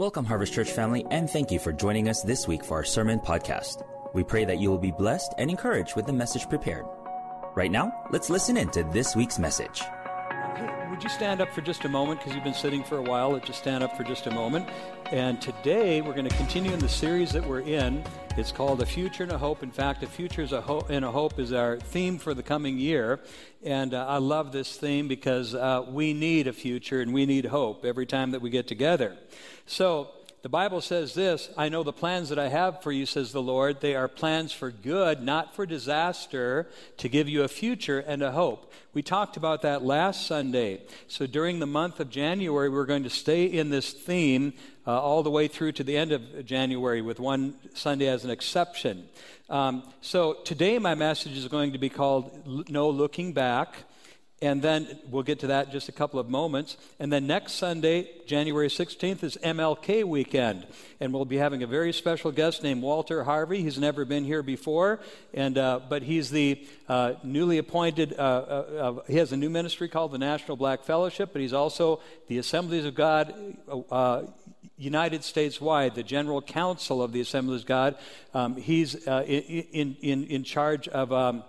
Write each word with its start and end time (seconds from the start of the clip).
Welcome, 0.00 0.24
Harvest 0.24 0.54
Church 0.54 0.70
family, 0.70 1.04
and 1.10 1.28
thank 1.28 1.50
you 1.50 1.58
for 1.58 1.74
joining 1.74 2.08
us 2.08 2.22
this 2.22 2.48
week 2.48 2.64
for 2.64 2.78
our 2.78 2.84
sermon 2.84 3.20
podcast. 3.20 3.84
We 4.14 4.24
pray 4.24 4.46
that 4.46 4.58
you 4.58 4.70
will 4.70 4.78
be 4.78 4.92
blessed 4.92 5.34
and 5.36 5.50
encouraged 5.50 5.94
with 5.94 6.06
the 6.06 6.12
message 6.14 6.48
prepared. 6.48 6.86
Right 7.54 7.70
now, 7.70 7.92
let's 8.10 8.30
listen 8.30 8.56
in 8.56 8.70
to 8.70 8.82
this 8.82 9.14
week's 9.14 9.38
message. 9.38 9.82
Would 10.88 11.02
you 11.02 11.10
stand 11.10 11.42
up 11.42 11.52
for 11.52 11.60
just 11.60 11.84
a 11.84 11.88
moment? 11.90 12.20
Because 12.20 12.34
you've 12.34 12.44
been 12.44 12.54
sitting 12.54 12.82
for 12.82 12.96
a 12.96 13.02
while. 13.02 13.32
Let's 13.32 13.46
just 13.46 13.58
stand 13.58 13.84
up 13.84 13.94
for 13.94 14.02
just 14.02 14.26
a 14.26 14.30
moment. 14.30 14.70
And 15.12 15.38
today 15.38 16.00
we're 16.00 16.14
going 16.14 16.28
to 16.30 16.36
continue 16.36 16.72
in 16.72 16.78
the 16.78 16.88
series 16.88 17.32
that 17.32 17.46
we're 17.46 17.60
in. 17.60 18.02
It's 18.40 18.52
called 18.52 18.80
A 18.80 18.86
Future 18.86 19.24
and 19.24 19.32
a 19.32 19.36
Hope. 19.36 19.62
In 19.62 19.70
fact, 19.70 20.02
A 20.02 20.06
Future 20.06 20.40
is 20.40 20.52
a 20.52 20.62
Ho- 20.62 20.86
and 20.88 21.04
a 21.04 21.10
Hope 21.10 21.38
is 21.38 21.52
our 21.52 21.76
theme 21.76 22.16
for 22.16 22.32
the 22.32 22.42
coming 22.42 22.78
year. 22.78 23.20
And 23.62 23.92
uh, 23.92 24.06
I 24.06 24.16
love 24.16 24.50
this 24.50 24.78
theme 24.78 25.08
because 25.08 25.54
uh, 25.54 25.84
we 25.86 26.14
need 26.14 26.46
a 26.46 26.54
future 26.54 27.02
and 27.02 27.12
we 27.12 27.26
need 27.26 27.44
hope 27.44 27.84
every 27.84 28.06
time 28.06 28.30
that 28.30 28.40
we 28.40 28.48
get 28.48 28.66
together. 28.66 29.14
So, 29.66 30.08
the 30.42 30.48
Bible 30.48 30.80
says 30.80 31.12
this 31.12 31.50
I 31.58 31.68
know 31.68 31.82
the 31.82 31.92
plans 31.92 32.30
that 32.30 32.38
I 32.38 32.48
have 32.48 32.82
for 32.82 32.90
you, 32.90 33.04
says 33.04 33.30
the 33.30 33.42
Lord. 33.42 33.82
They 33.82 33.94
are 33.94 34.08
plans 34.08 34.52
for 34.52 34.70
good, 34.70 35.22
not 35.22 35.54
for 35.54 35.66
disaster, 35.66 36.66
to 36.96 37.10
give 37.10 37.28
you 37.28 37.42
a 37.42 37.48
future 37.48 37.98
and 37.98 38.22
a 38.22 38.32
hope. 38.32 38.72
We 38.94 39.02
talked 39.02 39.36
about 39.36 39.60
that 39.62 39.84
last 39.84 40.26
Sunday. 40.26 40.80
So 41.08 41.26
during 41.26 41.58
the 41.58 41.66
month 41.66 42.00
of 42.00 42.08
January, 42.08 42.70
we're 42.70 42.86
going 42.86 43.02
to 43.02 43.10
stay 43.10 43.44
in 43.44 43.68
this 43.68 43.92
theme 43.92 44.54
uh, 44.90 45.00
all 45.00 45.22
the 45.22 45.30
way 45.30 45.46
through 45.46 45.70
to 45.70 45.84
the 45.84 45.96
end 45.96 46.10
of 46.10 46.44
January, 46.44 47.00
with 47.00 47.20
one 47.20 47.54
Sunday 47.74 48.08
as 48.08 48.24
an 48.24 48.30
exception. 48.30 49.08
Um, 49.48 49.84
so 50.00 50.38
today, 50.44 50.80
my 50.80 50.96
message 50.96 51.36
is 51.36 51.46
going 51.46 51.72
to 51.74 51.78
be 51.78 51.88
called 51.88 52.68
No 52.68 52.90
Looking 52.90 53.32
Back. 53.32 53.84
And 54.42 54.62
then 54.62 54.98
we'll 55.10 55.22
get 55.22 55.40
to 55.40 55.48
that 55.48 55.66
in 55.66 55.72
just 55.72 55.90
a 55.90 55.92
couple 55.92 56.18
of 56.18 56.30
moments. 56.30 56.78
And 56.98 57.12
then 57.12 57.26
next 57.26 57.52
Sunday, 57.52 58.08
January 58.26 58.68
16th, 58.68 59.22
is 59.22 59.36
MLK 59.44 60.02
weekend. 60.04 60.66
And 60.98 61.12
we'll 61.12 61.26
be 61.26 61.36
having 61.36 61.62
a 61.62 61.66
very 61.66 61.92
special 61.92 62.32
guest 62.32 62.62
named 62.62 62.80
Walter 62.80 63.24
Harvey. 63.24 63.62
He's 63.62 63.78
never 63.78 64.06
been 64.06 64.24
here 64.24 64.42
before, 64.42 65.00
and, 65.34 65.58
uh, 65.58 65.80
but 65.90 66.02
he's 66.02 66.30
the 66.30 66.66
uh, 66.88 67.14
newly 67.22 67.58
appointed, 67.58 68.14
uh, 68.18 68.22
uh 68.22 69.02
he 69.06 69.16
has 69.16 69.32
a 69.32 69.36
new 69.36 69.50
ministry 69.50 69.88
called 69.88 70.12
the 70.12 70.18
National 70.18 70.56
Black 70.56 70.84
Fellowship, 70.84 71.30
but 71.34 71.42
he's 71.42 71.52
also 71.52 72.00
the 72.28 72.38
Assemblies 72.38 72.86
of 72.86 72.94
God 72.94 73.34
uh, 73.90 74.22
United 74.80 75.22
States 75.22 75.60
wide, 75.60 75.94
the 75.94 76.02
General 76.02 76.40
Council 76.40 77.02
of 77.02 77.12
the 77.12 77.20
Assemblies 77.20 77.60
of 77.60 77.66
God. 77.66 77.96
Um, 78.32 78.56
he's 78.56 79.06
uh, 79.06 79.22
in, 79.26 79.96
in, 80.00 80.24
in 80.24 80.44
charge 80.44 80.88
of. 80.88 81.12
Um, 81.12 81.44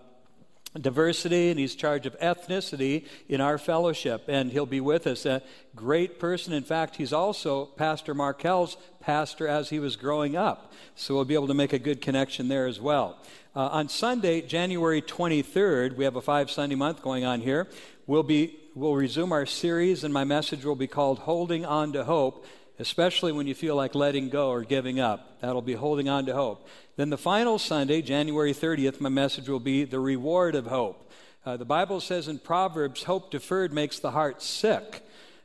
diversity 0.80 1.50
and 1.50 1.60
he's 1.60 1.76
charge 1.76 2.06
of 2.06 2.18
ethnicity 2.20 3.06
in 3.28 3.42
our 3.42 3.58
fellowship 3.58 4.24
and 4.30 4.54
he'll 4.54 4.66
be 4.66 4.80
with 4.80 5.06
us 5.06 5.26
a 5.26 5.42
great 5.76 6.18
person 6.18 6.54
in 6.54 6.64
fact 6.64 6.96
he's 6.96 7.12
also 7.12 7.66
pastor 7.66 8.14
markel's 8.14 8.78
pastor 9.02 9.50
as 9.50 9.70
he 9.70 9.80
was 9.80 9.98
growing 9.98 10.38
up 10.38 10.72
so 10.96 11.14
we'll 11.14 11.26
be 11.26 11.34
able 11.34 11.48
to 11.48 11.54
make 11.54 11.74
a 11.74 11.80
good 11.80 12.00
connection 12.00 12.48
there 12.48 12.68
as 12.68 12.80
well 12.80 13.18
uh, 13.54 13.68
on 13.68 13.90
sunday 13.90 14.42
january 14.42 15.02
23rd 15.02 15.98
we 15.98 16.06
have 16.06 16.16
a 16.16 16.22
five 16.22 16.50
sunday 16.50 16.76
month 16.76 17.02
going 17.02 17.26
on 17.26 17.42
here 17.42 17.68
we'll 18.08 18.24
be 18.24 18.58
we'll 18.74 18.96
resume 18.96 19.34
our 19.34 19.46
series 19.46 20.06
and 20.06 20.14
my 20.14 20.24
message 20.24 20.64
will 20.64 20.78
be 20.78 20.88
called 20.88 21.20
holding 21.20 21.66
on 21.66 21.92
to 21.92 22.06
hope 22.06 22.46
especially 22.80 23.32
when 23.32 23.48
you 23.48 23.54
feel 23.54 23.76
like 23.76 23.96
letting 23.96 24.30
go 24.30 24.50
or 24.50 24.64
giving 24.64 25.00
up. 25.00 25.40
That'll 25.42 25.62
be 25.62 25.74
holding 25.74 26.10
on 26.10 26.26
to 26.26 26.34
hope. 26.34 26.68
Then 26.96 27.10
the 27.10 27.18
final 27.18 27.60
Sunday, 27.60 28.02
January 28.02 28.54
30th, 28.54 29.00
my 29.00 29.10
message 29.10 29.50
will 29.50 29.60
be 29.60 29.84
the 29.84 30.00
reward 30.00 30.56
of 30.56 30.68
hope. 30.68 31.12
Uh, 31.46 31.58
the 31.58 31.66
Bible 31.66 32.00
says 32.00 32.28
in 32.28 32.40
Proverbs, 32.40 33.04
hope 33.04 33.32
deferred 33.32 33.74
makes 33.74 34.00
the 34.00 34.12
heart 34.12 34.42
sick, 34.42 35.04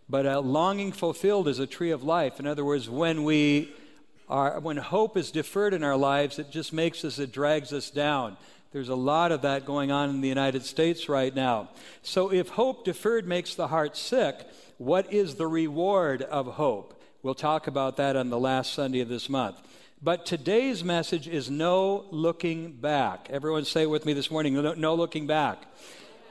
but 0.08 0.26
a 0.26 0.40
longing 0.40 0.92
fulfilled 0.92 1.48
is 1.48 1.58
a 1.58 1.66
tree 1.66 1.90
of 1.90 2.02
life. 2.02 2.38
In 2.38 2.46
other 2.46 2.64
words, 2.64 2.88
when 2.88 3.24
we 3.24 3.72
are, 4.28 4.60
when 4.60 4.76
hope 4.76 5.16
is 5.16 5.30
deferred 5.30 5.72
in 5.72 5.82
our 5.82 5.96
lives, 5.96 6.38
it 6.38 6.50
just 6.50 6.72
makes 6.72 7.04
us, 7.04 7.18
it 7.18 7.32
drags 7.32 7.72
us 7.72 7.90
down. 7.90 8.36
There's 8.72 8.88
a 8.88 8.94
lot 8.94 9.32
of 9.32 9.42
that 9.42 9.64
going 9.64 9.90
on 9.90 10.10
in 10.10 10.20
the 10.20 10.28
United 10.28 10.64
States 10.64 11.08
right 11.08 11.34
now. 11.34 11.70
So 12.02 12.32
if 12.32 12.48
hope 12.50 12.84
deferred 12.84 13.26
makes 13.26 13.54
the 13.54 13.68
heart 13.68 13.96
sick, 13.96 14.46
what 14.78 15.12
is 15.12 15.36
the 15.36 15.46
reward 15.46 16.22
of 16.22 16.46
hope? 16.46 16.95
We'll 17.26 17.34
talk 17.34 17.66
about 17.66 17.96
that 17.96 18.14
on 18.14 18.30
the 18.30 18.38
last 18.38 18.72
Sunday 18.72 19.00
of 19.00 19.08
this 19.08 19.28
month. 19.28 19.60
But 20.00 20.26
today's 20.26 20.84
message 20.84 21.26
is 21.26 21.50
no 21.50 22.04
looking 22.12 22.70
back. 22.70 23.26
Everyone 23.30 23.64
say 23.64 23.82
it 23.82 23.90
with 23.90 24.06
me 24.06 24.12
this 24.12 24.30
morning, 24.30 24.54
no, 24.54 24.74
no 24.74 24.94
looking 24.94 25.26
back. 25.26 25.64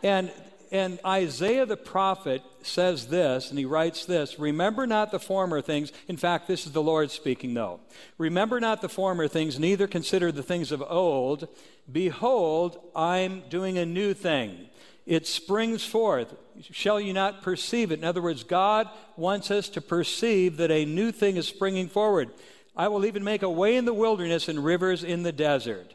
And 0.04 0.32
and 0.72 1.00
Isaiah 1.06 1.66
the 1.66 1.76
prophet 1.76 2.42
says 2.62 3.08
this, 3.08 3.50
and 3.50 3.60
he 3.60 3.66
writes 3.66 4.06
this 4.06 4.40
Remember 4.40 4.88
not 4.88 5.12
the 5.12 5.20
former 5.20 5.60
things. 5.60 5.92
In 6.08 6.16
fact, 6.16 6.48
this 6.48 6.66
is 6.66 6.72
the 6.72 6.82
Lord 6.82 7.12
speaking, 7.12 7.54
though. 7.54 7.82
Remember 8.18 8.62
not 8.62 8.82
the 8.82 8.88
former 8.88 9.28
things, 9.28 9.60
neither 9.60 9.88
consider 9.88 10.32
the 10.32 10.44
things 10.44 10.72
of 10.72 10.82
old. 10.82 11.50
Behold, 11.92 12.80
I'm 12.96 13.44
doing 13.50 13.78
a 13.78 13.86
new 13.86 14.14
thing 14.14 14.70
it 15.06 15.28
springs 15.28 15.86
forth. 15.86 16.34
Shall 16.72 17.00
you 17.00 17.14
not 17.14 17.42
perceive 17.42 17.92
it? 17.92 18.00
In 18.00 18.06
other 18.06 18.22
words, 18.22 18.44
God 18.44 18.90
wants 19.18 19.52
us 19.52 19.70
to 19.70 19.82
perceive 19.82 20.58
that 20.58 20.72
a 20.72 20.86
new 20.86 21.12
thing 21.12 21.38
is 21.38 21.48
springing 21.48 21.88
forward. 21.88 22.30
I 22.76 22.88
will 22.88 23.06
even 23.06 23.24
make 23.24 23.44
a 23.44 23.50
way 23.50 23.76
in 23.76 23.86
the 23.86 23.94
wilderness 23.94 24.48
and 24.48 24.64
rivers 24.64 25.04
in 25.04 25.24
the 25.24 25.32
desert. 25.32 25.94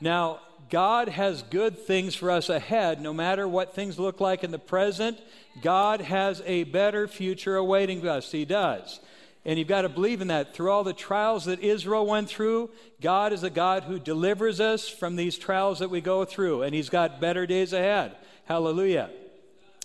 Now, 0.00 0.40
God 0.68 1.08
has 1.08 1.42
good 1.42 1.78
things 1.78 2.14
for 2.14 2.30
us 2.30 2.48
ahead, 2.48 3.00
no 3.00 3.12
matter 3.12 3.46
what 3.46 3.74
things 3.74 3.98
look 3.98 4.20
like 4.20 4.42
in 4.42 4.50
the 4.50 4.58
present. 4.58 5.20
God 5.62 6.00
has 6.00 6.42
a 6.44 6.64
better 6.64 7.06
future 7.06 7.56
awaiting 7.56 8.06
us. 8.06 8.32
He 8.32 8.44
does. 8.44 9.00
And 9.44 9.58
you've 9.58 9.68
got 9.68 9.82
to 9.82 9.88
believe 9.88 10.20
in 10.20 10.28
that. 10.28 10.54
Through 10.54 10.72
all 10.72 10.82
the 10.82 10.92
trials 10.92 11.44
that 11.44 11.60
Israel 11.60 12.04
went 12.04 12.28
through, 12.28 12.70
God 13.00 13.32
is 13.32 13.44
a 13.44 13.50
God 13.50 13.84
who 13.84 14.00
delivers 14.00 14.60
us 14.60 14.88
from 14.88 15.14
these 15.14 15.38
trials 15.38 15.78
that 15.78 15.90
we 15.90 16.00
go 16.00 16.24
through, 16.24 16.62
and 16.62 16.74
He's 16.74 16.88
got 16.88 17.20
better 17.20 17.46
days 17.46 17.72
ahead. 17.72 18.16
Hallelujah. 18.46 19.10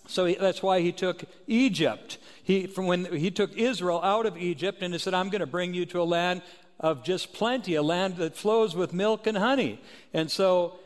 So 0.07 0.25
he, 0.25 0.35
that's 0.35 0.63
why 0.63 0.81
He 0.81 0.91
took 0.91 1.23
Egypt. 1.47 2.17
He, 2.43 2.65
from 2.67 2.87
when 2.87 3.05
He 3.05 3.29
took 3.29 3.55
Israel 3.57 4.01
out 4.03 4.25
of 4.25 4.37
Egypt 4.37 4.81
and 4.81 4.93
He 4.93 4.99
said, 4.99 5.13
I'm 5.13 5.29
going 5.29 5.41
to 5.41 5.45
bring 5.45 5.73
you 5.73 5.85
to 5.87 6.01
a 6.01 6.03
land 6.03 6.41
of 6.79 7.03
just 7.03 7.33
plenty, 7.33 7.75
a 7.75 7.83
land 7.83 8.17
that 8.17 8.35
flows 8.35 8.75
with 8.75 8.93
milk 8.93 9.27
and 9.27 9.37
honey. 9.37 9.79
And 10.13 10.29
so 10.31 10.79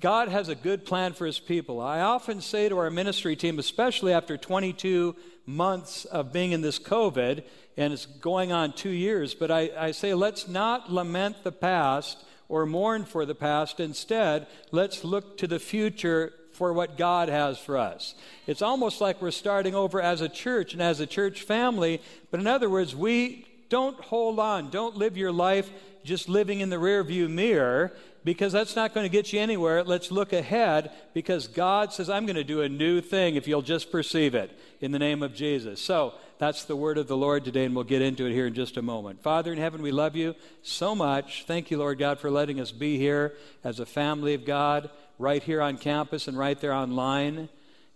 God 0.00 0.28
has 0.28 0.48
a 0.48 0.54
good 0.54 0.84
plan 0.84 1.12
for 1.12 1.26
his 1.26 1.38
people. 1.38 1.80
I 1.80 2.00
often 2.00 2.40
say 2.40 2.68
to 2.68 2.78
our 2.78 2.90
ministry 2.90 3.36
team, 3.36 3.58
especially 3.58 4.12
after 4.12 4.36
22 4.36 5.14
months 5.46 6.04
of 6.06 6.32
being 6.32 6.52
in 6.52 6.60
this 6.60 6.78
COVID, 6.78 7.42
and 7.76 7.92
it's 7.92 8.06
going 8.06 8.52
on 8.52 8.72
two 8.72 8.90
years, 8.90 9.34
but 9.34 9.50
I, 9.50 9.70
I 9.76 9.90
say, 9.92 10.14
let's 10.14 10.48
not 10.48 10.90
lament 10.90 11.44
the 11.44 11.52
past 11.52 12.24
or 12.48 12.66
mourn 12.66 13.04
for 13.04 13.26
the 13.26 13.34
past. 13.34 13.80
Instead, 13.80 14.46
let's 14.70 15.04
look 15.04 15.36
to 15.38 15.46
the 15.46 15.58
future 15.58 16.32
for 16.56 16.72
what 16.72 16.96
God 16.96 17.28
has 17.28 17.58
for 17.58 17.76
us. 17.76 18.14
It's 18.46 18.62
almost 18.62 19.00
like 19.00 19.20
we're 19.20 19.30
starting 19.30 19.74
over 19.74 20.00
as 20.00 20.20
a 20.20 20.28
church 20.28 20.72
and 20.72 20.82
as 20.82 21.00
a 21.00 21.06
church 21.06 21.42
family, 21.42 22.00
but 22.30 22.40
in 22.40 22.46
other 22.46 22.70
words, 22.70 22.96
we 22.96 23.46
don't 23.68 23.98
hold 24.00 24.38
on. 24.38 24.70
Don't 24.70 24.96
live 24.96 25.16
your 25.16 25.32
life 25.32 25.70
just 26.04 26.28
living 26.28 26.60
in 26.60 26.70
the 26.70 26.76
rearview 26.76 27.28
mirror 27.28 27.92
because 28.24 28.52
that's 28.52 28.74
not 28.74 28.94
going 28.94 29.04
to 29.04 29.10
get 29.10 29.32
you 29.32 29.40
anywhere. 29.40 29.84
Let's 29.84 30.10
look 30.10 30.32
ahead 30.32 30.90
because 31.14 31.46
God 31.48 31.92
says, 31.92 32.08
I'm 32.08 32.26
going 32.26 32.36
to 32.36 32.44
do 32.44 32.62
a 32.62 32.68
new 32.68 33.00
thing 33.00 33.36
if 33.36 33.46
you'll 33.46 33.62
just 33.62 33.92
perceive 33.92 34.34
it 34.34 34.56
in 34.80 34.92
the 34.92 34.98
name 34.98 35.22
of 35.22 35.34
Jesus. 35.34 35.80
So 35.80 36.14
that's 36.38 36.64
the 36.64 36.76
word 36.76 36.98
of 36.98 37.08
the 37.08 37.16
Lord 37.16 37.44
today, 37.44 37.64
and 37.64 37.74
we'll 37.74 37.84
get 37.84 38.02
into 38.02 38.26
it 38.26 38.32
here 38.32 38.46
in 38.46 38.54
just 38.54 38.76
a 38.76 38.82
moment. 38.82 39.22
Father 39.22 39.52
in 39.52 39.58
heaven, 39.58 39.82
we 39.82 39.92
love 39.92 40.16
you 40.16 40.34
so 40.62 40.94
much. 40.94 41.44
Thank 41.46 41.70
you, 41.70 41.78
Lord 41.78 41.98
God, 41.98 42.18
for 42.18 42.30
letting 42.30 42.60
us 42.60 42.72
be 42.72 42.98
here 42.98 43.34
as 43.64 43.80
a 43.80 43.86
family 43.86 44.34
of 44.34 44.44
God, 44.44 44.90
right 45.18 45.42
here 45.42 45.62
on 45.62 45.78
campus 45.78 46.28
and 46.28 46.38
right 46.38 46.60
there 46.60 46.72
online. 46.72 47.48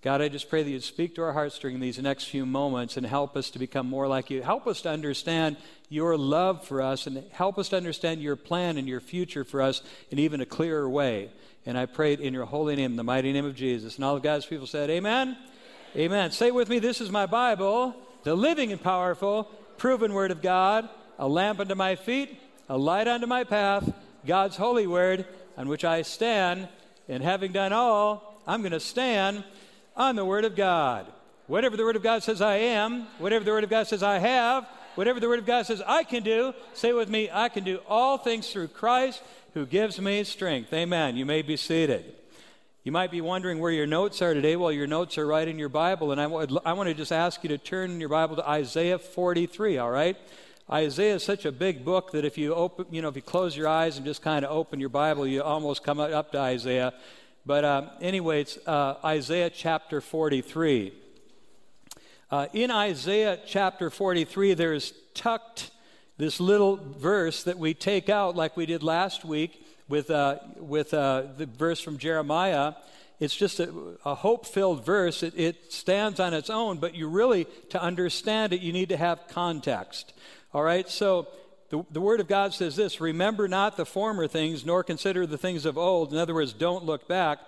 God, 0.03 0.23
I 0.23 0.29
just 0.29 0.49
pray 0.49 0.63
that 0.63 0.71
you'd 0.71 0.83
speak 0.83 1.15
to 1.17 1.23
our 1.23 1.35
hearts 1.35 1.59
during 1.59 1.79
these 1.79 1.99
next 1.99 2.25
few 2.25 2.47
moments 2.47 2.97
and 2.97 3.05
help 3.05 3.37
us 3.37 3.51
to 3.51 3.59
become 3.59 3.87
more 3.87 4.09
like 4.09 4.31
you. 4.31 4.43
Help 4.43 4.67
us 4.67 4.81
to 4.83 4.91
understand 4.91 5.59
your 5.91 6.17
love 6.17 6.65
for 6.65 6.81
us 6.81 7.07
and 7.07 7.23
help 7.33 7.59
us 7.59 7.69
to 7.71 7.77
understand 7.77 8.23
your 8.23 8.37
plan 8.37 8.79
and 8.79 8.89
your 8.89 9.01
future 9.01 9.45
for 9.45 9.61
us 9.61 9.83
in 10.11 10.19
even 10.19 10.41
a 10.41 10.47
clearer 10.47 10.89
way. 10.89 11.31
And 11.67 11.77
I 11.77 11.85
pray 11.85 12.15
it 12.15 12.21
in 12.21 12.33
your 12.33 12.47
holy 12.47 12.77
name, 12.77 12.97
the 12.97 13.05
mighty 13.05 13.31
name 13.33 13.45
of 13.45 13.55
Jesus. 13.55 13.97
And 13.97 14.05
all 14.05 14.17
of 14.17 14.23
God's 14.23 14.47
people 14.47 14.67
said, 14.67 14.89
Amen. 14.89 15.29
Amen. 15.29 15.47
Amen. 15.97 16.31
Say 16.31 16.51
with 16.51 16.69
me, 16.69 16.79
this 16.79 17.01
is 17.01 17.11
my 17.11 17.27
Bible, 17.27 17.97
the 18.23 18.35
living 18.35 18.71
and 18.71 18.81
powerful, 18.81 19.51
proven 19.77 20.15
word 20.15 20.31
of 20.31 20.41
God, 20.41 20.89
a 21.19 21.27
lamp 21.29 21.59
unto 21.59 21.75
my 21.75 21.97
feet, 21.97 22.41
a 22.69 22.79
light 22.79 23.09
unto 23.09 23.27
my 23.27 23.43
path, 23.43 23.93
God's 24.25 24.57
holy 24.57 24.87
word, 24.87 25.27
on 25.57 25.69
which 25.69 25.85
I 25.85 26.03
stand. 26.03 26.69
And 27.11 27.25
having 27.25 27.51
done 27.51 27.73
all, 27.73 28.41
I'm 28.47 28.63
going 28.63 28.71
to 28.71 28.81
stand 28.81 29.43
on 29.97 30.15
the 30.15 30.25
Word 30.25 30.45
of 30.45 30.55
God. 30.55 31.07
Whatever 31.49 31.77
the 31.77 31.83
Word 31.83 31.97
of 31.97 32.05
God 32.05 32.23
says 32.23 32.41
I 32.41 32.57
am, 32.59 33.09
whatever 33.19 33.45
the 33.45 33.51
Word 33.51 33.65
of 33.65 33.71
God 33.71 33.89
says 33.89 34.05
I 34.05 34.19
have, 34.19 34.65
whatever 34.95 35.19
the 35.19 35.27
Word 35.27 35.41
of 35.41 35.47
God 35.47 35.67
says 35.67 35.83
I 35.85 36.05
can 36.05 36.23
do, 36.23 36.55
say 36.73 36.93
with 36.93 37.09
me, 37.09 37.29
I 37.33 37.49
can 37.49 37.65
do 37.65 37.81
all 37.89 38.17
things 38.17 38.53
through 38.53 38.69
Christ 38.69 39.23
who 39.55 39.67
gives 39.67 40.01
me 40.01 40.23
strength. 40.23 40.73
Amen. 40.73 41.17
You 41.17 41.27
may 41.27 41.43
be 41.43 41.57
seated. 41.57 42.15
You 42.85 42.93
might 42.93 43.11
be 43.11 43.21
wondering 43.21 43.59
where 43.59 43.73
your 43.73 43.89
notes 43.89 44.23
are 44.23 44.33
today. 44.33 44.55
Well, 44.55 44.71
your 44.71 44.87
notes 44.87 45.19
are 45.19 45.27
right 45.27 45.49
in 45.49 45.59
your 45.59 45.69
Bible, 45.69 46.13
and 46.13 46.21
I, 46.21 46.29
want 46.29 46.89
to 46.89 46.95
just 46.95 47.13
ask 47.13 47.43
you 47.43 47.49
to 47.49 47.59
turn 47.59 47.99
your 47.99 48.09
Bible 48.09 48.37
to 48.37 48.49
Isaiah 48.49 49.01
43, 49.01 49.79
all 49.79 49.91
right? 49.91 50.17
Isaiah 50.73 51.17
is 51.17 51.25
such 51.25 51.47
a 51.47 51.51
big 51.51 51.85
book 51.85 52.13
that 52.13 52.25
if 52.25 52.39
you 52.39 52.55
open, 52.55 52.87
you 52.93 53.03
know, 53.03 53.09
if 53.09 53.17
you 53.17 53.23
close 53.23 53.57
your 53.57 53.67
eyes 53.67 53.97
and 53.97 54.07
just 54.07 54.23
kind 54.23 54.45
of 54.45 54.53
open 54.53 54.79
your 54.79 54.89
Bible, 54.89 55.27
you 55.27 55.43
almost 55.43 55.83
come 55.83 55.99
up 55.99 56.31
to 56.31 56.39
Isaiah. 56.39 56.95
But 57.45 57.65
uh, 57.65 57.91
anyway, 58.01 58.43
it's 58.43 58.57
uh, 58.69 58.95
Isaiah 59.05 59.51
chapter 59.51 60.01
43. 60.01 60.93
Uh, 62.31 62.47
in 62.53 62.71
Isaiah 62.71 63.41
chapter 63.45 63.91
43, 63.91 64.55
there's 64.55 64.93
tucked 65.13 65.73
this 66.19 66.39
little 66.39 66.77
verse 66.77 67.43
that 67.43 67.59
we 67.59 67.75
take 67.75 68.09
out, 68.09 68.37
like 68.37 68.57
we 68.57 68.65
did 68.65 68.85
last 68.85 69.25
week 69.25 69.67
with, 69.89 70.09
uh, 70.09 70.39
with 70.57 70.95
uh, 70.95 71.25
the 71.37 71.47
verse 71.47 71.81
from 71.81 71.99
Jeremiah. 71.99 72.75
It's 73.21 73.37
just 73.37 73.61
a, 73.61 73.71
a 74.05 74.15
hope 74.15 74.47
filled 74.47 74.85
verse. 74.85 75.23
It, 75.23 75.35
it 75.37 75.73
stands 75.73 76.19
on 76.19 76.33
its 76.33 76.49
own, 76.49 76.79
but 76.79 76.95
you 76.95 77.07
really, 77.07 77.47
to 77.69 77.81
understand 77.81 78.55
it, 78.55 78.63
you 78.63 78.73
need 78.73 78.89
to 78.89 78.97
have 78.97 79.29
context. 79.29 80.15
All 80.55 80.63
right? 80.63 80.89
So 80.89 81.29
the, 81.69 81.85
the 81.91 82.01
Word 82.01 82.21
of 82.21 82.29
God 82.29 82.55
says 82.55 82.77
this 82.77 83.01
Remember 83.01 83.47
not 83.47 83.77
the 83.77 83.85
former 83.85 84.27
things, 84.27 84.65
nor 84.65 84.83
consider 84.83 85.27
the 85.27 85.39
things 85.39 85.67
of 85.67 85.77
old. 85.77 86.13
In 86.13 86.19
other 86.19 86.35
words, 86.35 86.55
don't 86.55 86.85
look 86.85 87.07
back. 87.07 87.39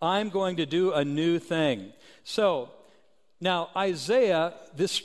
I'm 0.00 0.30
going 0.30 0.56
to 0.56 0.66
do 0.66 0.92
a 0.92 1.04
new 1.04 1.38
thing. 1.38 1.92
So, 2.24 2.70
now 3.40 3.70
Isaiah, 3.76 4.54
this, 4.74 5.02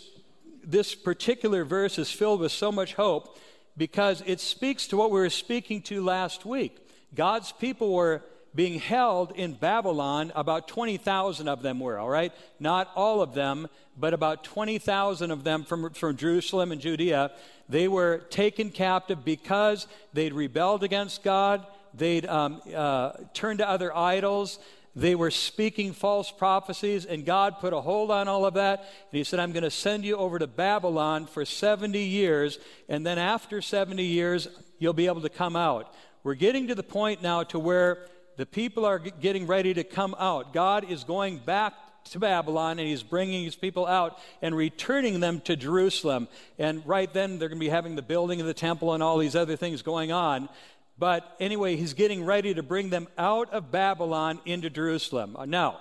this 0.63 0.95
particular 0.95 1.65
verse 1.65 1.97
is 1.97 2.11
filled 2.11 2.39
with 2.39 2.51
so 2.51 2.71
much 2.71 2.93
hope 2.93 3.37
because 3.75 4.23
it 4.25 4.39
speaks 4.39 4.87
to 4.87 4.97
what 4.97 5.11
we 5.11 5.19
were 5.19 5.29
speaking 5.29 5.81
to 5.83 6.03
last 6.03 6.45
week. 6.45 6.77
God's 7.15 7.51
people 7.51 7.93
were 7.93 8.23
being 8.55 8.79
held 8.79 9.31
in 9.31 9.53
Babylon. 9.53 10.31
About 10.35 10.67
20,000 10.67 11.47
of 11.47 11.61
them 11.61 11.79
were, 11.79 11.97
all 11.97 12.09
right? 12.09 12.31
Not 12.59 12.91
all 12.95 13.21
of 13.21 13.33
them, 13.33 13.67
but 13.97 14.13
about 14.13 14.43
20,000 14.43 15.31
of 15.31 15.43
them 15.43 15.63
from, 15.63 15.91
from 15.91 16.17
Jerusalem 16.17 16.71
and 16.71 16.81
Judea. 16.81 17.31
They 17.69 17.87
were 17.87 18.19
taken 18.29 18.69
captive 18.69 19.23
because 19.23 19.87
they'd 20.13 20.33
rebelled 20.33 20.83
against 20.83 21.23
God, 21.23 21.65
they'd 21.93 22.25
um, 22.25 22.61
uh, 22.73 23.13
turned 23.33 23.59
to 23.59 23.69
other 23.69 23.95
idols. 23.95 24.59
They 24.95 25.15
were 25.15 25.31
speaking 25.31 25.91
false 25.91 26.29
prophecies, 26.29 27.05
and 27.05 27.25
God 27.25 27.57
put 27.59 27.73
a 27.73 27.81
hold 27.81 28.11
on 28.11 28.27
all 28.27 28.45
of 28.45 28.53
that. 28.53 28.79
And 28.79 29.17
He 29.17 29.23
said, 29.23 29.39
I'm 29.39 29.51
going 29.51 29.63
to 29.63 29.71
send 29.71 30.05
you 30.05 30.17
over 30.17 30.37
to 30.37 30.45
Babylon 30.45 31.25
for 31.25 31.45
70 31.45 31.97
years, 31.97 32.59
and 32.87 33.03
then 33.03 33.17
after 33.17 33.59
70 33.59 34.03
years, 34.03 34.47
you'll 34.77 34.93
be 34.93 35.07
able 35.07 35.21
to 35.21 35.29
come 35.29 35.55
out. 35.55 35.95
We're 36.23 36.35
getting 36.35 36.67
to 36.67 36.75
the 36.75 36.83
point 36.83 37.23
now 37.23 37.43
to 37.45 37.57
where 37.57 38.05
the 38.37 38.45
people 38.45 38.85
are 38.85 38.99
getting 38.99 39.47
ready 39.47 39.73
to 39.73 39.83
come 39.83 40.15
out. 40.19 40.53
God 40.53 40.89
is 40.89 41.03
going 41.03 41.37
back 41.37 41.73
to 42.05 42.19
Babylon 42.19 42.79
and 42.79 42.87
he's 42.87 43.03
bringing 43.03 43.43
his 43.43 43.55
people 43.55 43.85
out 43.85 44.17
and 44.41 44.55
returning 44.55 45.19
them 45.19 45.39
to 45.41 45.55
Jerusalem. 45.55 46.27
And 46.57 46.85
right 46.85 47.11
then, 47.13 47.39
they're 47.39 47.49
going 47.49 47.59
to 47.59 47.65
be 47.65 47.69
having 47.69 47.95
the 47.95 48.01
building 48.01 48.41
of 48.41 48.47
the 48.47 48.53
temple 48.53 48.93
and 48.93 49.01
all 49.01 49.17
these 49.17 49.35
other 49.35 49.55
things 49.55 49.81
going 49.81 50.11
on. 50.11 50.49
But 50.97 51.35
anyway, 51.39 51.75
he's 51.75 51.93
getting 51.93 52.23
ready 52.23 52.53
to 52.53 52.63
bring 52.63 52.89
them 52.89 53.07
out 53.17 53.51
of 53.51 53.71
Babylon 53.71 54.39
into 54.45 54.69
Jerusalem. 54.69 55.35
Uh, 55.35 55.45
now, 55.45 55.79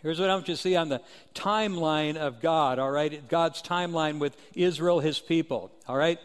here's 0.00 0.20
what 0.20 0.30
I 0.30 0.34
want 0.34 0.48
you 0.48 0.54
to 0.54 0.60
see 0.60 0.76
on 0.76 0.88
the 0.88 1.00
timeline 1.34 2.16
of 2.16 2.40
God, 2.40 2.78
all 2.78 2.90
right? 2.90 3.28
God's 3.28 3.62
timeline 3.62 4.18
with 4.18 4.36
Israel, 4.54 5.00
his 5.00 5.18
people, 5.18 5.72
all 5.88 5.96
right? 5.96 6.18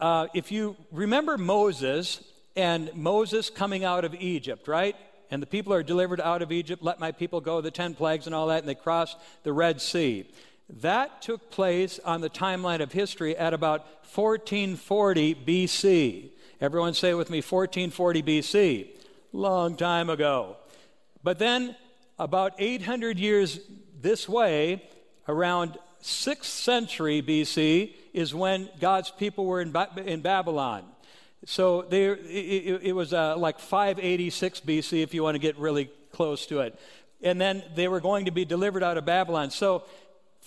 Uh, 0.00 0.28
if 0.34 0.50
you 0.50 0.76
remember 0.92 1.36
Moses, 1.36 2.22
and 2.56 2.92
Moses 2.94 3.50
coming 3.50 3.84
out 3.84 4.04
of 4.04 4.14
Egypt, 4.14 4.66
right? 4.66 4.96
And 5.30 5.42
the 5.42 5.46
people 5.46 5.72
are 5.72 5.82
delivered 5.82 6.20
out 6.20 6.42
of 6.42 6.50
Egypt, 6.52 6.82
let 6.82 7.00
my 7.00 7.12
people 7.12 7.40
go, 7.40 7.60
the 7.60 7.70
10 7.70 7.94
plagues 7.94 8.26
and 8.26 8.34
all 8.34 8.46
that, 8.46 8.60
and 8.60 8.68
they 8.68 8.74
cross 8.74 9.16
the 9.42 9.52
Red 9.52 9.80
Sea. 9.80 10.28
That 10.68 11.22
took 11.22 11.50
place 11.50 12.00
on 12.04 12.20
the 12.20 12.30
timeline 12.30 12.80
of 12.80 12.92
history 12.92 13.36
at 13.36 13.54
about 13.54 13.80
1440 14.14 15.34
BC. 15.34 16.30
Everyone 16.60 16.94
say 16.94 17.14
with 17.14 17.30
me 17.30 17.38
1440 17.38 18.22
BC. 18.22 18.88
Long 19.32 19.76
time 19.76 20.10
ago. 20.10 20.56
But 21.22 21.38
then, 21.38 21.76
about 22.18 22.54
800 22.58 23.18
years 23.18 23.60
this 24.00 24.28
way, 24.28 24.82
around 25.28 25.76
6th 26.02 26.44
century 26.44 27.22
BC, 27.22 27.92
is 28.12 28.34
when 28.34 28.68
God's 28.80 29.10
people 29.10 29.44
were 29.44 29.60
in, 29.60 29.70
ba- 29.72 29.90
in 30.04 30.20
Babylon. 30.20 30.84
So 31.44 31.82
it, 31.90 32.80
it 32.82 32.92
was 32.92 33.12
uh, 33.12 33.36
like 33.36 33.58
586 33.58 34.60
BC, 34.60 35.02
if 35.02 35.14
you 35.14 35.22
want 35.22 35.34
to 35.34 35.38
get 35.38 35.58
really 35.58 35.90
close 36.12 36.46
to 36.46 36.60
it. 36.60 36.78
And 37.22 37.40
then 37.40 37.62
they 37.74 37.88
were 37.88 38.00
going 38.00 38.24
to 38.24 38.30
be 38.30 38.44
delivered 38.44 38.82
out 38.82 38.96
of 38.96 39.04
Babylon. 39.04 39.50
So 39.50 39.84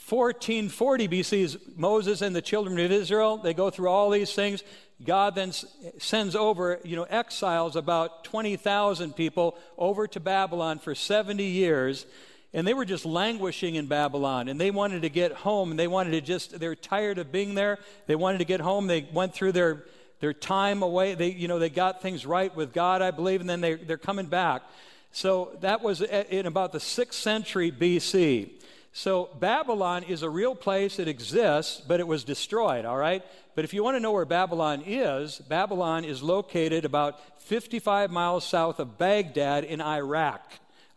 1440 0.07 1.07
BC 1.07 1.39
is 1.41 1.57
Moses 1.75 2.21
and 2.21 2.35
the 2.35 2.41
children 2.41 2.79
of 2.79 2.91
Israel. 2.91 3.37
They 3.37 3.53
go 3.53 3.69
through 3.69 3.89
all 3.89 4.09
these 4.09 4.33
things. 4.33 4.63
God 5.03 5.35
then 5.35 5.51
sends 5.99 6.35
over, 6.35 6.79
you 6.83 6.95
know, 6.95 7.03
exiles 7.03 7.75
about 7.75 8.23
20,000 8.23 9.15
people 9.15 9.57
over 9.77 10.07
to 10.07 10.19
Babylon 10.19 10.79
for 10.79 10.95
70 10.95 11.43
years. 11.43 12.05
And 12.53 12.65
they 12.65 12.73
were 12.73 12.85
just 12.85 13.05
languishing 13.05 13.75
in 13.75 13.85
Babylon. 13.85 14.47
And 14.47 14.59
they 14.59 14.71
wanted 14.71 15.03
to 15.03 15.09
get 15.09 15.31
home. 15.31 15.75
They 15.75 15.87
wanted 15.87 16.11
to 16.11 16.21
just, 16.21 16.59
they're 16.59 16.75
tired 16.75 17.19
of 17.19 17.31
being 17.31 17.53
there. 17.53 17.77
They 18.07 18.15
wanted 18.15 18.39
to 18.39 18.45
get 18.45 18.59
home. 18.59 18.87
They 18.87 19.07
went 19.13 19.33
through 19.35 19.51
their 19.51 19.85
their 20.19 20.33
time 20.33 20.83
away. 20.83 21.15
They, 21.15 21.31
you 21.31 21.47
know, 21.47 21.59
they 21.59 21.69
got 21.69 22.01
things 22.01 22.25
right 22.25 22.53
with 22.55 22.73
God, 22.73 23.01
I 23.01 23.11
believe, 23.11 23.41
and 23.41 23.49
then 23.49 23.61
they, 23.61 23.75
they're 23.75 23.97
coming 23.97 24.27
back. 24.27 24.63
So 25.11 25.57
that 25.61 25.81
was 25.81 26.01
in 26.01 26.45
about 26.45 26.71
the 26.71 26.79
6th 26.79 27.13
century 27.13 27.71
BC. 27.71 28.49
So 28.91 29.29
Babylon 29.39 30.03
is 30.03 30.23
a 30.23 30.29
real 30.29 30.55
place. 30.55 30.99
It 30.99 31.07
exists, 31.07 31.81
but 31.87 31.99
it 31.99 32.07
was 32.07 32.23
destroyed, 32.23 32.85
all 32.85 32.97
right? 32.97 33.23
But 33.55 33.65
if 33.65 33.73
you 33.73 33.83
want 33.83 33.95
to 33.95 33.99
know 33.99 34.11
where 34.11 34.25
Babylon 34.25 34.83
is, 34.85 35.39
Babylon 35.39 36.05
is 36.05 36.23
located 36.23 36.85
about 36.85 37.41
55 37.41 38.11
miles 38.11 38.45
south 38.45 38.79
of 38.79 38.97
Baghdad 38.97 39.63
in 39.63 39.81
Iraq. 39.81 40.41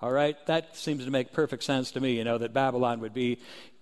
All 0.00 0.10
right? 0.10 0.36
That 0.46 0.76
seems 0.76 1.04
to 1.04 1.10
make 1.10 1.32
perfect 1.32 1.62
sense 1.62 1.92
to 1.92 2.00
me, 2.00 2.16
you 2.16 2.24
know, 2.24 2.38
that 2.38 2.52
Babylon 2.52 3.00
would 3.00 3.14
be, 3.14 3.38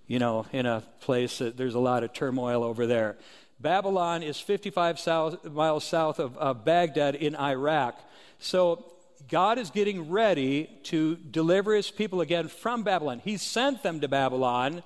you 0.06 0.18
know, 0.18 0.46
in 0.52 0.66
a 0.66 0.82
place 1.00 1.38
that 1.38 1.56
there's 1.56 1.74
a 1.74 1.80
lot 1.80 2.04
of 2.04 2.12
turmoil 2.12 2.62
over 2.62 2.86
there. 2.86 3.16
Babylon 3.60 4.22
is 4.22 4.40
55 4.40 4.98
south, 4.98 5.44
miles 5.44 5.84
south 5.84 6.18
of, 6.18 6.36
of 6.38 6.64
Baghdad 6.64 7.14
in 7.14 7.36
Iraq. 7.36 7.98
So 8.38 8.84
God 9.28 9.58
is 9.58 9.70
getting 9.70 10.10
ready 10.10 10.70
to 10.84 11.16
deliver 11.16 11.74
his 11.74 11.90
people 11.90 12.20
again 12.20 12.48
from 12.48 12.82
Babylon. 12.82 13.20
He 13.22 13.36
sent 13.36 13.82
them 13.82 14.00
to 14.00 14.08
Babylon 14.08 14.82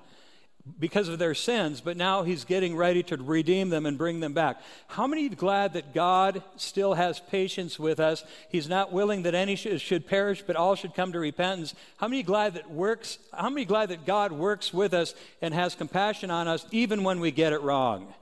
because 0.79 1.07
of 1.07 1.19
their 1.19 1.35
sins, 1.35 1.79
but 1.79 1.95
now 1.95 2.23
he's 2.23 2.43
getting 2.43 2.75
ready 2.75 3.03
to 3.03 3.17
redeem 3.17 3.69
them 3.69 3.85
and 3.85 3.97
bring 3.97 4.19
them 4.19 4.33
back. 4.33 4.59
How 4.87 5.05
many 5.05 5.29
glad 5.29 5.73
that 5.73 5.93
God 5.93 6.41
still 6.57 6.95
has 6.95 7.19
patience 7.19 7.77
with 7.77 7.99
us? 7.99 8.23
He's 8.49 8.67
not 8.67 8.91
willing 8.91 9.23
that 9.23 9.35
any 9.35 9.55
should 9.55 10.07
perish, 10.07 10.41
but 10.41 10.55
all 10.55 10.75
should 10.75 10.95
come 10.95 11.11
to 11.11 11.19
repentance. 11.19 11.75
How 11.97 12.07
many 12.07 12.23
glad 12.23 12.55
that 12.55 12.69
works? 12.69 13.19
How 13.31 13.49
many 13.49 13.63
glad 13.63 13.89
that 13.89 14.05
God 14.05 14.31
works 14.31 14.73
with 14.73 14.93
us 14.93 15.13
and 15.41 15.53
has 15.53 15.75
compassion 15.75 16.31
on 16.31 16.47
us 16.47 16.65
even 16.71 17.03
when 17.03 17.19
we 17.19 17.31
get 17.31 17.53
it 17.53 17.61
wrong? 17.61 18.13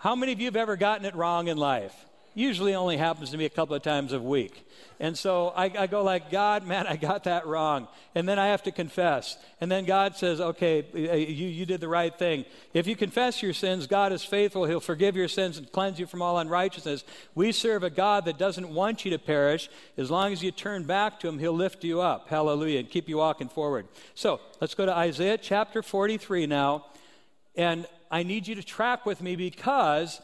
How 0.00 0.16
many 0.16 0.32
of 0.32 0.40
you 0.40 0.46
have 0.46 0.56
ever 0.56 0.76
gotten 0.76 1.04
it 1.04 1.14
wrong 1.14 1.48
in 1.48 1.58
life? 1.58 1.94
Usually 2.32 2.74
only 2.74 2.96
happens 2.96 3.32
to 3.32 3.36
me 3.36 3.44
a 3.44 3.50
couple 3.50 3.74
of 3.74 3.82
times 3.82 4.14
a 4.14 4.18
week. 4.18 4.66
And 4.98 5.18
so 5.18 5.48
I, 5.48 5.64
I, 5.64 5.86
go 5.88 6.02
like, 6.02 6.30
God, 6.30 6.66
man, 6.66 6.86
I 6.86 6.96
got 6.96 7.24
that 7.24 7.46
wrong. 7.46 7.86
And 8.14 8.26
then 8.26 8.38
I 8.38 8.46
have 8.46 8.62
to 8.62 8.70
confess. 8.70 9.36
And 9.60 9.70
then 9.70 9.84
God 9.84 10.16
says, 10.16 10.40
okay, 10.40 10.86
you, 10.94 11.48
you 11.48 11.66
did 11.66 11.82
the 11.82 11.88
right 11.88 12.18
thing. 12.18 12.46
If 12.72 12.86
you 12.86 12.96
confess 12.96 13.42
your 13.42 13.52
sins, 13.52 13.86
God 13.86 14.10
is 14.14 14.24
faithful. 14.24 14.64
He'll 14.64 14.80
forgive 14.80 15.16
your 15.16 15.28
sins 15.28 15.58
and 15.58 15.70
cleanse 15.70 15.98
you 15.98 16.06
from 16.06 16.22
all 16.22 16.38
unrighteousness. 16.38 17.04
We 17.34 17.52
serve 17.52 17.82
a 17.82 17.90
God 17.90 18.24
that 18.24 18.38
doesn't 18.38 18.72
want 18.72 19.04
you 19.04 19.10
to 19.10 19.18
perish. 19.18 19.68
As 19.98 20.10
long 20.10 20.32
as 20.32 20.42
you 20.42 20.50
turn 20.50 20.84
back 20.84 21.20
to 21.20 21.28
him, 21.28 21.38
he'll 21.38 21.52
lift 21.52 21.84
you 21.84 22.00
up. 22.00 22.28
Hallelujah. 22.28 22.78
And 22.78 22.88
keep 22.88 23.06
you 23.06 23.18
walking 23.18 23.50
forward. 23.50 23.86
So 24.14 24.40
let's 24.62 24.74
go 24.74 24.86
to 24.86 24.96
Isaiah 24.96 25.36
chapter 25.36 25.82
43 25.82 26.46
now. 26.46 26.86
And 27.54 27.86
I 28.10 28.22
need 28.22 28.48
you 28.48 28.54
to 28.56 28.62
track 28.62 29.06
with 29.06 29.22
me 29.22 29.36
because 29.36 30.20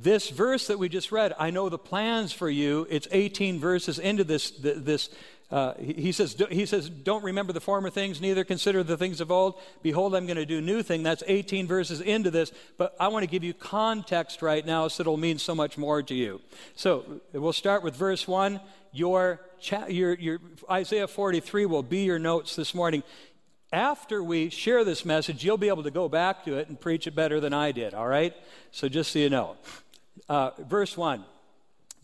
this 0.00 0.28
verse 0.28 0.66
that 0.66 0.78
we 0.78 0.88
just 0.88 1.12
read, 1.12 1.34
I 1.38 1.50
know 1.50 1.68
the 1.68 1.78
plans 1.78 2.32
for 2.32 2.48
you. 2.48 2.86
It's 2.90 3.08
18 3.10 3.60
verses 3.60 3.98
into 3.98 4.24
this. 4.24 4.50
this 4.50 5.10
uh, 5.50 5.74
he 5.74 6.10
says, 6.10 6.36
he 6.50 6.66
says, 6.66 6.88
don't 6.88 7.22
remember 7.22 7.52
the 7.52 7.60
former 7.60 7.90
things, 7.90 8.20
neither 8.20 8.42
consider 8.44 8.82
the 8.82 8.96
things 8.96 9.20
of 9.20 9.30
old. 9.30 9.60
Behold, 9.82 10.14
I'm 10.14 10.26
going 10.26 10.36
to 10.36 10.46
do 10.46 10.60
new 10.60 10.82
thing. 10.82 11.02
That's 11.02 11.22
18 11.26 11.68
verses 11.68 12.00
into 12.00 12.30
this. 12.30 12.50
But 12.76 12.96
I 12.98 13.08
want 13.08 13.22
to 13.22 13.28
give 13.28 13.44
you 13.44 13.54
context 13.54 14.42
right 14.42 14.64
now 14.64 14.88
so 14.88 15.02
it'll 15.02 15.16
mean 15.16 15.38
so 15.38 15.54
much 15.54 15.78
more 15.78 16.02
to 16.02 16.14
you. 16.14 16.40
So 16.74 17.20
we'll 17.32 17.52
start 17.52 17.82
with 17.82 17.94
verse 17.94 18.26
1. 18.26 18.58
Your, 18.92 19.40
your, 19.88 20.14
your 20.14 20.38
Isaiah 20.70 21.06
43 21.06 21.66
will 21.66 21.82
be 21.82 22.04
your 22.04 22.18
notes 22.18 22.56
this 22.56 22.74
morning 22.74 23.02
after 23.74 24.22
we 24.22 24.50
share 24.50 24.84
this 24.84 25.04
message, 25.04 25.44
you'll 25.44 25.58
be 25.58 25.68
able 25.68 25.82
to 25.82 25.90
go 25.90 26.08
back 26.08 26.44
to 26.44 26.56
it 26.56 26.68
and 26.68 26.80
preach 26.80 27.06
it 27.06 27.14
better 27.14 27.40
than 27.40 27.52
I 27.52 27.72
did, 27.72 27.92
all 27.92 28.06
right? 28.06 28.32
So 28.70 28.88
just 28.88 29.10
so 29.10 29.18
you 29.18 29.28
know. 29.28 29.56
Uh, 30.28 30.50
verse 30.68 30.96
1. 30.96 31.24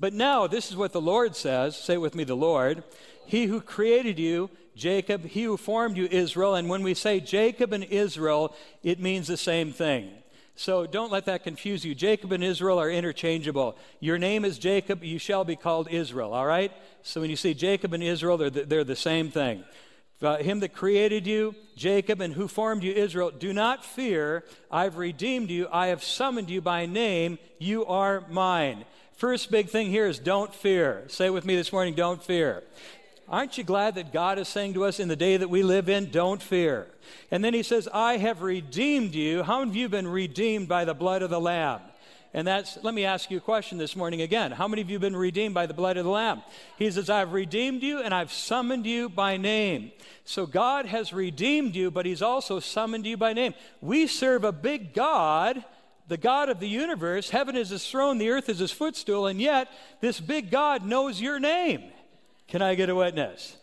But 0.01 0.13
now, 0.13 0.47
this 0.47 0.71
is 0.71 0.77
what 0.77 0.93
the 0.93 1.01
Lord 1.01 1.37
says. 1.37 1.77
Say 1.77 1.97
with 1.97 2.15
me, 2.15 2.25
the 2.25 2.35
Lord. 2.35 2.83
He 3.25 3.47
who 3.47 3.61
created 3.61 4.19
you, 4.19 4.51
Jacob, 4.75 5.25
he 5.25 5.45
who 5.45 5.57
formed 5.57 5.97
you, 5.97 6.09
Israel. 6.11 6.57
And 6.57 6.69
when 6.69 6.83
we 6.83 6.95
say 6.95 7.21
Jacob 7.21 7.73
and 7.73 7.85
Israel, 7.85 8.55
it 8.83 8.99
means 8.99 9.29
the 9.29 9.37
same 9.37 9.73
thing. 9.73 10.11
So 10.57 10.87
don't 10.87 11.13
let 11.13 11.27
that 11.27 11.45
confuse 11.45 11.85
you. 11.85 11.95
Jacob 11.95 12.33
and 12.33 12.43
Israel 12.43 12.81
are 12.81 12.91
interchangeable. 12.91 13.77
Your 14.01 14.19
name 14.19 14.45
is 14.45 14.59
Jacob, 14.59 15.05
you 15.05 15.19
shall 15.19 15.45
be 15.45 15.57
called 15.57 15.89
Israel, 15.91 16.35
all 16.35 16.47
right? 16.47 16.73
So 17.03 17.21
when 17.21 17.31
you 17.31 17.37
see 17.37 17.55
Jacob 17.55 17.93
and 17.95 18.03
Israel, 18.03 18.37
they're 18.37 18.51
the, 18.51 18.65
they're 18.65 18.85
the 18.85 18.97
same 18.97 19.31
thing. 19.31 19.65
Uh, 20.23 20.37
him 20.37 20.61
that 20.61 20.75
created 20.75 21.27
you, 21.27 21.55
Jacob, 21.77 22.21
and 22.21 22.35
who 22.35 22.47
formed 22.47 22.83
you, 22.83 22.93
Israel, 22.93 23.31
do 23.31 23.55
not 23.55 23.85
fear. 23.85 24.45
I've 24.71 24.99
redeemed 24.99 25.51
you. 25.51 25.67
I 25.73 25.87
have 25.87 26.05
summoned 26.05 26.51
you 26.51 26.61
by 26.61 26.85
name. 26.85 27.39
You 27.59 27.87
are 27.87 28.25
mine. 28.29 28.85
First 29.15 29.51
big 29.51 29.71
thing 29.71 29.89
here 29.89 30.07
is 30.07 30.19
don't 30.19 30.55
fear. 30.55 31.05
Say 31.09 31.31
with 31.31 31.47
me 31.47 31.57
this 31.57 31.73
morning, 31.73 31.95
don't 31.95 32.23
fear. 32.23 32.63
Aren't 33.31 33.57
you 33.57 33.65
glad 33.65 33.95
that 33.95 34.13
God 34.13 34.39
is 34.39 34.49
saying 34.49 34.75
to 34.75 34.85
us 34.85 34.99
in 34.99 35.09
the 35.09 35.17
day 35.17 35.37
that 35.37 35.49
we 35.49 35.63
live 35.63 35.89
in, 35.89 36.11
don't 36.11 36.43
fear? 36.43 36.89
And 37.31 37.45
then 37.45 37.55
he 37.55 37.63
says, 37.63 37.89
I 37.93 38.17
have 38.17 38.43
redeemed 38.43 39.15
you. 39.15 39.43
How 39.43 39.65
have 39.65 39.77
you 39.77 39.89
been 39.89 40.09
redeemed 40.09 40.69
by 40.69 40.85
the 40.85 40.95
blood 40.95 41.23
of 41.23 41.31
the 41.31 41.41
Lamb? 41.41 41.81
And 42.33 42.47
that's, 42.47 42.79
let 42.85 42.95
me 42.95 43.05
ask 43.05 43.31
you 43.31 43.39
a 43.39 43.41
question 43.41 43.77
this 43.77 43.97
morning 43.97 44.23
again. 44.23 44.53
How 44.53 44.69
many 44.69 44.83
of 44.83 44.89
you 44.89 44.95
have 44.95 45.01
been 45.03 45.17
redeemed 45.17 45.53
by 45.53 45.67
the 45.67 45.75
blood 45.75 45.97
of 45.97 46.05
the 46.05 46.11
Lamb? 46.11 46.43
He 46.79 46.89
says, 46.89 47.11
I've 47.11 47.33
redeemed 47.33 47.83
you 47.83 48.01
and 48.01 48.15
I've 48.15 48.33
summoned 48.33 48.87
you 48.87 49.09
by 49.09 49.37
name. 49.37 49.91
So 50.25 50.47
God 50.47 50.87
has 50.87 51.13
redeemed 51.13 51.75
you, 51.75 51.91
but 51.91 52.07
He's 52.07 52.23
also 52.23 52.61
summoned 52.61 53.05
you 53.05 53.17
by 53.17 53.33
name. 53.33 53.55
We 53.81 54.07
serve 54.07 54.45
a 54.45 54.53
big 54.53 54.95
God, 54.95 55.65
the 56.07 56.17
God 56.17 56.49
of 56.49 56.61
the 56.61 56.69
universe. 56.69 57.31
Heaven 57.31 57.57
is 57.57 57.71
His 57.71 57.89
throne, 57.89 58.19
the 58.19 58.31
earth 58.31 58.49
is 58.49 58.61
His 58.61 58.71
footstool, 58.71 59.27
and 59.27 59.41
yet 59.41 59.67
this 60.01 60.21
big 60.21 60.53
God 60.53 60.87
knows 60.87 61.21
your 61.21 61.41
name. 61.41 61.83
Can 62.47 62.63
I 62.63 62.77
get 62.77 62.91
a 62.91 62.95
witness? 62.95 63.57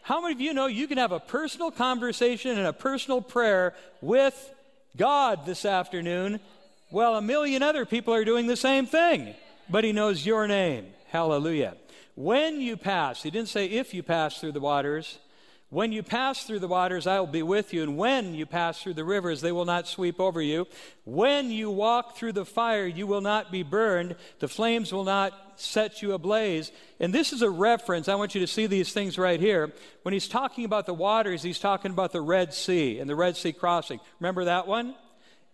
How 0.00 0.22
many 0.22 0.32
of 0.32 0.40
you 0.40 0.54
know 0.54 0.68
you 0.68 0.86
can 0.86 0.96
have 0.96 1.12
a 1.12 1.20
personal 1.20 1.70
conversation 1.70 2.56
and 2.56 2.66
a 2.66 2.72
personal 2.72 3.20
prayer 3.20 3.74
with 4.00 4.54
God 4.96 5.44
this 5.44 5.66
afternoon? 5.66 6.40
Well, 6.96 7.16
a 7.16 7.20
million 7.20 7.62
other 7.62 7.84
people 7.84 8.14
are 8.14 8.24
doing 8.24 8.46
the 8.46 8.56
same 8.56 8.86
thing, 8.86 9.34
but 9.68 9.84
He 9.84 9.92
knows 9.92 10.24
your 10.24 10.48
name. 10.48 10.86
Hallelujah. 11.08 11.76
When 12.14 12.58
you 12.58 12.78
pass, 12.78 13.22
He 13.22 13.30
didn't 13.30 13.50
say 13.50 13.66
if 13.66 13.92
you 13.92 14.02
pass 14.02 14.40
through 14.40 14.52
the 14.52 14.60
waters. 14.60 15.18
When 15.68 15.92
you 15.92 16.02
pass 16.02 16.44
through 16.44 16.60
the 16.60 16.68
waters, 16.68 17.06
I 17.06 17.20
will 17.20 17.26
be 17.26 17.42
with 17.42 17.74
you. 17.74 17.82
And 17.82 17.98
when 17.98 18.34
you 18.34 18.46
pass 18.46 18.80
through 18.80 18.94
the 18.94 19.04
rivers, 19.04 19.42
they 19.42 19.52
will 19.52 19.66
not 19.66 19.86
sweep 19.86 20.18
over 20.18 20.40
you. 20.40 20.66
When 21.04 21.50
you 21.50 21.70
walk 21.70 22.16
through 22.16 22.32
the 22.32 22.46
fire, 22.46 22.86
you 22.86 23.06
will 23.06 23.20
not 23.20 23.52
be 23.52 23.62
burned. 23.62 24.16
The 24.38 24.48
flames 24.48 24.90
will 24.90 25.04
not 25.04 25.34
set 25.56 26.00
you 26.00 26.14
ablaze. 26.14 26.72
And 26.98 27.12
this 27.12 27.34
is 27.34 27.42
a 27.42 27.50
reference. 27.50 28.08
I 28.08 28.14
want 28.14 28.34
you 28.34 28.40
to 28.40 28.46
see 28.46 28.66
these 28.66 28.94
things 28.94 29.18
right 29.18 29.38
here. 29.38 29.70
When 30.00 30.14
he's 30.14 30.28
talking 30.28 30.64
about 30.64 30.86
the 30.86 30.94
waters, 30.94 31.42
he's 31.42 31.60
talking 31.60 31.90
about 31.90 32.12
the 32.12 32.22
Red 32.22 32.54
Sea 32.54 33.00
and 33.00 33.10
the 33.10 33.16
Red 33.16 33.36
Sea 33.36 33.52
crossing. 33.52 34.00
Remember 34.18 34.46
that 34.46 34.66
one? 34.66 34.94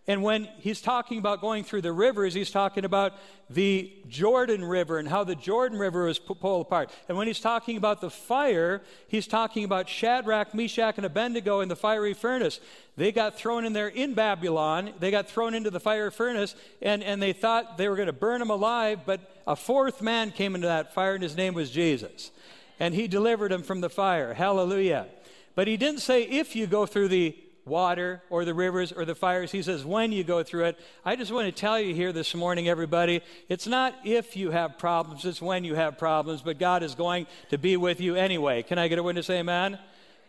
And 0.08 0.24
when 0.24 0.48
he's 0.58 0.80
talking 0.80 1.18
about 1.18 1.40
going 1.40 1.62
through 1.62 1.82
the 1.82 1.92
rivers, 1.92 2.34
he's 2.34 2.50
talking 2.50 2.84
about 2.84 3.12
the 3.48 3.92
Jordan 4.08 4.64
River 4.64 4.98
and 4.98 5.08
how 5.08 5.22
the 5.22 5.36
Jordan 5.36 5.78
River 5.78 6.06
was 6.06 6.18
pulled 6.18 6.66
apart. 6.66 6.90
And 7.08 7.16
when 7.16 7.28
he's 7.28 7.38
talking 7.38 7.76
about 7.76 8.00
the 8.00 8.10
fire, 8.10 8.82
he's 9.06 9.28
talking 9.28 9.62
about 9.62 9.88
Shadrach, 9.88 10.54
Meshach, 10.54 10.96
and 10.96 11.06
Abednego 11.06 11.60
in 11.60 11.68
the 11.68 11.76
fiery 11.76 12.14
furnace. 12.14 12.58
They 12.96 13.12
got 13.12 13.36
thrown 13.36 13.64
in 13.64 13.74
there 13.74 13.86
in 13.86 14.14
Babylon. 14.14 14.92
They 14.98 15.12
got 15.12 15.28
thrown 15.28 15.54
into 15.54 15.70
the 15.70 15.78
fiery 15.78 16.10
furnace, 16.10 16.56
and, 16.80 17.04
and 17.04 17.22
they 17.22 17.32
thought 17.32 17.78
they 17.78 17.88
were 17.88 17.96
going 17.96 18.06
to 18.06 18.12
burn 18.12 18.40
them 18.40 18.50
alive, 18.50 19.00
but 19.06 19.20
a 19.46 19.54
fourth 19.54 20.02
man 20.02 20.32
came 20.32 20.56
into 20.56 20.66
that 20.66 20.92
fire, 20.92 21.14
and 21.14 21.22
his 21.22 21.36
name 21.36 21.54
was 21.54 21.70
Jesus. 21.70 22.32
And 22.80 22.92
he 22.92 23.06
delivered 23.06 23.52
them 23.52 23.62
from 23.62 23.80
the 23.80 23.88
fire. 23.88 24.34
Hallelujah. 24.34 25.06
But 25.54 25.68
he 25.68 25.76
didn't 25.76 26.00
say, 26.00 26.24
if 26.24 26.56
you 26.56 26.66
go 26.66 26.86
through 26.86 27.08
the 27.08 27.36
water 27.64 28.22
or 28.30 28.44
the 28.44 28.54
rivers 28.54 28.92
or 28.92 29.04
the 29.04 29.14
fires. 29.14 29.52
He 29.52 29.62
says, 29.62 29.84
when 29.84 30.12
you 30.12 30.24
go 30.24 30.42
through 30.42 30.64
it. 30.64 30.78
I 31.04 31.16
just 31.16 31.32
want 31.32 31.46
to 31.46 31.52
tell 31.52 31.78
you 31.78 31.94
here 31.94 32.12
this 32.12 32.34
morning, 32.34 32.68
everybody, 32.68 33.22
it's 33.48 33.66
not 33.66 33.94
if 34.04 34.36
you 34.36 34.50
have 34.50 34.78
problems, 34.78 35.24
it's 35.24 35.40
when 35.40 35.64
you 35.64 35.74
have 35.74 35.98
problems, 35.98 36.42
but 36.42 36.58
God 36.58 36.82
is 36.82 36.94
going 36.94 37.26
to 37.50 37.58
be 37.58 37.76
with 37.76 38.00
you 38.00 38.16
anyway. 38.16 38.62
Can 38.62 38.78
I 38.78 38.88
get 38.88 38.98
a 38.98 39.02
witness? 39.02 39.30
Amen? 39.30 39.78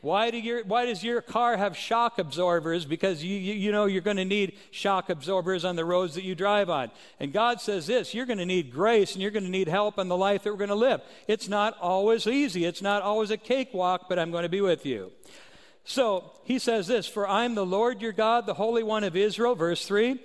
Why, 0.04 0.32
do 0.32 0.38
your, 0.38 0.66
why 0.66 0.86
does 0.86 1.02
your 1.02 1.22
car 1.22 1.56
have 1.56 1.78
shock 1.78 2.20
absorbers? 2.20 2.84
Because 2.84 3.24
you, 3.24 3.38
you, 3.38 3.54
you 3.54 3.72
know 3.72 3.86
you're 3.86 4.02
going 4.02 4.18
to 4.18 4.26
need 4.26 4.58
shock 4.70 5.10
absorbers 5.10 5.64
on 5.64 5.78
the 5.78 5.86
roads 5.86 6.16
that 6.16 6.26
you 6.26 6.36
drive 6.36 6.70
on. 6.70 6.92
And 7.22 7.32
God 7.32 7.62
says 7.62 7.88
this 7.88 8.14
you're 8.14 8.26
going 8.26 8.40
to 8.40 8.46
need 8.46 8.74
grace 8.74 9.14
and 9.14 9.22
you're 9.22 9.32
going 9.32 9.46
to 9.46 9.50
need 9.50 9.70
help 9.70 9.98
in 9.98 10.10
the 10.10 10.18
life 10.18 10.44
that 10.44 10.52
we're 10.52 10.58
going 10.58 10.68
to 10.68 10.76
live. 10.76 11.00
It's 11.26 11.48
not 11.48 11.78
always 11.80 12.28
easy, 12.28 12.66
it's 12.66 12.82
not 12.82 13.02
always 13.02 13.32
a 13.32 13.38
cakewalk, 13.38 14.10
but 14.10 14.20
I'm 14.20 14.30
going 14.30 14.44
to 14.44 14.50
be 14.50 14.60
with 14.60 14.86
you. 14.86 15.14
So 15.86 16.32
he 16.44 16.60
says 16.60 16.88
this 16.88 17.08
For 17.08 17.28
I'm 17.28 17.56
the 17.56 17.66
Lord 17.66 18.02
your 18.02 18.12
God, 18.12 18.46
the 18.46 18.54
Holy 18.54 18.84
One 18.84 19.04
of 19.04 19.16
Israel. 19.16 19.56
Verse 19.56 19.86
3 19.86 20.20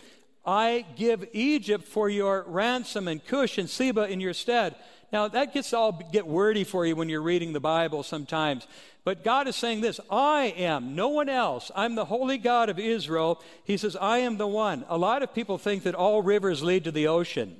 I 0.46 0.86
give 0.96 1.28
Egypt 1.32 1.86
for 1.86 2.08
your 2.08 2.44
ransom 2.46 3.06
and 3.06 3.24
Cush 3.24 3.58
and 3.58 3.68
Seba 3.68 4.08
in 4.08 4.20
your 4.20 4.34
stead. 4.34 4.76
Now 5.12 5.28
that 5.28 5.54
gets 5.54 5.72
all 5.72 5.92
get 6.12 6.26
wordy 6.26 6.64
for 6.64 6.86
you 6.86 6.96
when 6.96 7.08
you're 7.08 7.22
reading 7.22 7.52
the 7.52 7.60
Bible 7.60 8.02
sometimes. 8.02 8.66
But 9.04 9.24
God 9.24 9.48
is 9.48 9.56
saying 9.56 9.80
this 9.80 10.00
I 10.10 10.54
am, 10.56 10.94
no 10.94 11.08
one 11.08 11.28
else. 11.28 11.70
I'm 11.74 11.94
the 11.94 12.04
holy 12.04 12.38
God 12.38 12.68
of 12.68 12.78
Israel. 12.78 13.42
He 13.64 13.76
says, 13.76 13.96
I 13.96 14.18
am 14.18 14.36
the 14.36 14.46
one. 14.46 14.84
A 14.88 14.98
lot 14.98 15.22
of 15.22 15.34
people 15.34 15.58
think 15.58 15.82
that 15.84 15.94
all 15.94 16.22
rivers 16.22 16.62
lead 16.62 16.84
to 16.84 16.92
the 16.92 17.08
ocean. 17.08 17.56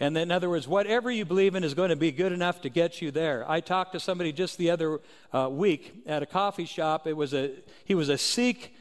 And 0.00 0.16
in 0.16 0.30
other 0.30 0.48
words, 0.48 0.68
whatever 0.68 1.10
you 1.10 1.24
believe 1.24 1.54
in 1.54 1.64
is 1.64 1.74
going 1.74 1.90
to 1.90 1.96
be 1.96 2.12
good 2.12 2.32
enough 2.32 2.60
to 2.62 2.68
get 2.68 3.02
you 3.02 3.10
there. 3.10 3.44
I 3.50 3.60
talked 3.60 3.92
to 3.92 4.00
somebody 4.00 4.32
just 4.32 4.56
the 4.56 4.70
other 4.70 5.00
uh, 5.32 5.48
week 5.50 6.02
at 6.06 6.22
a 6.22 6.26
coffee 6.26 6.66
shop. 6.66 7.06
It 7.06 7.16
was 7.16 7.34
a 7.34 7.50
he 7.84 7.94
was 7.94 8.08
a 8.08 8.18
Sikh 8.18 8.74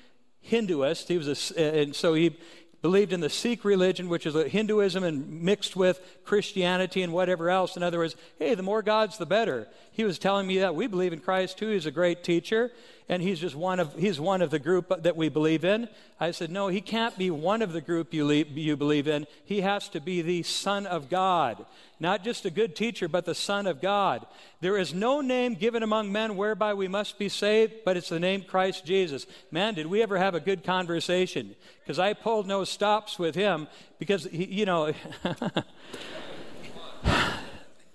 Hinduist. 0.48 1.08
He 1.08 1.18
was 1.18 1.52
a, 1.52 1.82
and 1.82 1.96
so 1.96 2.14
he 2.14 2.38
believed 2.88 3.12
in 3.12 3.20
the 3.20 3.30
Sikh 3.30 3.66
religion, 3.66 4.08
which 4.08 4.26
is 4.26 4.34
Hinduism 4.34 5.04
and 5.04 5.42
mixed 5.42 5.76
with 5.76 6.00
Christianity 6.24 7.02
and 7.02 7.12
whatever 7.12 7.50
else. 7.50 7.76
In 7.76 7.84
other 7.84 7.98
words, 7.98 8.16
hey, 8.40 8.56
the 8.56 8.64
more 8.64 8.82
gods, 8.82 9.18
the 9.18 9.26
better. 9.26 9.68
He 9.92 10.06
was 10.06 10.18
telling 10.18 10.48
me 10.48 10.60
that 10.60 10.74
we 10.74 10.88
believe 10.88 11.12
in 11.12 11.20
Christ 11.20 11.58
too. 11.58 11.68
He's 11.68 11.86
a 11.86 11.92
great 11.92 12.24
teacher 12.24 12.72
and 13.10 13.22
he's 13.22 13.40
just 13.40 13.56
one 13.56 13.80
of 13.80 13.94
he's 13.96 14.20
one 14.20 14.42
of 14.42 14.52
the 14.52 14.60
group 14.60 15.04
that 15.04 15.16
we 15.16 15.30
believe 15.30 15.64
in 15.64 15.88
i 16.20 16.32
said 16.32 16.50
no 16.50 16.68
he 16.68 16.82
can't 16.82 17.18
be 17.18 17.32
one 17.32 17.62
of 17.62 17.72
the 17.72 17.82
group 17.82 18.14
you, 18.14 18.30
you 18.32 18.76
believe 18.76 19.08
in 19.08 19.26
he 19.46 19.62
has 19.62 19.88
to 19.90 20.00
be 20.00 20.22
the 20.22 20.44
son 20.44 20.86
of 20.86 21.10
god 21.10 21.66
not 22.00 22.24
just 22.24 22.46
a 22.46 22.50
good 22.50 22.76
teacher 22.76 23.08
but 23.08 23.26
the 23.26 23.36
son 23.36 23.68
of 23.68 23.82
god. 23.82 24.26
There 24.62 24.78
is 24.78 24.94
no 24.94 25.22
name 25.22 25.56
given 25.56 25.84
among 25.84 26.12
men 26.12 26.36
whereby 26.36 26.74
we 26.74 26.88
must 26.88 27.20
be 27.20 27.30
saved 27.30 27.74
but 27.86 27.98
it's 27.98 28.10
the 28.10 28.20
name 28.20 28.44
christ 28.44 28.86
jesus. 28.86 29.26
Man 29.52 29.74
did 29.74 29.88
we 29.88 30.02
ever 30.02 30.18
have 30.18 30.36
a 30.36 30.40
good 30.40 30.64
conversation? 30.64 31.56
Because 31.84 32.00
i 32.00 32.14
pulled 32.14 32.48
no 32.48 32.64
stops 32.64 33.18
with 33.18 33.36
him 33.36 33.68
because 34.00 34.26
he, 34.26 34.46
you 34.46 34.66
know 34.66 34.94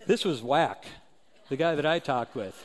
this 0.06 0.24
was 0.24 0.42
whack 0.42 0.84
the 1.48 1.56
guy 1.56 1.74
that 1.74 1.86
i 1.86 1.98
talked 1.98 2.34
with. 2.34 2.56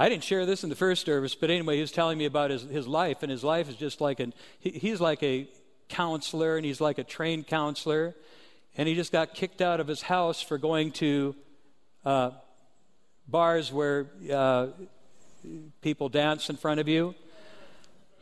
I 0.00 0.08
didn't 0.08 0.24
share 0.24 0.46
this 0.46 0.64
in 0.64 0.70
the 0.70 0.76
first 0.76 1.04
service, 1.04 1.34
but 1.34 1.50
anyway, 1.50 1.74
he 1.74 1.82
was 1.82 1.92
telling 1.92 2.16
me 2.16 2.24
about 2.24 2.50
his, 2.50 2.62
his 2.62 2.88
life, 2.88 3.22
and 3.22 3.30
his 3.30 3.44
life 3.44 3.68
is 3.68 3.76
just 3.76 4.00
like 4.00 4.18
an, 4.18 4.32
he, 4.58 4.70
he's 4.70 4.98
like 4.98 5.22
a 5.22 5.46
counselor, 5.90 6.56
and 6.56 6.64
he's 6.64 6.80
like 6.80 6.98
a 6.98 7.04
trained 7.04 7.46
counselor, 7.46 8.14
and 8.76 8.88
he 8.88 8.94
just 8.94 9.12
got 9.12 9.34
kicked 9.34 9.60
out 9.60 9.80
of 9.80 9.86
his 9.86 10.00
house 10.00 10.40
for 10.40 10.56
going 10.56 10.92
to 10.92 11.34
uh, 12.04 12.30
bars 13.28 13.70
where 13.70 14.06
uh, 14.32 14.68
people 15.82 16.08
dance 16.08 16.48
in 16.48 16.56
front 16.56 16.80
of 16.80 16.88
you. 16.88 17.14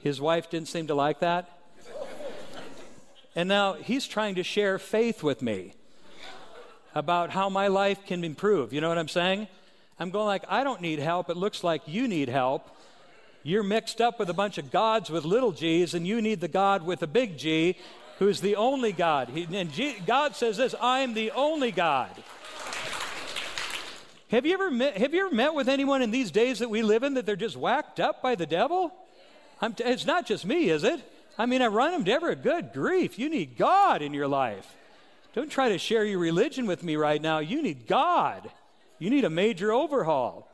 His 0.03 0.21
wife 0.21 0.51
didn't 0.51 0.69
seem 0.69 0.87
to 0.89 0.95
like 0.95 1.21
that. 1.21 1.59
And 3.35 3.49
now 3.49 3.75
he's 3.75 4.07
trying 4.07 4.35
to 4.37 4.43
share 4.43 4.79
faith 4.79 5.23
with 5.23 5.43
me 5.43 5.75
about 6.95 7.31
how 7.31 7.49
my 7.49 7.69
life 7.69 8.05
can 8.07 8.25
improve. 8.25 8.73
You 8.73 8.81
know 8.81 8.89
what 8.89 8.99
I'm 8.99 9.09
saying? 9.09 9.47
I'm 9.99 10.11
going 10.11 10.27
like, 10.27 10.45
I 10.49 10.65
don't 10.65 10.81
need 10.81 10.99
help. 10.99 11.31
It 11.31 11.37
looks 11.37 11.63
like 11.63 11.83
you 11.87 12.09
need 12.09 12.29
help. 12.29 12.69
You're 13.43 13.63
mixed 13.63 14.01
up 14.01 14.19
with 14.19 14.29
a 14.29 14.35
bunch 14.35 14.59
of 14.59 14.71
gods 14.71 15.11
with 15.11 15.25
little 15.25 15.53
g's, 15.53 15.95
and 15.95 16.07
you 16.07 16.21
need 16.21 16.41
the 16.41 16.49
God 16.49 16.85
with 16.85 17.03
a 17.03 17.07
big 17.07 17.39
G, 17.39 17.77
who's 18.19 18.41
the 18.41 18.57
only 18.57 18.93
God. 18.93 19.29
He, 19.29 19.47
and 19.57 19.73
G, 19.73 19.97
God 20.07 20.35
says 20.35 20.57
this 20.57 20.75
I'm 20.81 21.15
the 21.15 21.31
only 21.31 21.71
God. 21.71 22.11
Have 24.31 24.45
you, 24.45 24.53
ever 24.53 24.71
met, 24.71 24.99
have 24.99 25.15
you 25.15 25.27
ever 25.27 25.35
met 25.35 25.55
with 25.55 25.69
anyone 25.69 26.03
in 26.03 26.11
these 26.11 26.31
days 26.31 26.59
that 26.59 26.69
we 26.69 26.83
live 26.83 27.03
in 27.03 27.15
that 27.15 27.25
they're 27.25 27.37
just 27.37 27.57
whacked 27.57 27.99
up 27.99 28.23
by 28.23 28.35
the 28.35 28.45
devil? 28.45 28.93
T- 29.63 29.85
it's 29.85 30.05
not 30.05 30.27
just 30.27 30.45
me, 30.45 30.69
is 30.69 30.85
it? 30.85 31.01
I 31.39 31.47
mean, 31.47 31.63
I 31.63 31.69
run 31.69 31.93
them 31.93 32.05
to 32.05 32.13
every 32.13 32.35
good 32.35 32.73
grief. 32.75 33.19
You 33.19 33.31
need 33.31 33.57
God 33.57 34.03
in 34.03 34.13
your 34.13 34.29
life. 34.29 34.77
Don't 35.35 35.51
try 35.51 35.69
to 35.71 35.79
share 35.79 36.05
your 36.05 36.19
religion 36.19 36.67
with 36.67 36.83
me 36.83 36.97
right 36.97 37.23
now. 37.23 37.39
You 37.39 37.63
need 37.63 37.87
God. 37.87 38.51
You 38.99 39.09
need 39.09 39.25
a 39.25 39.31
major 39.31 39.73
overhaul. 39.73 40.48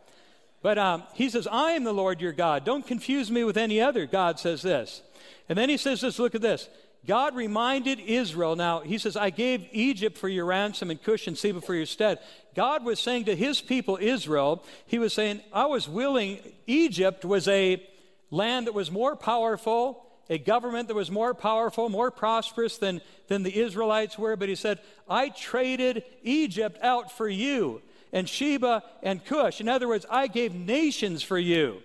But 0.65 0.79
um, 0.79 1.03
he 1.13 1.29
says, 1.29 1.47
I 1.47 1.73
am 1.73 1.85
the 1.85 1.93
Lord 1.93 2.23
your 2.23 2.33
God. 2.33 2.65
Don't 2.65 2.87
confuse 2.87 3.31
me 3.31 3.45
with 3.45 3.59
any 3.59 3.83
other. 3.83 4.07
God 4.07 4.41
says 4.41 4.63
this. 4.63 5.03
And 5.47 5.59
then 5.59 5.69
he 5.69 5.77
says 5.77 6.01
this 6.01 6.19
look 6.19 6.35
at 6.35 6.41
this. 6.41 6.71
God 7.07 7.37
reminded 7.37 8.01
Israel. 8.01 8.57
Now, 8.57 8.81
he 8.81 8.97
says, 8.97 9.15
I 9.15 9.29
gave 9.29 9.67
Egypt 9.73 10.17
for 10.17 10.27
your 10.27 10.47
ransom 10.47 10.91
and 10.91 11.03
Cush 11.03 11.27
and 11.27 11.37
Seba 11.37 11.61
for 11.61 11.75
your 11.75 11.85
stead. 11.85 12.19
God 12.55 12.83
was 12.83 12.99
saying 12.99 13.27
to 13.27 13.37
his 13.37 13.61
people, 13.61 13.99
Israel, 14.01 14.65
he 14.87 14.99
was 14.99 15.13
saying, 15.13 15.43
I 15.53 15.67
was 15.67 15.87
willing, 15.87 16.39
Egypt 16.67 17.27
was 17.27 17.47
a 17.47 17.87
land 18.31 18.67
that 18.67 18.73
was 18.73 18.91
more 18.91 19.17
powerful 19.17 20.01
a 20.31 20.39
government 20.39 20.89
that 20.89 20.95
was 20.95 21.11
more 21.11 21.35
powerful, 21.35 21.91
more 21.91 22.11
prosperous 22.11 22.79
than, 22.79 23.03
than 23.29 23.43
the 23.43 23.55
Israelites 23.61 24.19
were, 24.19 24.37
but 24.37 24.49
he 24.49 24.55
said, 24.55 24.79
I 25.07 25.29
traded 25.29 26.03
Egypt 26.23 26.79
out 26.83 27.13
for 27.13 27.29
you, 27.29 27.83
and 28.15 28.27
Sheba 28.27 28.83
and 29.03 29.23
Cush. 29.23 29.61
In 29.61 29.69
other 29.69 29.89
words, 29.89 30.07
I 30.09 30.29
gave 30.29 30.55
nations 30.55 31.23
for 31.23 31.37
you. 31.37 31.83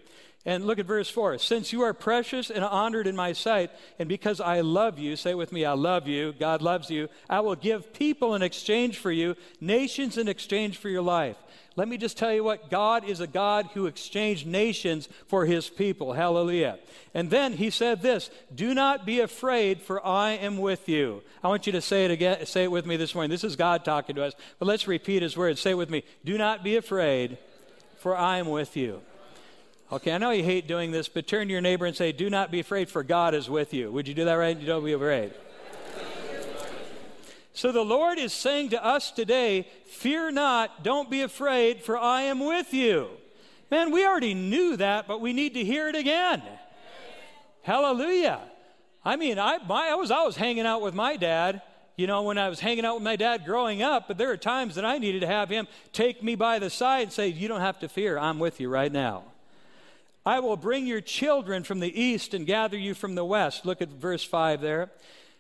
And 0.50 0.66
look 0.66 0.80
at 0.80 0.88
verse 0.88 1.12
4. 1.12 1.38
Since 1.38 1.72
you 1.72 1.84
are 1.84 1.94
precious 1.94 2.50
and 2.50 2.64
honored 2.64 3.06
in 3.06 3.16
my 3.16 3.34
sight, 3.34 3.70
and 4.00 4.10
because 4.10 4.42
I 4.42 4.62
love 4.62 4.98
you, 4.98 5.16
say 5.16 5.36
with 5.36 5.52
me, 5.52 5.64
I 5.64 5.74
love 5.74 6.08
you, 6.08 6.34
God 6.40 6.64
loves 6.64 6.90
you, 6.90 7.08
I 7.30 7.42
will 7.42 7.54
give 7.54 7.94
people 7.94 8.34
in 8.34 8.42
exchange 8.42 8.98
for 8.98 9.12
you, 9.12 9.36
nations 9.62 10.18
in 10.18 10.28
exchange 10.28 10.80
for 10.80 10.90
your 10.90 11.04
life. 11.04 11.36
Let 11.76 11.88
me 11.88 11.98
just 11.98 12.18
tell 12.18 12.34
you 12.34 12.44
what 12.44 12.72
God 12.72 13.08
is 13.08 13.20
a 13.20 13.28
God 13.28 13.70
who 13.76 13.86
exchanged 13.86 14.48
nations 14.48 15.08
for 15.28 15.46
his 15.46 15.70
people. 15.70 16.14
Hallelujah. 16.14 16.80
And 17.14 17.30
then 17.30 17.54
he 17.54 17.70
said 17.70 18.02
this 18.02 18.32
Do 18.56 18.74
not 18.74 19.06
be 19.06 19.20
afraid, 19.20 19.84
for 19.84 20.04
I 20.04 20.32
am 20.32 20.58
with 20.58 20.90
you. 20.90 21.22
I 21.44 21.50
want 21.50 21.68
you 21.68 21.74
to 21.74 21.82
say 21.82 22.06
it 22.06 22.12
again, 22.12 22.44
say 22.48 22.64
it 22.64 22.72
with 22.72 22.88
me 22.88 22.98
this 22.98 23.14
morning. 23.14 23.30
This 23.30 23.44
is 23.44 23.56
God 23.56 23.86
talking 23.86 24.16
to 24.16 24.24
us, 24.24 24.34
but 24.58 24.66
let's 24.66 24.88
repeat 24.88 25.22
his 25.22 25.38
words. 25.38 25.62
Say 25.62 25.72
it 25.72 25.78
with 25.78 25.92
me. 25.92 26.04
Do 26.26 26.40
not 26.40 26.64
be 26.64 26.76
afraid, 26.76 27.38
for 28.00 28.18
I 28.18 28.38
am 28.38 28.50
with 28.50 28.76
you. 28.76 29.02
Okay, 29.92 30.12
I 30.12 30.20
know 30.20 30.30
you 30.30 30.44
hate 30.44 30.68
doing 30.68 30.92
this, 30.92 31.10
but 31.10 31.26
turn 31.26 31.48
to 31.48 31.52
your 31.52 31.62
neighbor 31.62 31.88
and 31.88 31.96
say, 31.96 32.12
Do 32.12 32.30
not 32.30 32.52
be 32.52 32.60
afraid, 32.60 32.90
for 32.90 33.02
God 33.02 33.34
is 33.34 33.50
with 33.50 33.74
you. 33.74 33.92
Would 33.92 34.08
you 34.08 34.14
do 34.14 34.26
that 34.26 34.34
right? 34.34 34.56
You 34.56 34.68
don't 34.68 34.86
be 34.86 34.94
afraid. 34.94 35.34
So 37.54 37.72
the 37.72 37.84
Lord 37.84 38.20
is 38.20 38.32
saying 38.32 38.70
to 38.70 38.86
us 38.86 39.10
today, 39.12 39.68
Fear 39.88 40.32
not, 40.32 40.84
don't 40.84 41.10
be 41.10 41.24
afraid, 41.24 41.82
for 41.82 41.98
I 41.98 42.22
am 42.24 42.40
with 42.40 42.72
you. 42.72 43.10
Man, 43.72 43.92
we 43.92 44.06
already 44.06 44.36
knew 44.36 44.78
that, 44.78 45.08
but 45.08 45.22
we 45.22 45.34
need 45.34 45.56
to 45.56 45.64
hear 45.64 45.90
it 45.90 45.96
again. 45.96 46.44
Hallelujah. 47.64 48.42
I 49.04 49.16
mean, 49.16 49.40
I, 49.40 49.58
my, 49.68 49.90
I, 49.90 49.96
was, 49.96 50.12
I 50.12 50.24
was 50.24 50.36
hanging 50.36 50.68
out 50.68 50.82
with 50.82 50.94
my 50.94 51.18
dad, 51.18 51.64
you 51.96 52.06
know, 52.06 52.22
when 52.22 52.38
I 52.38 52.50
was 52.50 52.60
hanging 52.60 52.86
out 52.86 52.96
with 52.96 53.04
my 53.04 53.16
dad 53.16 53.44
growing 53.44 53.82
up, 53.82 54.08
but 54.08 54.20
there 54.20 54.30
are 54.30 54.38
times 54.38 54.76
that 54.76 54.86
I 54.86 55.00
needed 55.00 55.22
to 55.22 55.28
have 55.28 55.50
him 55.50 55.68
take 55.92 56.22
me 56.22 56.36
by 56.36 56.60
the 56.60 56.70
side 56.70 57.04
and 57.04 57.12
say, 57.12 57.28
You 57.28 57.48
don't 57.48 57.62
have 57.62 57.80
to 57.80 57.90
fear, 57.90 58.20
I'm 58.20 58.38
with 58.38 58.60
you 58.60 58.70
right 58.70 58.92
now. 58.92 59.24
I 60.30 60.42
will 60.42 60.58
bring 60.58 60.86
your 60.86 61.02
children 61.02 61.64
from 61.64 61.80
the 61.80 62.00
east 62.00 62.36
and 62.36 62.46
gather 62.46 62.78
you 62.78 62.94
from 62.94 63.16
the 63.16 63.26
west. 63.26 63.66
Look 63.66 63.82
at 63.82 63.90
verse 63.90 64.24
5 64.24 64.62
there. 64.62 64.92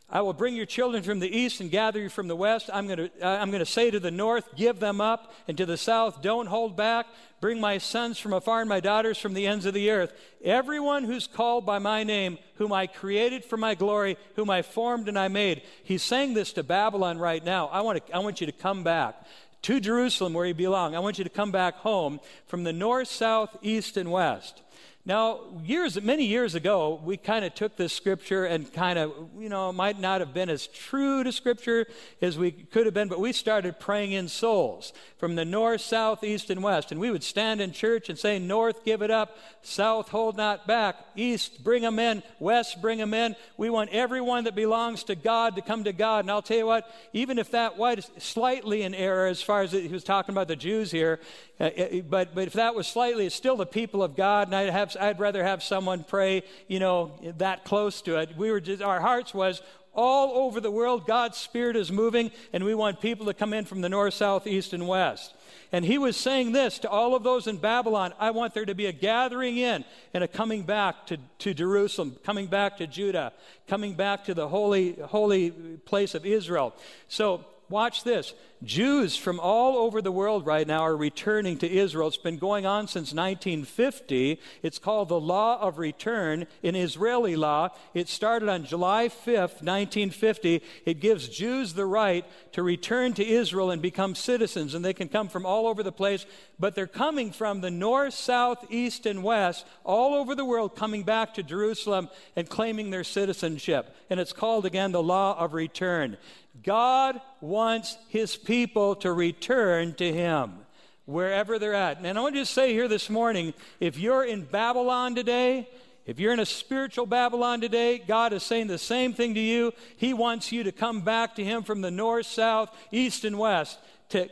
I 0.10 0.22
will 0.22 0.34
bring 0.34 0.56
your 0.56 0.66
children 0.66 1.04
from 1.04 1.20
the 1.20 1.30
east 1.30 1.62
and 1.62 1.70
gather 1.70 2.00
you 2.00 2.10
from 2.10 2.28
the 2.28 2.36
west. 2.36 2.72
I'm 2.74 2.88
going 2.88 2.98
to, 2.98 3.24
I'm 3.24 3.52
going 3.52 3.60
to 3.60 3.68
say 3.68 3.92
to 3.92 4.00
the 4.00 4.10
north, 4.10 4.56
give 4.56 4.80
them 4.80 5.00
up, 5.00 5.32
and 5.48 5.56
to 5.60 5.68
the 5.68 5.78
south, 5.78 6.24
don't 6.24 6.48
hold 6.48 6.76
back. 6.76 7.06
Bring 7.40 7.62
my 7.62 7.78
sons 7.78 8.18
from 8.18 8.34
afar 8.34 8.62
and 8.62 8.68
my 8.68 8.80
daughters 8.80 9.20
from 9.20 9.36
the 9.36 9.46
ends 9.46 9.68
of 9.68 9.76
the 9.76 9.92
earth. 9.92 10.12
Everyone 10.44 11.04
who's 11.04 11.28
called 11.28 11.68
by 11.68 11.78
my 11.78 12.04
name, 12.04 12.40
whom 12.56 12.74
I 12.74 12.88
created 12.88 13.46
for 13.46 13.58
my 13.58 13.76
glory, 13.76 14.18
whom 14.38 14.50
I 14.50 14.64
formed 14.64 15.08
and 15.08 15.20
I 15.20 15.28
made. 15.28 15.62
He's 15.84 16.02
saying 16.02 16.34
this 16.34 16.52
to 16.54 16.64
Babylon 16.64 17.20
right 17.20 17.46
now. 17.46 17.68
I 17.68 17.82
want, 17.82 18.04
to, 18.08 18.16
I 18.16 18.18
want 18.18 18.42
you 18.42 18.48
to 18.48 18.54
come 18.54 18.82
back 18.82 19.24
to 19.62 19.80
Jerusalem 19.80 20.34
where 20.34 20.48
you 20.48 20.56
belong. 20.56 20.96
I 20.96 21.00
want 21.00 21.20
you 21.20 21.24
to 21.26 21.30
come 21.30 21.52
back 21.52 21.76
home 21.76 22.20
from 22.48 22.64
the 22.64 22.74
north, 22.74 23.08
south, 23.08 23.56
east, 23.62 23.96
and 23.96 24.12
west. 24.12 24.64
Now, 25.06 25.40
years, 25.64 26.00
many 26.00 26.26
years 26.26 26.56
ago, 26.56 27.00
we 27.04 27.16
kind 27.16 27.46
of 27.46 27.56
took 27.56 27.78
this 27.78 27.94
scripture 27.94 28.46
and 28.46 28.72
kind 28.72 29.00
of, 29.00 29.14
you 29.40 29.48
know, 29.48 29.72
might 29.72 30.00
not 30.00 30.20
have 30.20 30.34
been 30.34 30.50
as 30.50 30.68
true 30.68 31.24
to 31.24 31.32
scripture 31.32 31.88
as 32.22 32.38
we 32.38 32.52
could 32.52 32.86
have 32.86 32.94
been, 32.94 33.08
but 33.08 33.20
we 33.20 33.32
started 33.32 33.80
praying 33.80 34.12
in 34.12 34.28
souls 34.28 34.92
from 35.18 35.36
the 35.36 35.46
north, 35.46 35.82
south, 35.82 36.24
east, 36.24 36.50
and 36.50 36.62
west. 36.62 36.92
And 36.92 37.00
we 37.00 37.12
would 37.12 37.24
stand 37.24 37.62
in 37.62 37.72
church 37.72 38.10
and 38.10 38.20
say, 38.20 38.40
North, 38.40 38.84
give 38.84 39.02
it 39.02 39.10
up. 39.10 39.38
South, 39.62 40.10
hold 40.10 40.36
not 40.38 40.68
back. 40.68 40.98
East, 41.16 41.64
bring 41.64 41.82
them 41.82 41.98
in. 41.98 42.22
West, 42.40 42.82
bring 42.82 42.98
them 42.98 43.14
in. 43.14 43.36
We 43.58 43.70
want 43.70 43.92
everyone 43.92 44.44
that 44.44 44.56
belongs 44.56 45.06
to 45.06 45.16
God 45.16 45.56
to 45.56 45.62
come 45.62 45.86
to 45.86 45.94
God. 45.94 46.26
And 46.26 46.32
I'll 46.32 46.42
tell 46.42 46.58
you 46.58 46.66
what, 46.66 46.94
even 47.14 47.40
if 47.40 47.52
that 47.52 47.78
was 47.78 48.12
slightly 48.18 48.84
in 48.84 48.94
error 48.94 49.28
as 49.28 49.42
far 49.42 49.62
as 49.62 49.72
he 49.72 49.88
was 49.88 50.04
talking 50.04 50.34
about 50.34 50.50
the 50.50 50.56
Jews 50.58 50.92
here, 50.92 51.20
uh, 51.60 51.64
uh, 51.64 52.02
but, 52.10 52.34
but 52.34 52.48
if 52.48 52.54
that 52.54 52.74
was 52.74 52.88
slightly, 52.88 53.26
it's 53.26 53.36
still 53.36 53.58
the 53.58 53.66
people 53.66 54.02
of 54.02 54.16
God, 54.16 54.48
and 54.48 54.56
I'd, 54.56 54.70
have, 54.70 54.89
I'd 54.96 55.20
rather 55.20 55.44
have 55.44 55.64
someone 55.64 56.04
pray, 56.04 56.44
you 56.68 56.80
know, 56.80 57.12
that 57.38 57.66
close 57.66 58.02
to 58.04 58.18
it. 58.18 58.36
We 58.38 58.52
were 58.52 58.62
just, 58.62 58.82
our 58.82 59.00
hearts 59.00 59.34
was 59.34 59.62
all 59.94 60.46
over 60.46 60.62
the 60.62 60.72
world, 60.72 61.06
God's 61.06 61.38
Spirit 61.38 61.76
is 61.76 61.92
moving, 61.92 62.32
and 62.54 62.64
we 62.64 62.74
want 62.76 63.02
people 63.02 63.26
to 63.26 63.34
come 63.34 63.54
in 63.54 63.66
from 63.66 63.82
the 63.82 63.90
north, 63.90 64.14
south, 64.14 64.48
east, 64.48 64.72
and 64.72 64.88
west. 64.88 65.34
And 65.72 65.84
he 65.84 65.98
was 65.98 66.16
saying 66.16 66.52
this 66.52 66.80
to 66.80 66.90
all 66.90 67.16
of 67.16 67.24
those 67.24 67.48
in 67.48 67.58
Babylon 67.58 68.14
I 68.20 68.32
want 68.32 68.54
there 68.54 68.66
to 68.66 68.76
be 68.76 68.86
a 68.86 68.92
gathering 68.92 69.58
in 69.58 69.84
and 70.14 70.24
a 70.24 70.28
coming 70.28 70.64
back 70.64 71.08
to, 71.08 71.18
to 71.40 71.54
Jerusalem, 71.54 72.16
coming 72.24 72.48
back 72.48 72.78
to 72.78 72.88
Judah, 72.88 73.34
coming 73.68 73.94
back 73.94 74.26
to 74.26 74.34
the 74.34 74.48
holy, 74.48 74.94
holy 74.94 75.52
place 75.52 76.16
of 76.16 76.26
Israel. 76.26 76.74
So 77.08 77.46
watch 77.70 78.04
this. 78.04 78.34
Jews 78.64 79.16
from 79.16 79.40
all 79.40 79.78
over 79.78 80.02
the 80.02 80.12
world 80.12 80.46
right 80.46 80.68
now 80.68 80.82
are 80.82 80.98
returning 80.98 81.58
to 81.60 81.72
Israel. 81.72 82.10
It's 82.10 82.18
been 82.18 82.38
going 82.38 82.66
on 82.66 82.88
since 82.88 83.14
1950. 83.14 84.40
It's 84.64 84.80
called 84.80 85.08
the 85.08 85.20
Law 85.20 85.62
of 85.62 85.78
Return 85.78 86.46
in 86.62 86.76
Israeli 86.76 87.38
law. 87.38 87.70
It 87.94 88.10
started 88.10 88.50
on 88.50 88.66
July 88.66 89.08
5th, 89.08 89.64
1950. 89.64 90.62
It 90.86 91.00
gives 91.00 91.30
Jews 91.30 91.74
the 91.74 91.86
right 91.86 92.26
to 92.52 92.64
return 92.64 93.14
to 93.14 93.26
Israel 93.26 93.72
and 93.72 93.82
become 93.82 94.14
citizens, 94.14 94.74
and 94.74 94.84
they 94.84 94.94
can 94.94 95.08
come 95.08 95.30
from 95.30 95.46
all 95.46 95.66
over 95.66 95.82
the 95.82 95.92
place, 95.92 96.26
but 96.60 96.76
they're 96.76 96.88
coming 96.88 97.32
from 97.32 97.62
the 97.62 97.72
north, 97.72 98.14
south, 98.14 98.66
east, 98.70 99.06
and 99.06 99.24
west, 99.24 99.66
all 99.84 100.14
over 100.14 100.36
the 100.36 100.46
world, 100.46 100.76
coming 100.76 101.04
back 101.04 101.34
to 101.36 101.44
Jerusalem 101.44 102.10
and 102.36 102.50
claiming 102.50 102.90
their 102.90 103.04
citizenship. 103.04 103.96
And 104.10 104.20
it's 104.20 104.34
called 104.34 104.66
again 104.66 104.92
the 104.92 105.02
Law 105.02 105.38
of 105.40 105.54
Return. 105.54 106.18
God 106.64 107.22
wants 107.40 107.98
his 108.10 108.36
people 108.36 108.96
to 108.98 109.14
return 109.14 109.94
to 109.96 110.12
him 110.12 110.60
wherever 111.06 111.58
they're 111.58 111.74
at. 111.74 112.00
And 112.02 112.18
I 112.18 112.22
want 112.22 112.36
to 112.36 112.42
just 112.42 112.54
say 112.54 112.74
here 112.74 112.88
this 112.88 113.10
morning 113.10 113.54
if 113.80 113.98
you're 113.98 114.26
in 114.26 114.44
Babylon 114.44 115.16
today, 115.16 115.70
if 116.06 116.20
you're 116.20 116.34
in 116.34 116.40
a 116.40 116.46
spiritual 116.46 117.06
Babylon 117.06 117.62
today, 117.62 118.00
God 118.00 118.34
is 118.34 118.44
saying 118.44 118.68
the 118.68 118.78
same 118.78 119.14
thing 119.14 119.36
to 119.36 119.40
you. 119.40 119.74
He 119.96 120.14
wants 120.14 120.52
you 120.52 120.64
to 120.64 120.72
come 120.72 121.02
back 121.02 121.36
to 121.36 121.44
Him 121.44 121.64
from 121.64 121.82
the 121.82 121.92
north, 121.92 122.26
south, 122.26 122.76
east, 122.92 123.26
and 123.26 123.38
west 123.38 123.78
to 124.10 124.28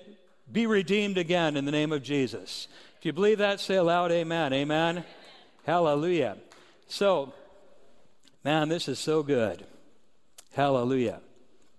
be 0.52 0.66
redeemed 0.66 1.18
again 1.18 1.58
in 1.58 1.66
the 1.66 1.72
name 1.72 1.92
of 1.92 2.04
Jesus. 2.04 2.68
If 3.00 3.06
you 3.06 3.14
believe 3.14 3.38
that, 3.40 3.60
say 3.60 3.76
aloud, 3.76 4.12
Amen. 4.12 4.54
Amen. 4.54 5.04
Hallelujah. 5.66 6.38
So, 6.88 7.34
man, 8.44 8.70
this 8.70 8.88
is 8.88 9.00
so 9.00 9.24
good. 9.24 9.66
Hallelujah. 10.54 11.20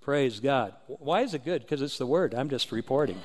Praise 0.03 0.41
God. 0.41 0.75
Why 0.87 1.23
is 1.23 1.35
it 1.35 1.45
good? 1.45 1.63
Because 1.63 1.83
it's 1.83 1.99
the 1.99 2.07
word. 2.07 2.35
I'm 2.35 2.49
just 2.49 2.71
reporting. 2.71 3.21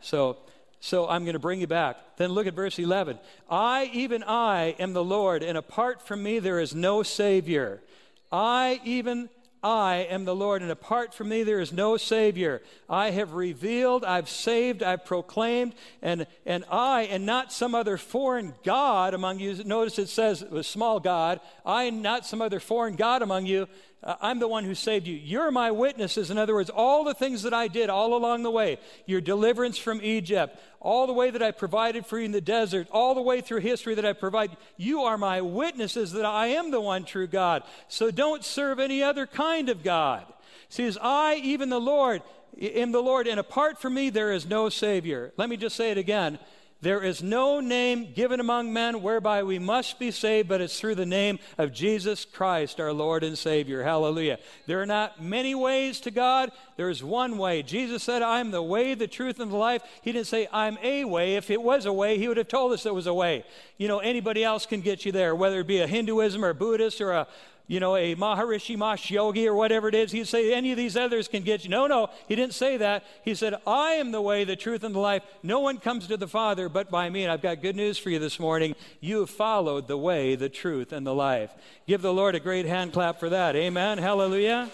So, 0.00 0.36
so 0.80 1.08
I'm 1.08 1.24
going 1.24 1.32
to 1.32 1.38
bring 1.38 1.60
you 1.60 1.66
back. 1.66 1.96
Then 2.16 2.30
look 2.30 2.46
at 2.46 2.54
verse 2.54 2.78
11. 2.78 3.18
I, 3.50 3.90
even 3.92 4.22
I, 4.22 4.76
am 4.78 4.92
the 4.92 5.04
Lord, 5.04 5.42
and 5.42 5.58
apart 5.58 6.00
from 6.00 6.22
me 6.22 6.38
there 6.38 6.60
is 6.60 6.74
no 6.74 7.02
Savior. 7.02 7.82
I, 8.30 8.80
even 8.84 9.28
I 9.66 10.06
am 10.10 10.24
the 10.24 10.34
Lord, 10.34 10.62
and 10.62 10.70
apart 10.70 11.12
from 11.12 11.28
me 11.28 11.42
there 11.42 11.58
is 11.58 11.72
no 11.72 11.96
Savior. 11.96 12.62
I 12.88 13.10
have 13.10 13.32
revealed, 13.32 14.04
I've 14.04 14.28
saved, 14.28 14.80
I've 14.80 15.04
proclaimed, 15.04 15.74
and, 16.00 16.28
and 16.46 16.64
I, 16.70 17.02
and 17.02 17.26
not 17.26 17.52
some 17.52 17.74
other 17.74 17.96
foreign 17.96 18.54
God 18.62 19.12
among 19.12 19.40
you. 19.40 19.64
Notice 19.64 19.98
it 19.98 20.08
says 20.08 20.42
a 20.42 20.62
small 20.62 21.00
God. 21.00 21.40
I, 21.64 21.90
not 21.90 22.24
some 22.24 22.40
other 22.40 22.60
foreign 22.60 22.94
God 22.94 23.22
among 23.22 23.46
you. 23.46 23.66
Uh, 24.06 24.14
I'm 24.20 24.38
the 24.38 24.46
one 24.46 24.62
who 24.62 24.74
saved 24.76 25.08
you. 25.08 25.16
You're 25.16 25.50
my 25.50 25.72
witnesses. 25.72 26.30
In 26.30 26.38
other 26.38 26.54
words, 26.54 26.70
all 26.70 27.02
the 27.02 27.12
things 27.12 27.42
that 27.42 27.52
I 27.52 27.66
did 27.66 27.90
all 27.90 28.14
along 28.14 28.44
the 28.44 28.50
way, 28.52 28.78
your 29.04 29.20
deliverance 29.20 29.76
from 29.76 30.00
Egypt, 30.00 30.56
all 30.80 31.08
the 31.08 31.12
way 31.12 31.30
that 31.30 31.42
I 31.42 31.50
provided 31.50 32.06
for 32.06 32.16
you 32.16 32.24
in 32.24 32.30
the 32.30 32.40
desert, 32.40 32.86
all 32.92 33.16
the 33.16 33.20
way 33.20 33.40
through 33.40 33.60
history 33.60 33.96
that 33.96 34.06
I 34.06 34.12
provide, 34.12 34.56
you 34.76 35.02
are 35.02 35.18
my 35.18 35.40
witnesses 35.40 36.12
that 36.12 36.24
I 36.24 36.46
am 36.46 36.70
the 36.70 36.80
one 36.80 37.04
true 37.04 37.26
God. 37.26 37.64
So 37.88 38.12
don't 38.12 38.44
serve 38.44 38.78
any 38.78 39.02
other 39.02 39.26
kind 39.26 39.68
of 39.68 39.82
God. 39.82 40.24
See, 40.68 40.86
as 40.86 40.96
I, 41.02 41.40
even 41.42 41.68
the 41.68 41.80
Lord, 41.80 42.22
am 42.60 42.92
the 42.92 43.02
Lord, 43.02 43.26
and 43.26 43.40
apart 43.40 43.80
from 43.80 43.94
me 43.94 44.10
there 44.10 44.32
is 44.32 44.46
no 44.46 44.68
Savior. 44.68 45.32
Let 45.36 45.48
me 45.48 45.56
just 45.56 45.74
say 45.74 45.90
it 45.90 45.98
again. 45.98 46.38
There 46.82 47.02
is 47.02 47.22
no 47.22 47.60
name 47.60 48.12
given 48.12 48.38
among 48.38 48.70
men 48.70 49.00
whereby 49.00 49.42
we 49.42 49.58
must 49.58 49.98
be 49.98 50.10
saved, 50.10 50.48
but 50.48 50.60
it's 50.60 50.78
through 50.78 50.96
the 50.96 51.06
name 51.06 51.38
of 51.56 51.72
Jesus 51.72 52.26
Christ, 52.26 52.80
our 52.80 52.92
Lord 52.92 53.24
and 53.24 53.36
Savior. 53.36 53.82
Hallelujah. 53.82 54.38
There 54.66 54.82
are 54.82 54.86
not 54.86 55.22
many 55.22 55.54
ways 55.54 56.00
to 56.00 56.10
God, 56.10 56.52
there's 56.76 57.02
one 57.02 57.38
way. 57.38 57.62
Jesus 57.62 58.02
said, 58.02 58.20
I'm 58.20 58.50
the 58.50 58.62
way, 58.62 58.92
the 58.92 59.06
truth, 59.06 59.40
and 59.40 59.50
the 59.50 59.56
life. 59.56 59.82
He 60.02 60.12
didn't 60.12 60.26
say, 60.26 60.48
I'm 60.52 60.76
a 60.82 61.04
way. 61.04 61.36
If 61.36 61.50
it 61.50 61.62
was 61.62 61.86
a 61.86 61.92
way, 61.92 62.18
he 62.18 62.28
would 62.28 62.36
have 62.36 62.48
told 62.48 62.72
us 62.72 62.84
it 62.84 62.94
was 62.94 63.06
a 63.06 63.14
way. 63.14 63.44
You 63.78 63.88
know, 63.88 64.00
anybody 64.00 64.44
else 64.44 64.66
can 64.66 64.82
get 64.82 65.06
you 65.06 65.12
there, 65.12 65.34
whether 65.34 65.60
it 65.60 65.66
be 65.66 65.80
a 65.80 65.86
Hinduism 65.86 66.44
or 66.44 66.50
a 66.50 66.54
Buddhist 66.54 67.00
or 67.00 67.12
a 67.12 67.26
you 67.66 67.80
know, 67.80 67.96
a 67.96 68.14
Maharishi 68.14 68.76
Mahesh 68.76 69.10
Yogi 69.10 69.48
or 69.48 69.54
whatever 69.54 69.88
it 69.88 69.94
is. 69.94 70.12
He'd 70.12 70.28
say 70.28 70.52
any 70.52 70.70
of 70.70 70.76
these 70.76 70.96
others 70.96 71.28
can 71.28 71.42
get 71.42 71.64
you. 71.64 71.70
No, 71.70 71.86
no, 71.86 72.10
he 72.28 72.36
didn't 72.36 72.54
say 72.54 72.76
that. 72.76 73.04
He 73.24 73.34
said, 73.34 73.54
I 73.66 73.92
am 73.92 74.12
the 74.12 74.20
way, 74.20 74.44
the 74.44 74.56
truth, 74.56 74.84
and 74.84 74.94
the 74.94 75.00
life. 75.00 75.22
No 75.42 75.60
one 75.60 75.78
comes 75.78 76.06
to 76.06 76.16
the 76.16 76.28
Father 76.28 76.68
but 76.68 76.90
by 76.90 77.10
me. 77.10 77.24
And 77.24 77.32
I've 77.32 77.42
got 77.42 77.62
good 77.62 77.76
news 77.76 77.98
for 77.98 78.10
you 78.10 78.18
this 78.18 78.38
morning. 78.38 78.74
You 79.00 79.20
have 79.20 79.30
followed 79.30 79.88
the 79.88 79.98
way, 79.98 80.36
the 80.36 80.48
truth, 80.48 80.92
and 80.92 81.06
the 81.06 81.14
life. 81.14 81.50
Give 81.86 82.02
the 82.02 82.12
Lord 82.12 82.34
a 82.34 82.40
great 82.40 82.66
hand 82.66 82.92
clap 82.92 83.18
for 83.18 83.30
that. 83.30 83.56
Amen. 83.56 83.98
Hallelujah. 83.98 84.70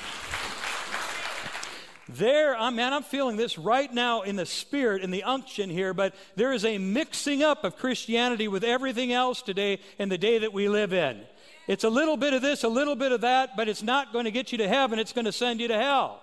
there, 2.17 2.57
oh 2.57 2.71
man, 2.71 2.93
I'm 2.93 3.03
feeling 3.03 3.37
this 3.37 3.59
right 3.59 3.93
now 3.93 4.23
in 4.23 4.37
the 4.37 4.47
spirit, 4.47 5.03
in 5.03 5.11
the 5.11 5.23
unction 5.23 5.71
here, 5.71 5.95
but 5.95 6.15
there 6.37 6.53
is 6.53 6.65
a 6.65 6.79
mixing 6.79 7.43
up 7.43 7.65
of 7.65 7.77
Christianity 7.77 8.49
with 8.49 8.65
everything 8.65 9.13
else 9.13 9.43
today 9.43 9.81
in 9.99 10.09
the 10.09 10.19
day 10.19 10.39
that 10.39 10.53
we 10.53 10.69
live 10.69 10.93
in. 10.93 11.21
It's 11.67 11.85
a 11.85 11.89
little 11.89 12.17
bit 12.17 12.35
of 12.35 12.43
this, 12.43 12.63
a 12.65 12.69
little 12.69 12.97
bit 12.97 13.13
of 13.13 13.23
that, 13.23 13.57
but 13.57 13.69
it's 13.69 13.83
not 13.83 14.13
going 14.13 14.27
to 14.27 14.31
get 14.31 14.53
you 14.53 14.59
to 14.59 14.69
heaven, 14.69 14.99
it's 14.99 15.13
going 15.13 15.25
to 15.25 15.33
send 15.33 15.61
you 15.61 15.69
to 15.69 15.79
hell. 15.79 16.21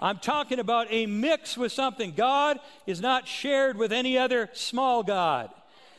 I'm 0.00 0.18
talking 0.18 0.58
about 0.58 0.88
a 0.90 1.06
mix 1.06 1.56
with 1.56 1.72
something. 1.72 2.12
God 2.12 2.58
is 2.86 3.00
not 3.00 3.28
shared 3.28 3.76
with 3.76 3.92
any 3.92 4.18
other 4.18 4.50
small 4.52 5.02
God. 5.02 5.50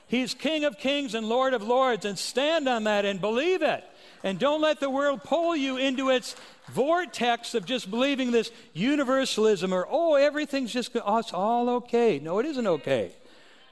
He's 0.07 0.33
King 0.33 0.65
of 0.65 0.77
kings 0.77 1.15
and 1.15 1.27
Lord 1.27 1.53
of 1.53 1.63
lords, 1.63 2.05
and 2.05 2.19
stand 2.19 2.67
on 2.67 2.83
that 2.83 3.05
and 3.05 3.19
believe 3.19 3.61
it. 3.61 3.83
And 4.23 4.39
don't 4.39 4.61
let 4.61 4.79
the 4.79 4.89
world 4.89 5.23
pull 5.23 5.55
you 5.55 5.77
into 5.77 6.09
its 6.09 6.35
vortex 6.69 7.53
of 7.53 7.65
just 7.65 7.89
believing 7.91 8.31
this 8.31 8.51
universalism 8.73 9.73
or, 9.73 9.87
oh, 9.89 10.15
everything's 10.15 10.73
just, 10.73 10.95
oh, 10.95 11.17
it's 11.17 11.33
all 11.33 11.69
okay. 11.69 12.19
No, 12.19 12.39
it 12.39 12.45
isn't 12.45 12.67
okay. 12.67 13.11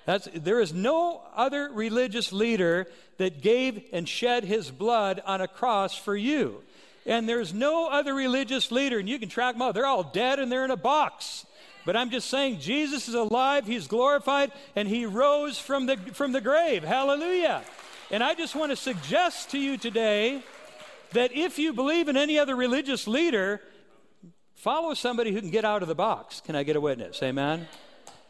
That's, 0.05 0.27
there 0.33 0.59
is 0.59 0.73
no 0.73 1.21
other 1.35 1.69
religious 1.71 2.33
leader 2.33 2.87
that 3.17 3.41
gave 3.41 3.83
and 3.93 4.07
shed 4.07 4.43
his 4.43 4.69
blood 4.69 5.21
on 5.25 5.41
a 5.41 5.47
cross 5.47 5.97
for 5.97 6.15
you. 6.15 6.61
And 7.05 7.27
there's 7.27 7.53
no 7.53 7.89
other 7.89 8.13
religious 8.13 8.71
leader, 8.71 8.99
and 8.99 9.09
you 9.09 9.19
can 9.19 9.29
track 9.29 9.55
them 9.55 9.61
out. 9.61 9.73
They're 9.73 9.85
all 9.85 10.03
dead 10.03 10.39
and 10.39 10.51
they're 10.51 10.65
in 10.65 10.71
a 10.71 10.77
box. 10.77 11.45
But 11.85 11.97
I'm 11.97 12.11
just 12.11 12.29
saying, 12.29 12.59
Jesus 12.59 13.09
is 13.09 13.15
alive, 13.15 13.67
He's 13.67 13.87
glorified, 13.87 14.51
and 14.75 14.87
He 14.87 15.05
rose 15.05 15.59
from 15.59 15.85
the, 15.85 15.97
from 15.97 16.31
the 16.31 16.39
grave. 16.39 16.83
Hallelujah. 16.83 17.61
And 18.13 18.23
I 18.23 18.35
just 18.35 18.53
want 18.53 18.71
to 18.71 18.75
suggest 18.75 19.49
to 19.49 19.57
you 19.57 19.75
today 19.75 20.43
that 21.13 21.35
if 21.35 21.57
you 21.57 21.73
believe 21.73 22.07
in 22.09 22.15
any 22.15 22.37
other 22.37 22.55
religious 22.55 23.07
leader, 23.07 23.59
follow 24.53 24.93
somebody 24.93 25.33
who 25.33 25.39
can 25.39 25.49
get 25.49 25.65
out 25.65 25.81
of 25.81 25.87
the 25.87 25.95
box. 25.95 26.39
Can 26.39 26.55
I 26.55 26.61
get 26.61 26.75
a 26.75 26.79
witness? 26.79 27.23
Amen? 27.23 27.67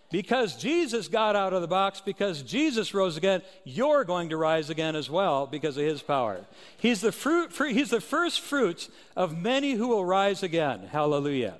Because 0.09 0.55
Jesus 0.55 1.09
got 1.09 1.35
out 1.35 1.51
of 1.51 1.61
the 1.61 1.67
box, 1.67 1.99
because 1.99 2.43
Jesus 2.43 2.93
rose 2.93 3.17
again, 3.17 3.41
you're 3.65 4.05
going 4.05 4.29
to 4.29 4.37
rise 4.37 4.69
again 4.69 4.95
as 4.95 5.09
well 5.09 5.47
because 5.47 5.75
of 5.75 5.83
his 5.83 6.01
power. 6.01 6.45
He's 6.77 7.01
the, 7.01 7.11
fruit, 7.11 7.51
he's 7.53 7.89
the 7.89 7.99
first 7.99 8.39
fruits 8.39 8.87
of 9.17 9.37
many 9.37 9.73
who 9.73 9.89
will 9.89 10.05
rise 10.05 10.43
again. 10.43 10.87
Hallelujah. 10.89 11.57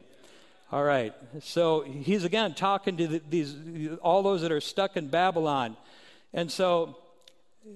All 0.71 0.85
right. 0.85 1.13
So 1.41 1.81
he's 1.81 2.23
again 2.23 2.53
talking 2.53 2.95
to 2.95 3.05
the, 3.05 3.21
these 3.29 3.53
all 4.01 4.23
those 4.23 4.43
that 4.43 4.51
are 4.53 4.61
stuck 4.61 4.95
in 4.95 5.09
Babylon. 5.09 5.75
And 6.33 6.49
so 6.49 6.95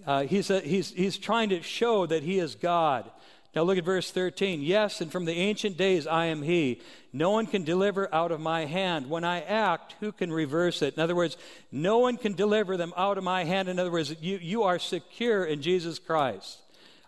uh, 0.06 0.24
he's, 0.24 0.50
a, 0.50 0.60
he's, 0.60 0.92
he's 0.92 1.18
trying 1.18 1.50
to 1.50 1.62
show 1.62 2.06
that 2.06 2.24
he 2.24 2.40
is 2.40 2.56
God. 2.56 3.10
Now 3.58 3.64
look 3.64 3.80
at 3.80 3.86
verse 3.86 4.12
13. 4.12 4.62
Yes, 4.62 5.02
and 5.02 5.12
from 5.12 5.26
the 5.26 5.34
ancient 5.34 5.78
days 5.78 6.06
I 6.06 6.26
am 6.26 6.44
He. 6.44 6.80
No 7.12 7.32
one 7.32 7.48
can 7.48 7.64
deliver 7.64 8.14
out 8.14 8.32
of 8.32 8.40
my 8.40 8.66
hand. 8.66 9.10
When 9.10 9.24
I 9.24 9.42
act, 9.42 9.96
who 10.00 10.12
can 10.12 10.32
reverse 10.32 10.84
it? 10.84 10.94
In 10.94 11.02
other 11.02 11.16
words, 11.16 11.38
no 11.72 11.98
one 11.98 12.18
can 12.18 12.34
deliver 12.34 12.78
them 12.78 12.94
out 12.96 13.18
of 13.18 13.24
my 13.24 13.46
hand. 13.46 13.68
In 13.68 13.80
other 13.80 13.90
words, 13.90 14.16
you, 14.22 14.38
you 14.38 14.62
are 14.62 14.78
secure 14.78 15.44
in 15.44 15.64
Jesus 15.64 15.98
Christ. 15.98 16.60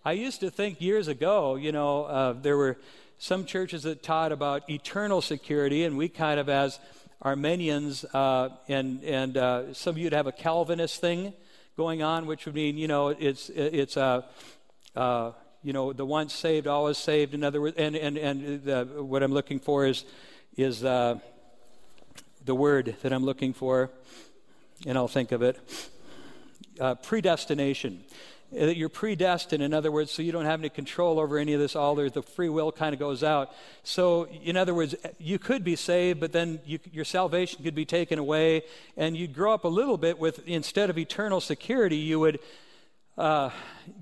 I 0.04 0.14
used 0.14 0.40
to 0.40 0.50
think 0.50 0.82
years 0.82 1.08
ago, 1.08 1.56
you 1.56 1.72
know, 1.72 2.06
uh, 2.06 2.34
there 2.34 2.58
were 2.58 2.80
some 3.20 3.46
churches 3.46 3.84
that 3.84 4.02
taught 4.02 4.32
about 4.32 4.68
eternal 4.70 5.22
security, 5.22 5.84
and 5.84 5.98
we 5.98 6.10
kind 6.10 6.40
of, 6.40 6.50
as 6.50 6.80
Arminians, 7.22 8.06
uh, 8.06 8.50
and, 8.68 9.04
and 9.04 9.38
uh, 9.38 9.74
some 9.76 9.92
of 9.92 9.98
you 10.00 10.06
would 10.06 10.14
have 10.14 10.26
a 10.26 10.32
Calvinist 10.32 11.00
thing 11.00 11.34
going 11.80 12.04
on, 12.04 12.26
which 12.26 12.46
would 12.46 12.56
mean, 12.56 12.78
you 12.78 12.90
know, 12.90 13.08
it's, 13.08 13.50
it's 13.56 13.96
a. 13.96 14.26
Uh, 14.98 15.32
you 15.64 15.72
know, 15.72 15.94
the 15.94 16.06
once 16.06 16.34
saved, 16.34 16.68
always 16.68 16.98
saved. 16.98 17.34
In 17.34 17.42
other 17.42 17.62
words, 17.62 17.78
and, 17.78 17.96
and, 17.96 18.18
and 18.18 18.64
the, 18.66 18.86
what 19.02 19.24
I'm 19.24 19.32
looking 19.32 19.60
for 19.60 19.86
is, 19.86 20.04
is 20.58 20.84
uh, 20.84 21.20
the 22.44 22.54
word 22.54 22.98
that 23.02 23.14
I'm 23.14 23.24
looking 23.24 23.54
for, 23.54 23.92
and 24.86 24.98
I'll 24.98 25.08
think 25.08 25.32
of 25.32 25.42
it. 25.42 25.58
Uh, 26.82 26.96
predestination. 26.96 28.04
That 28.52 28.78
you're 28.78 28.90
predestined, 28.90 29.62
in 29.62 29.76
other 29.76 29.92
words, 29.92 30.10
so 30.10 30.24
you 30.24 30.32
don't 30.32 30.46
have 30.46 30.60
any 30.60 30.70
control 30.70 31.20
over 31.20 31.38
any 31.38 31.54
of 31.54 31.60
this. 31.60 31.76
All 31.76 31.94
the 31.94 32.24
free 32.24 32.50
will 32.50 32.72
kind 32.72 32.94
of 32.94 33.00
goes 33.00 33.24
out. 33.24 33.52
So, 33.84 34.26
in 34.26 34.58
other 34.58 34.74
words, 34.74 34.96
you 35.20 35.38
could 35.38 35.64
be 35.64 35.76
saved, 35.76 36.20
but 36.20 36.32
then 36.32 36.60
you, 36.66 36.80
your 36.92 37.06
salvation 37.06 37.64
could 37.64 37.76
be 37.76 37.86
taken 37.86 38.18
away, 38.18 38.64
and 38.98 39.16
you'd 39.16 39.36
grow 39.36 39.54
up 39.54 39.66
a 39.66 39.68
little 39.68 39.98
bit 39.98 40.18
with 40.18 40.48
instead 40.48 40.90
of 40.90 40.98
eternal 40.98 41.42
security, 41.42 41.98
you 41.98 42.20
would 42.20 42.40
uh, 43.20 43.52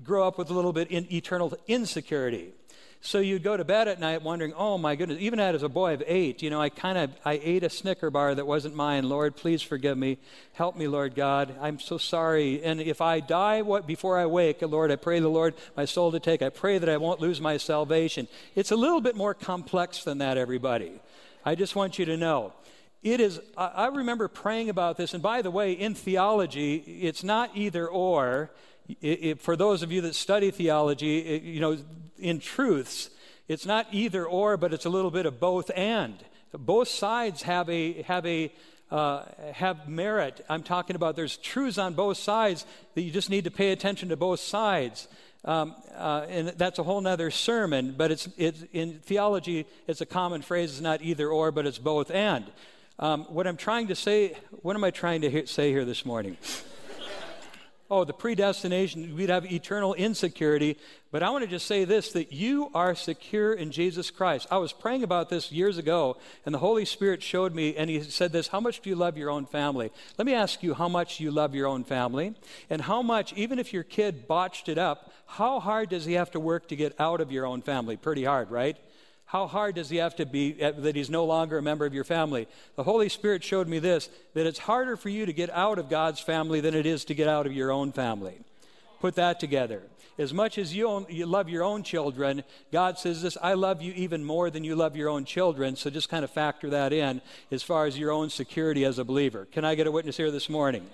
grow 0.02 0.26
up 0.26 0.38
with 0.38 0.48
a 0.48 0.54
little 0.54 0.72
bit 0.72 0.90
in 0.90 1.12
eternal 1.12 1.52
insecurity. 1.66 2.52
So 3.00 3.20
you'd 3.20 3.44
go 3.44 3.56
to 3.56 3.64
bed 3.64 3.86
at 3.86 4.00
night 4.00 4.22
wondering, 4.22 4.52
oh 4.54 4.76
my 4.76 4.96
goodness, 4.96 5.18
even 5.20 5.38
as 5.38 5.62
a 5.62 5.68
boy 5.68 5.94
of 5.94 6.02
eight, 6.06 6.42
you 6.42 6.50
know, 6.50 6.60
I 6.60 6.68
kind 6.68 6.98
of, 6.98 7.10
I 7.24 7.40
ate 7.42 7.62
a 7.62 7.70
Snicker 7.70 8.10
bar 8.10 8.34
that 8.34 8.46
wasn't 8.46 8.74
mine. 8.74 9.08
Lord, 9.08 9.36
please 9.36 9.62
forgive 9.62 9.96
me. 9.96 10.18
Help 10.54 10.76
me, 10.76 10.88
Lord 10.88 11.14
God. 11.14 11.54
I'm 11.60 11.78
so 11.78 11.96
sorry. 11.96 12.62
And 12.62 12.80
if 12.80 13.00
I 13.00 13.20
die 13.20 13.62
what, 13.62 13.86
before 13.86 14.18
I 14.18 14.26
wake, 14.26 14.62
Lord, 14.62 14.90
I 14.90 14.96
pray 14.96 15.20
the 15.20 15.28
Lord 15.28 15.54
my 15.76 15.84
soul 15.84 16.10
to 16.10 16.18
take. 16.18 16.42
I 16.42 16.48
pray 16.48 16.78
that 16.78 16.88
I 16.88 16.96
won't 16.96 17.20
lose 17.20 17.40
my 17.40 17.56
salvation. 17.56 18.26
It's 18.56 18.72
a 18.72 18.76
little 18.76 19.00
bit 19.00 19.14
more 19.14 19.32
complex 19.32 20.02
than 20.02 20.18
that, 20.18 20.36
everybody. 20.36 21.00
I 21.44 21.54
just 21.54 21.76
want 21.76 22.00
you 22.00 22.04
to 22.06 22.16
know. 22.16 22.52
It 23.00 23.20
is, 23.20 23.40
I 23.56 23.86
remember 23.86 24.26
praying 24.26 24.70
about 24.70 24.96
this, 24.96 25.14
and 25.14 25.22
by 25.22 25.40
the 25.40 25.52
way, 25.52 25.72
in 25.72 25.94
theology, 25.94 26.74
it's 26.74 27.22
not 27.22 27.56
either 27.56 27.86
or 27.86 28.50
it, 28.88 29.24
it, 29.24 29.40
for 29.40 29.56
those 29.56 29.82
of 29.82 29.92
you 29.92 30.00
that 30.02 30.14
study 30.14 30.50
theology, 30.50 31.18
it, 31.18 31.42
you 31.42 31.60
know, 31.60 31.78
in 32.18 32.38
truths, 32.38 33.10
it's 33.46 33.66
not 33.66 33.86
either 33.92 34.26
or, 34.26 34.56
but 34.56 34.72
it's 34.72 34.84
a 34.84 34.90
little 34.90 35.10
bit 35.10 35.26
of 35.26 35.40
both 35.40 35.70
and. 35.74 36.16
Both 36.52 36.88
sides 36.88 37.42
have 37.42 37.68
a 37.68 38.02
have 38.02 38.24
a 38.24 38.52
uh, 38.90 39.24
have 39.52 39.88
merit. 39.88 40.44
I'm 40.48 40.62
talking 40.62 40.96
about 40.96 41.14
there's 41.14 41.36
truths 41.36 41.78
on 41.78 41.94
both 41.94 42.16
sides 42.16 42.64
that 42.94 43.02
you 43.02 43.10
just 43.10 43.28
need 43.28 43.44
to 43.44 43.50
pay 43.50 43.72
attention 43.72 44.08
to 44.08 44.16
both 44.16 44.40
sides. 44.40 45.08
Um, 45.44 45.74
uh, 45.94 46.26
and 46.28 46.48
that's 46.48 46.78
a 46.78 46.82
whole 46.82 47.06
other 47.06 47.30
sermon, 47.30 47.94
but 47.96 48.10
it's, 48.10 48.28
it's 48.36 48.64
in 48.72 48.98
theology, 48.98 49.66
it's 49.86 50.00
a 50.00 50.06
common 50.06 50.42
phrase. 50.42 50.72
It's 50.72 50.80
not 50.80 51.00
either 51.02 51.28
or, 51.28 51.52
but 51.52 51.66
it's 51.66 51.78
both 51.78 52.10
and. 52.10 52.44
Um, 52.98 53.24
what 53.24 53.46
I'm 53.46 53.56
trying 53.56 53.88
to 53.88 53.94
say, 53.94 54.36
what 54.62 54.74
am 54.74 54.82
I 54.82 54.90
trying 54.90 55.20
to 55.20 55.30
he- 55.30 55.46
say 55.46 55.70
here 55.70 55.84
this 55.84 56.04
morning? 56.04 56.36
Oh, 57.90 58.04
the 58.04 58.12
predestination, 58.12 59.16
we'd 59.16 59.30
have 59.30 59.50
eternal 59.50 59.94
insecurity. 59.94 60.76
But 61.10 61.22
I 61.22 61.30
want 61.30 61.44
to 61.44 61.50
just 61.50 61.66
say 61.66 61.84
this 61.84 62.12
that 62.12 62.32
you 62.32 62.70
are 62.74 62.94
secure 62.94 63.54
in 63.54 63.70
Jesus 63.70 64.10
Christ. 64.10 64.46
I 64.50 64.58
was 64.58 64.72
praying 64.72 65.02
about 65.02 65.30
this 65.30 65.50
years 65.50 65.78
ago, 65.78 66.18
and 66.44 66.54
the 66.54 66.58
Holy 66.58 66.84
Spirit 66.84 67.22
showed 67.22 67.54
me, 67.54 67.76
and 67.76 67.88
He 67.88 68.02
said 68.02 68.32
this 68.32 68.48
How 68.48 68.60
much 68.60 68.80
do 68.80 68.90
you 68.90 68.96
love 68.96 69.16
your 69.16 69.30
own 69.30 69.46
family? 69.46 69.90
Let 70.18 70.26
me 70.26 70.34
ask 70.34 70.62
you 70.62 70.74
how 70.74 70.88
much 70.88 71.18
you 71.18 71.30
love 71.30 71.54
your 71.54 71.66
own 71.66 71.84
family, 71.84 72.34
and 72.68 72.82
how 72.82 73.00
much, 73.00 73.32
even 73.34 73.58
if 73.58 73.72
your 73.72 73.84
kid 73.84 74.28
botched 74.28 74.68
it 74.68 74.76
up, 74.76 75.12
how 75.26 75.60
hard 75.60 75.88
does 75.88 76.04
he 76.04 76.14
have 76.14 76.30
to 76.32 76.40
work 76.40 76.68
to 76.68 76.76
get 76.76 76.98
out 77.00 77.20
of 77.20 77.32
your 77.32 77.46
own 77.46 77.62
family? 77.62 77.96
Pretty 77.96 78.24
hard, 78.24 78.50
right? 78.50 78.76
How 79.28 79.46
hard 79.46 79.74
does 79.74 79.90
he 79.90 79.98
have 79.98 80.16
to 80.16 80.24
be 80.24 80.56
uh, 80.62 80.72
that 80.78 80.96
he's 80.96 81.10
no 81.10 81.26
longer 81.26 81.58
a 81.58 81.62
member 81.62 81.84
of 81.84 81.92
your 81.92 82.04
family? 82.04 82.48
The 82.76 82.82
Holy 82.82 83.10
Spirit 83.10 83.44
showed 83.44 83.68
me 83.68 83.78
this 83.78 84.08
that 84.32 84.46
it's 84.46 84.58
harder 84.58 84.96
for 84.96 85.10
you 85.10 85.26
to 85.26 85.34
get 85.34 85.50
out 85.50 85.78
of 85.78 85.90
God's 85.90 86.18
family 86.18 86.62
than 86.62 86.74
it 86.74 86.86
is 86.86 87.04
to 87.04 87.14
get 87.14 87.28
out 87.28 87.46
of 87.46 87.52
your 87.52 87.70
own 87.70 87.92
family. 87.92 88.40
Put 89.00 89.16
that 89.16 89.38
together. 89.38 89.82
As 90.16 90.32
much 90.32 90.56
as 90.56 90.74
you, 90.74 90.88
own, 90.88 91.04
you 91.10 91.26
love 91.26 91.50
your 91.50 91.62
own 91.62 91.82
children, 91.82 92.42
God 92.72 92.98
says 92.98 93.20
this 93.20 93.36
I 93.42 93.52
love 93.52 93.82
you 93.82 93.92
even 93.96 94.24
more 94.24 94.48
than 94.48 94.64
you 94.64 94.74
love 94.74 94.96
your 94.96 95.10
own 95.10 95.26
children. 95.26 95.76
So 95.76 95.90
just 95.90 96.08
kind 96.08 96.24
of 96.24 96.30
factor 96.30 96.70
that 96.70 96.94
in 96.94 97.20
as 97.52 97.62
far 97.62 97.84
as 97.84 97.98
your 97.98 98.10
own 98.10 98.30
security 98.30 98.86
as 98.86 98.98
a 98.98 99.04
believer. 99.04 99.46
Can 99.52 99.62
I 99.62 99.74
get 99.74 99.86
a 99.86 99.92
witness 99.92 100.16
here 100.16 100.30
this 100.30 100.48
morning? 100.48 100.88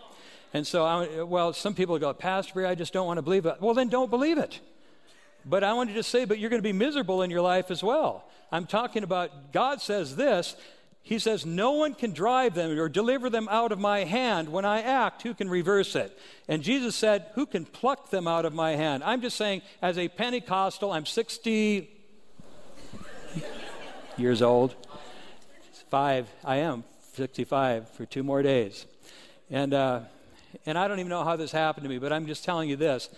And 0.53 0.67
so, 0.67 0.85
I, 0.85 1.23
well, 1.23 1.53
some 1.53 1.75
people 1.75 1.97
go, 2.01 2.13
Pastor, 2.13 2.67
I 2.67 2.75
just 2.75 2.93
don't 2.93 3.07
want 3.07 3.19
to 3.19 3.23
believe 3.23 3.47
it. 3.47 3.61
Well, 3.61 3.75
then 3.75 3.89
don't 3.89 4.11
believe 4.11 4.39
it. 4.39 4.61
But 5.47 5.63
I 5.63 5.73
wanted 5.75 5.95
to 5.95 6.03
say, 6.03 6.25
but 6.25 6.39
you're 6.39 6.51
going 6.51 6.63
to 6.63 6.67
be 6.67 6.73
miserable 6.73 7.23
in 7.23 7.31
your 7.31 7.43
life 7.43 7.71
as 7.71 7.83
well. 7.83 8.25
I'm 8.51 8.67
talking 8.67 9.03
about 9.03 9.53
God 9.53 9.81
says 9.81 10.17
this. 10.17 10.57
He 11.03 11.19
says, 11.19 11.45
No 11.45 11.73
one 11.73 11.95
can 11.95 12.13
drive 12.13 12.55
them 12.55 12.79
or 12.79 12.89
deliver 12.89 13.29
them 13.29 13.47
out 13.51 13.73
of 13.73 13.79
my 13.79 14.05
hand. 14.05 14.49
When 14.49 14.65
I 14.65 14.81
act, 14.81 15.23
who 15.23 15.35
can 15.35 15.51
reverse 15.51 15.95
it? 15.95 16.19
And 16.49 16.63
Jesus 16.63 16.97
said, 16.97 17.27
Who 17.35 17.45
can 17.45 17.67
pluck 17.67 18.11
them 18.11 18.27
out 18.27 18.47
of 18.47 18.55
my 18.55 18.73
hand? 18.73 19.05
I'm 19.05 19.21
just 19.21 19.37
saying, 19.37 19.61
as 19.83 19.99
a 19.99 20.09
Pentecostal, 20.09 20.93
I'm 20.93 21.05
60 21.05 21.91
years 24.17 24.41
old. 24.41 24.75
Five, 25.91 26.29
I 26.43 26.57
am 26.57 26.85
65 27.13 27.91
for 27.91 28.07
two 28.07 28.23
more 28.23 28.43
days. 28.43 28.87
And, 29.51 29.75
uh, 29.75 30.01
and 30.65 30.79
I 30.79 30.89
don't 30.89 31.01
even 31.01 31.11
know 31.11 31.23
how 31.23 31.37
this 31.37 31.53
happened 31.53 31.85
to 31.85 31.91
me, 31.91 31.99
but 31.99 32.13
I'm 32.13 32.27
just 32.27 32.45
telling 32.45 32.69
you 32.71 32.77
this 32.77 33.11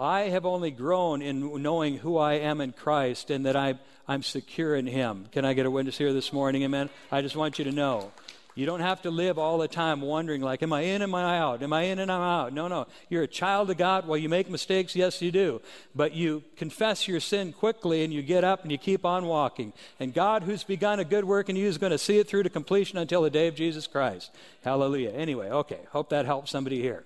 I 0.00 0.30
have 0.30 0.46
only 0.46 0.70
grown 0.70 1.20
in 1.20 1.62
knowing 1.62 1.98
who 1.98 2.16
I 2.16 2.34
am 2.34 2.62
in 2.62 2.72
Christ 2.72 3.28
and 3.30 3.44
that 3.44 3.54
I, 3.54 3.78
I'm 4.08 4.22
secure 4.22 4.74
in 4.74 4.86
Him. 4.86 5.26
Can 5.30 5.44
I 5.44 5.52
get 5.52 5.66
a 5.66 5.70
witness 5.70 5.98
here 5.98 6.14
this 6.14 6.32
morning? 6.32 6.62
Amen. 6.62 6.88
I 7.12 7.20
just 7.20 7.36
want 7.36 7.58
you 7.58 7.66
to 7.66 7.72
know. 7.72 8.10
You 8.54 8.66
don't 8.66 8.80
have 8.80 9.02
to 9.02 9.10
live 9.10 9.38
all 9.38 9.58
the 9.58 9.68
time 9.68 10.00
wondering, 10.00 10.40
like, 10.40 10.62
am 10.62 10.72
I 10.72 10.80
in, 10.80 11.02
and 11.02 11.04
am 11.04 11.14
I 11.14 11.38
out? 11.38 11.62
Am 11.62 11.72
I 11.72 11.82
in 11.82 11.98
and 11.98 12.10
I'm 12.10 12.20
out? 12.20 12.52
No, 12.52 12.66
no. 12.66 12.86
You're 13.08 13.22
a 13.22 13.28
child 13.28 13.70
of 13.70 13.76
God. 13.76 14.08
Well, 14.08 14.18
you 14.18 14.28
make 14.28 14.50
mistakes. 14.50 14.96
Yes, 14.96 15.22
you 15.22 15.30
do. 15.30 15.60
But 15.94 16.14
you 16.14 16.42
confess 16.56 17.06
your 17.06 17.20
sin 17.20 17.52
quickly 17.52 18.02
and 18.02 18.12
you 18.12 18.22
get 18.22 18.42
up 18.42 18.62
and 18.62 18.72
you 18.72 18.78
keep 18.78 19.04
on 19.04 19.26
walking. 19.26 19.72
And 20.00 20.12
God, 20.12 20.42
who's 20.42 20.64
begun 20.64 20.98
a 20.98 21.04
good 21.04 21.24
work 21.24 21.48
in 21.48 21.56
you, 21.56 21.68
is 21.68 21.78
going 21.78 21.92
to 21.92 21.98
see 21.98 22.18
it 22.18 22.26
through 22.26 22.42
to 22.42 22.50
completion 22.50 22.98
until 22.98 23.22
the 23.22 23.30
day 23.30 23.48
of 23.48 23.54
Jesus 23.54 23.86
Christ. 23.86 24.30
Hallelujah. 24.64 25.10
Anyway, 25.10 25.48
okay. 25.50 25.80
Hope 25.90 26.08
that 26.08 26.26
helps 26.26 26.50
somebody 26.50 26.80
here. 26.80 27.04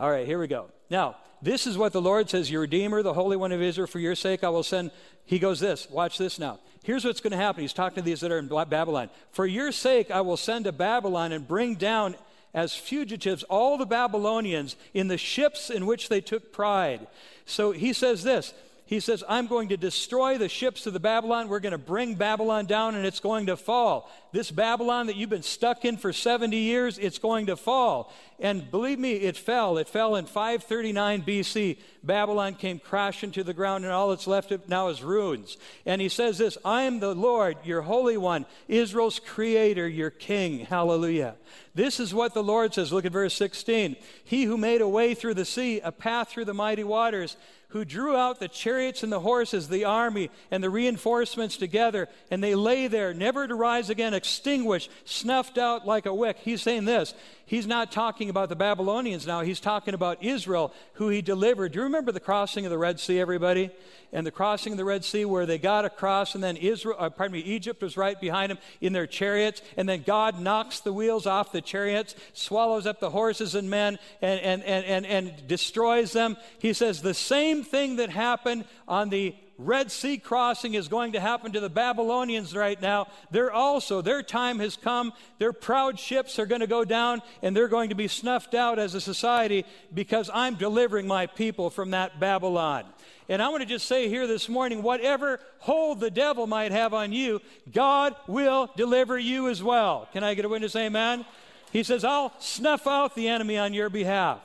All 0.00 0.10
right, 0.10 0.26
here 0.26 0.38
we 0.38 0.46
go. 0.46 0.68
Now, 0.88 1.16
this 1.42 1.66
is 1.66 1.76
what 1.76 1.92
the 1.92 2.00
Lord 2.00 2.30
says, 2.30 2.50
your 2.50 2.60
Redeemer, 2.62 3.02
the 3.02 3.14
Holy 3.14 3.36
One 3.36 3.50
of 3.50 3.60
Israel, 3.60 3.88
for 3.88 3.98
your 3.98 4.14
sake 4.14 4.44
I 4.44 4.48
will 4.48 4.62
send. 4.62 4.92
He 5.24 5.38
goes 5.38 5.60
this, 5.60 5.90
watch 5.90 6.16
this 6.16 6.38
now. 6.38 6.60
Here's 6.84 7.04
what's 7.04 7.20
going 7.20 7.32
to 7.32 7.36
happen. 7.36 7.62
He's 7.62 7.72
talking 7.72 7.96
to 7.96 8.02
these 8.02 8.20
that 8.20 8.32
are 8.32 8.38
in 8.38 8.48
Babylon. 8.48 9.10
For 9.32 9.46
your 9.46 9.72
sake 9.72 10.10
I 10.10 10.20
will 10.20 10.36
send 10.36 10.64
to 10.64 10.72
Babylon 10.72 11.32
and 11.32 11.46
bring 11.46 11.74
down 11.74 12.14
as 12.54 12.74
fugitives 12.74 13.42
all 13.44 13.76
the 13.76 13.86
Babylonians 13.86 14.76
in 14.94 15.08
the 15.08 15.18
ships 15.18 15.70
in 15.70 15.86
which 15.86 16.08
they 16.08 16.20
took 16.20 16.52
pride. 16.52 17.06
So 17.46 17.72
he 17.72 17.92
says 17.92 18.22
this 18.22 18.54
he 18.92 19.00
says, 19.00 19.24
I'm 19.28 19.46
going 19.46 19.68
to 19.68 19.76
destroy 19.76 20.36
the 20.36 20.48
ships 20.48 20.86
of 20.86 20.92
the 20.92 21.00
Babylon. 21.00 21.48
We're 21.48 21.60
going 21.60 21.72
to 21.72 21.78
bring 21.78 22.14
Babylon 22.14 22.66
down 22.66 22.94
and 22.94 23.06
it's 23.06 23.20
going 23.20 23.46
to 23.46 23.56
fall. 23.56 24.10
This 24.32 24.50
Babylon 24.50 25.06
that 25.06 25.16
you've 25.16 25.30
been 25.30 25.42
stuck 25.42 25.84
in 25.84 25.96
for 25.96 26.12
70 26.12 26.56
years, 26.56 26.98
it's 26.98 27.18
going 27.18 27.46
to 27.46 27.56
fall. 27.56 28.12
And 28.38 28.70
believe 28.70 28.98
me, 28.98 29.12
it 29.12 29.36
fell. 29.36 29.78
It 29.78 29.88
fell 29.88 30.16
in 30.16 30.26
539 30.26 31.22
BC. 31.22 31.78
Babylon 32.02 32.54
came 32.54 32.78
crashing 32.78 33.30
to 33.32 33.44
the 33.44 33.54
ground 33.54 33.84
and 33.84 33.92
all 33.92 34.10
that's 34.10 34.26
left 34.26 34.52
now 34.68 34.88
is 34.88 35.02
ruins. 35.02 35.56
And 35.86 36.00
he 36.00 36.08
says 36.08 36.38
this 36.38 36.58
I 36.64 36.82
am 36.82 37.00
the 37.00 37.14
Lord, 37.14 37.56
your 37.64 37.82
Holy 37.82 38.16
One, 38.16 38.46
Israel's 38.68 39.20
creator, 39.20 39.88
your 39.88 40.10
king. 40.10 40.66
Hallelujah. 40.66 41.36
This 41.74 42.00
is 42.00 42.12
what 42.12 42.34
the 42.34 42.42
Lord 42.42 42.74
says. 42.74 42.92
Look 42.92 43.06
at 43.06 43.12
verse 43.12 43.34
16. 43.34 43.96
He 44.24 44.44
who 44.44 44.58
made 44.58 44.80
a 44.80 44.88
way 44.88 45.14
through 45.14 45.34
the 45.34 45.44
sea, 45.44 45.80
a 45.80 45.92
path 45.92 46.28
through 46.28 46.44
the 46.44 46.52
mighty 46.52 46.84
waters 46.84 47.36
who 47.72 47.84
drew 47.84 48.14
out 48.14 48.38
the 48.38 48.48
chariots 48.48 49.02
and 49.02 49.10
the 49.10 49.20
horses, 49.20 49.68
the 49.68 49.84
army, 49.84 50.30
and 50.50 50.62
the 50.62 50.70
reinforcements 50.70 51.56
together, 51.56 52.08
and 52.30 52.44
they 52.44 52.54
lay 52.54 52.86
there, 52.86 53.14
never 53.14 53.48
to 53.48 53.54
rise 53.54 53.88
again, 53.88 54.12
extinguished, 54.14 54.90
snuffed 55.04 55.56
out 55.56 55.86
like 55.86 56.04
a 56.04 56.14
wick. 56.14 56.36
He's 56.38 56.62
saying 56.62 56.84
this. 56.84 57.14
He's 57.52 57.66
not 57.66 57.92
talking 57.92 58.30
about 58.30 58.48
the 58.48 58.56
Babylonians 58.56 59.26
now. 59.26 59.42
He's 59.42 59.60
talking 59.60 59.92
about 59.92 60.24
Israel, 60.24 60.72
who 60.94 61.10
he 61.10 61.20
delivered. 61.20 61.72
Do 61.72 61.80
you 61.80 61.82
remember 61.82 62.10
the 62.10 62.18
crossing 62.18 62.64
of 62.64 62.70
the 62.70 62.78
Red 62.78 62.98
Sea, 62.98 63.20
everybody? 63.20 63.68
And 64.10 64.26
the 64.26 64.30
crossing 64.30 64.72
of 64.72 64.78
the 64.78 64.86
Red 64.86 65.04
Sea, 65.04 65.26
where 65.26 65.44
they 65.44 65.58
got 65.58 65.84
across, 65.84 66.34
and 66.34 66.42
then 66.42 66.56
Israel, 66.56 66.96
uh, 66.98 67.10
pardon 67.10 67.34
me, 67.34 67.40
Egypt 67.40 67.82
was 67.82 67.98
right 67.98 68.18
behind 68.18 68.52
them 68.52 68.58
in 68.80 68.94
their 68.94 69.06
chariots, 69.06 69.60
and 69.76 69.86
then 69.86 70.00
God 70.00 70.40
knocks 70.40 70.80
the 70.80 70.94
wheels 70.94 71.26
off 71.26 71.52
the 71.52 71.60
chariots, 71.60 72.14
swallows 72.32 72.86
up 72.86 73.00
the 73.00 73.10
horses 73.10 73.54
and 73.54 73.68
men, 73.68 73.98
and, 74.22 74.40
and, 74.40 74.62
and, 74.62 74.86
and, 74.86 75.04
and 75.04 75.46
destroys 75.46 76.14
them. 76.14 76.38
He 76.58 76.72
says 76.72 77.02
the 77.02 77.12
same 77.12 77.64
thing 77.64 77.96
that 77.96 78.08
happened 78.08 78.64
on 78.88 79.10
the 79.10 79.34
Red 79.64 79.90
Sea 79.90 80.18
crossing 80.18 80.74
is 80.74 80.88
going 80.88 81.12
to 81.12 81.20
happen 81.20 81.52
to 81.52 81.60
the 81.60 81.70
Babylonians 81.70 82.54
right 82.54 82.80
now. 82.80 83.08
They're 83.30 83.52
also, 83.52 84.02
their 84.02 84.22
time 84.22 84.58
has 84.58 84.76
come. 84.76 85.12
Their 85.38 85.52
proud 85.52 85.98
ships 85.98 86.38
are 86.38 86.46
going 86.46 86.60
to 86.60 86.66
go 86.66 86.84
down 86.84 87.22
and 87.42 87.56
they're 87.56 87.68
going 87.68 87.90
to 87.90 87.94
be 87.94 88.08
snuffed 88.08 88.54
out 88.54 88.78
as 88.78 88.94
a 88.94 89.00
society 89.00 89.64
because 89.94 90.30
I'm 90.32 90.56
delivering 90.56 91.06
my 91.06 91.26
people 91.26 91.70
from 91.70 91.90
that 91.90 92.18
Babylon. 92.18 92.84
And 93.28 93.40
I 93.40 93.48
want 93.48 93.62
to 93.62 93.68
just 93.68 93.86
say 93.86 94.08
here 94.08 94.26
this 94.26 94.48
morning 94.48 94.82
whatever 94.82 95.40
hold 95.58 96.00
the 96.00 96.10
devil 96.10 96.46
might 96.46 96.72
have 96.72 96.92
on 96.92 97.12
you, 97.12 97.40
God 97.72 98.16
will 98.26 98.70
deliver 98.76 99.18
you 99.18 99.48
as 99.48 99.62
well. 99.62 100.08
Can 100.12 100.24
I 100.24 100.34
get 100.34 100.44
a 100.44 100.48
witness? 100.48 100.76
Amen. 100.76 101.24
He 101.72 101.82
says, 101.82 102.04
I'll 102.04 102.32
snuff 102.40 102.86
out 102.86 103.14
the 103.14 103.28
enemy 103.28 103.56
on 103.56 103.72
your 103.72 103.88
behalf. 103.88 104.40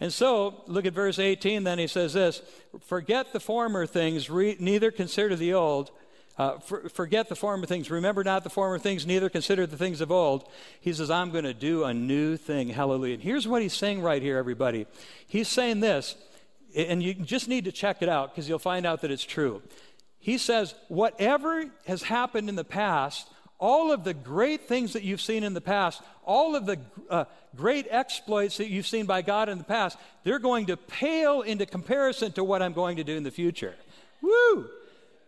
And 0.00 0.10
so, 0.10 0.62
look 0.66 0.86
at 0.86 0.94
verse 0.94 1.18
18, 1.18 1.62
then 1.64 1.78
he 1.78 1.86
says 1.86 2.14
this 2.14 2.42
Forget 2.86 3.32
the 3.32 3.40
former 3.40 3.86
things, 3.86 4.30
re- 4.30 4.56
neither 4.58 4.90
consider 4.90 5.36
the 5.36 5.54
old. 5.54 5.90
Uh, 6.38 6.58
for, 6.58 6.88
forget 6.88 7.28
the 7.28 7.36
former 7.36 7.66
things. 7.66 7.90
Remember 7.90 8.24
not 8.24 8.44
the 8.44 8.50
former 8.50 8.78
things, 8.78 9.06
neither 9.06 9.28
consider 9.28 9.66
the 9.66 9.76
things 9.76 10.00
of 10.00 10.10
old. 10.10 10.48
He 10.80 10.90
says, 10.94 11.10
I'm 11.10 11.30
going 11.30 11.44
to 11.44 11.52
do 11.52 11.84
a 11.84 11.92
new 11.92 12.38
thing. 12.38 12.70
Hallelujah. 12.70 13.14
And 13.14 13.22
here's 13.22 13.46
what 13.46 13.60
he's 13.60 13.74
saying 13.74 14.00
right 14.00 14.22
here, 14.22 14.38
everybody. 14.38 14.86
He's 15.26 15.48
saying 15.48 15.80
this, 15.80 16.16
and 16.74 17.02
you 17.02 17.12
just 17.12 17.46
need 17.46 17.66
to 17.66 17.72
check 17.72 18.00
it 18.00 18.08
out 18.08 18.30
because 18.30 18.48
you'll 18.48 18.58
find 18.58 18.86
out 18.86 19.02
that 19.02 19.10
it's 19.10 19.24
true. 19.24 19.60
He 20.18 20.38
says, 20.38 20.74
Whatever 20.88 21.66
has 21.86 22.04
happened 22.04 22.48
in 22.48 22.54
the 22.54 22.64
past, 22.64 23.28
all 23.60 23.92
of 23.92 24.02
the 24.04 24.14
great 24.14 24.62
things 24.62 24.94
that 24.94 25.04
you've 25.04 25.20
seen 25.20 25.44
in 25.44 25.54
the 25.54 25.60
past, 25.60 26.02
all 26.24 26.56
of 26.56 26.66
the 26.66 26.78
uh, 27.08 27.26
great 27.54 27.86
exploits 27.90 28.56
that 28.56 28.68
you've 28.68 28.86
seen 28.86 29.06
by 29.06 29.22
God 29.22 29.48
in 29.48 29.58
the 29.58 29.64
past, 29.64 29.98
they're 30.24 30.38
going 30.38 30.66
to 30.66 30.76
pale 30.76 31.42
into 31.42 31.66
comparison 31.66 32.32
to 32.32 32.42
what 32.42 32.62
I'm 32.62 32.72
going 32.72 32.96
to 32.96 33.04
do 33.04 33.16
in 33.16 33.22
the 33.22 33.30
future. 33.30 33.74
Woo! 34.22 34.68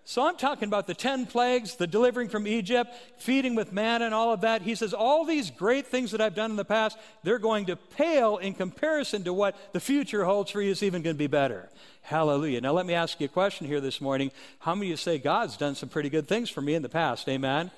So 0.05 0.27
I'm 0.27 0.37
talking 0.37 0.67
about 0.67 0.89
the 0.89 0.95
10 0.95 1.27
plagues, 1.27 1.77
the 1.77 1.87
delivering 1.87 2.29
from 2.29 2.49
Egypt, 2.49 2.93
feeding 3.19 3.55
with 3.55 3.73
manna, 3.73 4.07
and 4.07 4.15
all 4.15 4.33
of 4.33 4.41
that. 4.41 4.63
He 4.63 4.75
says, 4.75 4.93
all 4.93 5.25
these 5.25 5.51
great 5.51 5.87
things 5.87 6.11
that 6.11 6.21
I've 6.21 6.35
done 6.35 6.51
in 6.51 6.57
the 6.57 6.65
past, 6.65 6.99
they're 7.23 7.39
going 7.39 7.67
to 7.67 7.77
pale 7.77 8.39
in 8.39 8.55
comparison 8.55 9.23
to 9.25 9.33
what 9.33 9.57
the 9.73 9.79
future 9.79 10.25
holds 10.25 10.51
for 10.51 10.61
you 10.61 10.73
is 10.73 10.83
even 10.83 11.03
going 11.03 11.15
to 11.15 11.19
be 11.19 11.29
better. 11.29 11.69
Hallelujah. 12.03 12.61
Now, 12.61 12.73
let 12.73 12.85
me 12.85 12.95
ask 12.95 13.21
you 13.21 13.27
a 13.27 13.29
question 13.29 13.69
here 13.69 13.81
this 13.81 14.01
morning. 14.01 14.33
How 14.59 14.75
many 14.75 14.89
of 14.89 14.91
you 14.91 14.97
say 14.97 15.19
God's 15.19 15.57
done 15.57 15.77
some 15.77 15.89
pretty 15.89 16.11
good 16.11 16.27
things 16.27 16.51
for 16.51 16.63
me 16.63 16.75
in 16.75 16.83
the 16.83 16.89
past? 16.89 17.29
Amen. 17.29 17.71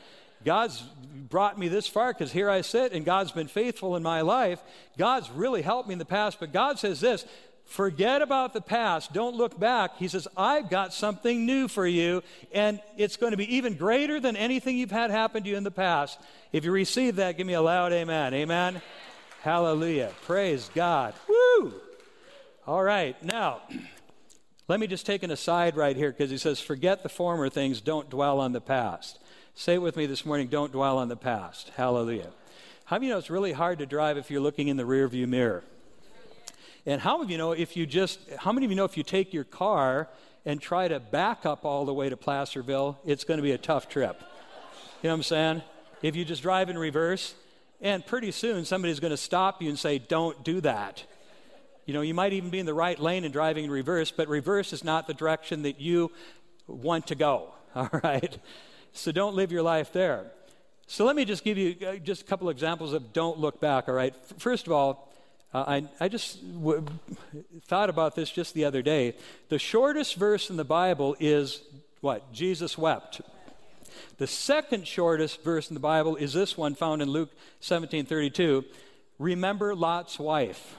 God's 0.44 0.83
brought 1.28 1.59
me 1.59 1.68
this 1.68 1.87
far 1.87 2.12
because 2.12 2.33
here 2.33 2.50
I 2.50 2.61
sit 2.61 2.92
and 2.92 3.04
God's 3.04 3.33
been 3.33 3.48
faithful 3.48 3.96
in 3.96 4.02
my 4.02 4.20
life. 4.20 4.61
God's 4.96 5.30
really 5.30 5.62
helped 5.62 5.88
me 5.88 5.94
in 5.94 5.98
the 5.98 6.04
past, 6.04 6.38
but 6.38 6.52
God 6.52 6.78
says 6.78 7.00
this 7.00 7.24
forget 7.64 8.22
about 8.22 8.52
the 8.52 8.61
past. 8.61 9.12
Don't 9.12 9.37
look 9.37 9.59
back. 9.59 9.96
He 9.96 10.07
says, 10.07 10.28
I've 10.37 10.68
got 10.68 10.92
something 10.92 11.46
new 11.46 11.66
for 11.66 11.87
you, 11.87 12.22
and 12.52 12.80
it's 12.96 13.16
going 13.16 13.30
to 13.30 13.37
be 13.37 13.57
even 13.57 13.74
greater 13.74 14.20
than 14.20 14.37
anything 14.37 14.76
you've 14.76 14.90
had 14.90 15.11
happen 15.11 15.42
to 15.42 15.48
you 15.48 15.57
in 15.57 15.64
the 15.64 15.70
past. 15.70 16.20
If 16.52 16.64
you 16.64 16.72
receive 16.72 17.16
that, 17.16 17.37
give 17.37 17.46
me 17.46 17.54
a 17.54 17.62
loud 17.62 17.92
amen. 17.92 18.35
Amen. 18.35 18.83
Hallelujah. 19.42 20.12
Praise 20.22 20.70
God. 20.74 21.14
Woo! 21.28 21.74
All 22.66 22.83
right, 22.83 23.20
now. 23.22 23.62
Let 24.68 24.80
me 24.80 24.87
just 24.87 25.04
take 25.04 25.22
an 25.22 25.30
aside 25.30 25.76
right 25.76 25.94
here 25.94 26.11
because 26.11 26.30
he 26.30 26.38
says, 26.38 26.59
Forget 26.59 27.02
the 27.02 27.11
former 27.11 27.50
things, 27.50 27.83
don't 27.83 28.09
dwell 28.09 28.40
on 28.40 28.52
the 28.52 28.62
past. 28.62 29.18
Say 29.57 29.75
it 29.75 29.83
with 29.83 29.97
me 29.97 30.07
this 30.07 30.27
morning 30.27 30.49
don't 30.49 30.73
dwell 30.73 30.99
on 30.99 31.09
the 31.09 31.17
past. 31.17 31.71
Hallelujah. 31.77 32.31
How 32.87 32.97
many 32.97 33.07
of 33.07 33.09
you 33.09 33.14
know 33.14 33.19
it's 33.19 33.31
really 33.31 33.53
hard 33.53 33.79
to 33.79 33.87
drive 33.87 34.17
if 34.19 34.29
you're 34.29 34.40
looking 34.40 34.67
in 34.67 34.77
the 34.77 34.83
rearview 34.83 35.29
mirror? 35.29 35.62
And 36.85 37.01
how 37.01 37.17
many 37.17 37.27
of 37.27 37.31
you 37.31 37.38
know 37.38 37.53
if 37.53 37.77
you 37.77 37.87
just, 37.87 38.19
how 38.38 38.51
many 38.51 38.67
of 38.67 38.73
you 38.73 38.77
know 38.77 38.85
if 38.85 38.97
you 38.97 39.05
take 39.05 39.33
your 39.33 39.45
car 39.45 40.09
and 40.45 40.61
try 40.61 40.88
to 40.88 40.99
back 40.99 41.47
up 41.47 41.64
all 41.64 41.85
the 41.85 41.95
way 41.95 42.09
to 42.09 42.17
Placerville, 42.17 42.99
it's 43.07 43.23
going 43.23 43.38
to 43.38 43.43
be 43.43 43.53
a 43.53 43.59
tough 43.59 43.88
trip? 43.88 44.21
You 45.03 45.09
know 45.09 45.11
what 45.11 45.19
I'm 45.19 45.23
saying? 45.23 45.62
If 46.03 46.17
you 46.17 46.25
just 46.25 46.43
drive 46.43 46.69
in 46.69 46.77
reverse, 46.77 47.35
and 47.81 48.05
pretty 48.05 48.33
soon 48.33 48.64
somebody's 48.64 48.99
going 48.99 49.12
to 49.12 49.17
stop 49.17 49.62
you 49.62 49.69
and 49.69 49.79
say, 49.79 49.99
don't 49.99 50.43
do 50.43 50.61
that. 50.62 51.05
You 51.87 51.95
know, 51.95 52.01
you 52.01 52.12
might 52.12 52.33
even 52.33 52.51
be 52.51 52.59
in 52.59 52.67
the 52.67 52.75
right 52.75 52.99
lane 52.99 53.25
and 53.25 53.33
driving 53.33 53.64
in 53.64 53.71
reverse, 53.71 54.11
but 54.11 54.27
reverse 54.27 54.73
is 54.73 54.83
not 54.83 55.07
the 55.07 55.14
direction 55.14 55.62
that 55.62 55.81
you 55.81 56.11
want 56.67 57.07
to 57.07 57.14
go, 57.14 57.55
all 57.77 57.90
right? 58.03 58.37
So 58.94 59.12
don't 59.12 59.35
live 59.35 59.52
your 59.52 59.62
life 59.62 59.92
there. 59.92 60.24
So 60.87 61.04
let 61.04 61.16
me 61.16 61.24
just 61.24 61.44
give 61.44 61.59
you 61.59 61.76
uh, 61.87 61.96
just 61.96 62.22
a 62.22 62.24
couple 62.24 62.48
examples 62.48 62.92
of 62.92 63.12
don't 63.12 63.38
look 63.38 63.61
back, 63.61 63.88
all 63.88 63.94
right? 63.94 64.14
First 64.38 64.66
of 64.66 64.72
all, 64.72 65.12
uh, 65.52 65.64
I, 65.66 65.88
I 65.98 66.09
just 66.09 66.40
w- 66.54 66.85
thought 67.66 67.90
about 67.90 68.14
this 68.14 68.30
just 68.30 68.54
the 68.54 68.64
other 68.64 68.83
day. 68.83 69.14
The 69.48 69.59
shortest 69.59 70.14
verse 70.14 70.48
in 70.48 70.57
the 70.57 70.64
Bible 70.64 71.16
is 71.18 71.61
what? 72.00 72.33
Jesus 72.33 72.78
wept. 72.78 73.20
The 74.18 74.26
second 74.26 74.87
shortest 74.87 75.42
verse 75.42 75.70
in 75.70 75.74
the 75.74 75.80
Bible 75.80 76.14
is 76.16 76.33
this 76.33 76.57
one 76.57 76.74
found 76.74 77.02
in 77.02 77.11
Luke 77.11 77.30
17 77.61 78.07
32. 78.07 78.64
Remember 79.18 79.74
Lot's 79.74 80.18
wife. 80.18 80.76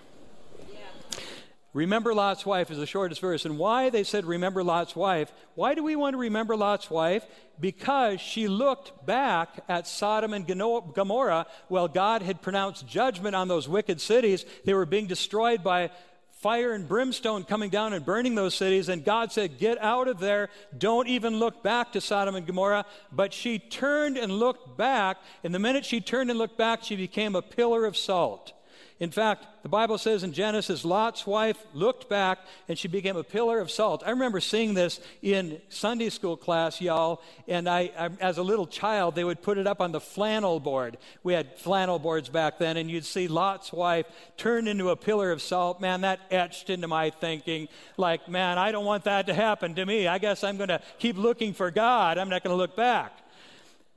Remember 1.75 2.13
Lot's 2.13 2.45
wife 2.45 2.71
is 2.71 2.77
the 2.77 2.85
shortest 2.85 3.19
verse. 3.19 3.43
And 3.43 3.57
why 3.57 3.89
they 3.89 4.05
said 4.05 4.23
remember 4.23 4.63
Lot's 4.63 4.95
wife? 4.95 5.33
Why 5.55 5.75
do 5.75 5.83
we 5.83 5.97
want 5.97 6.13
to 6.13 6.17
remember 6.17 6.55
Lot's 6.55 6.89
wife? 6.89 7.25
Because 7.59 8.21
she 8.21 8.47
looked 8.47 9.05
back 9.05 9.49
at 9.67 9.85
Sodom 9.85 10.33
and 10.33 10.47
Gomorrah 10.47 11.47
while 11.67 11.89
God 11.89 12.21
had 12.21 12.41
pronounced 12.41 12.87
judgment 12.87 13.35
on 13.35 13.49
those 13.49 13.67
wicked 13.67 13.99
cities. 13.99 14.45
They 14.63 14.73
were 14.73 14.85
being 14.85 15.07
destroyed 15.07 15.65
by 15.65 15.91
fire 16.39 16.71
and 16.71 16.87
brimstone 16.87 17.43
coming 17.43 17.69
down 17.69 17.91
and 17.91 18.05
burning 18.05 18.35
those 18.35 18.55
cities. 18.55 18.87
And 18.87 19.03
God 19.03 19.33
said, 19.33 19.57
Get 19.57 19.77
out 19.81 20.07
of 20.07 20.19
there. 20.19 20.47
Don't 20.77 21.09
even 21.09 21.39
look 21.39 21.61
back 21.61 21.91
to 21.91 21.99
Sodom 21.99 22.35
and 22.35 22.47
Gomorrah. 22.47 22.85
But 23.11 23.33
she 23.33 23.59
turned 23.59 24.17
and 24.17 24.31
looked 24.31 24.77
back. 24.77 25.17
And 25.43 25.53
the 25.53 25.59
minute 25.59 25.83
she 25.83 25.99
turned 25.99 26.29
and 26.29 26.39
looked 26.39 26.57
back, 26.57 26.83
she 26.83 26.95
became 26.95 27.35
a 27.35 27.41
pillar 27.41 27.83
of 27.85 27.97
salt. 27.97 28.53
In 28.97 29.11
fact, 29.11 29.45
the 29.61 29.67
Bible 29.67 29.97
says 29.97 30.23
in 30.23 30.31
Genesis, 30.31 30.85
Lot's 30.85 31.27
wife 31.27 31.57
looked 31.73 32.07
back 32.07 32.39
and 32.69 32.79
she 32.79 32.87
became 32.87 33.17
a 33.17 33.25
pillar 33.25 33.59
of 33.59 33.69
salt. 33.69 34.03
I 34.05 34.11
remember 34.11 34.39
seeing 34.39 34.73
this 34.73 35.01
in 35.21 35.59
Sunday 35.67 36.09
school 36.09 36.37
class, 36.37 36.79
y'all, 36.79 37.21
and 37.45 37.67
I, 37.67 37.91
I, 37.97 38.09
as 38.21 38.37
a 38.37 38.43
little 38.43 38.65
child, 38.65 39.15
they 39.15 39.25
would 39.25 39.41
put 39.41 39.57
it 39.57 39.67
up 39.67 39.81
on 39.81 39.91
the 39.91 39.99
flannel 39.99 40.61
board. 40.61 40.97
We 41.23 41.33
had 41.33 41.57
flannel 41.57 41.99
boards 41.99 42.29
back 42.29 42.57
then, 42.57 42.77
and 42.77 42.89
you'd 42.89 43.03
see 43.03 43.27
Lot's 43.27 43.73
wife 43.73 44.05
turned 44.37 44.69
into 44.69 44.89
a 44.91 44.95
pillar 44.95 45.29
of 45.31 45.41
salt. 45.41 45.81
Man, 45.81 45.99
that 46.01 46.21
etched 46.31 46.69
into 46.69 46.87
my 46.87 47.09
thinking, 47.09 47.67
like, 47.97 48.29
man, 48.29 48.57
I 48.57 48.71
don't 48.71 48.85
want 48.85 49.03
that 49.03 49.27
to 49.27 49.33
happen 49.33 49.75
to 49.75 49.85
me. 49.85 50.07
I 50.07 50.19
guess 50.19 50.41
I'm 50.41 50.55
going 50.55 50.69
to 50.69 50.79
keep 50.99 51.17
looking 51.17 51.53
for 51.53 51.69
God. 51.69 52.17
I'm 52.17 52.29
not 52.29 52.45
going 52.45 52.53
to 52.53 52.57
look 52.57 52.77
back. 52.77 53.11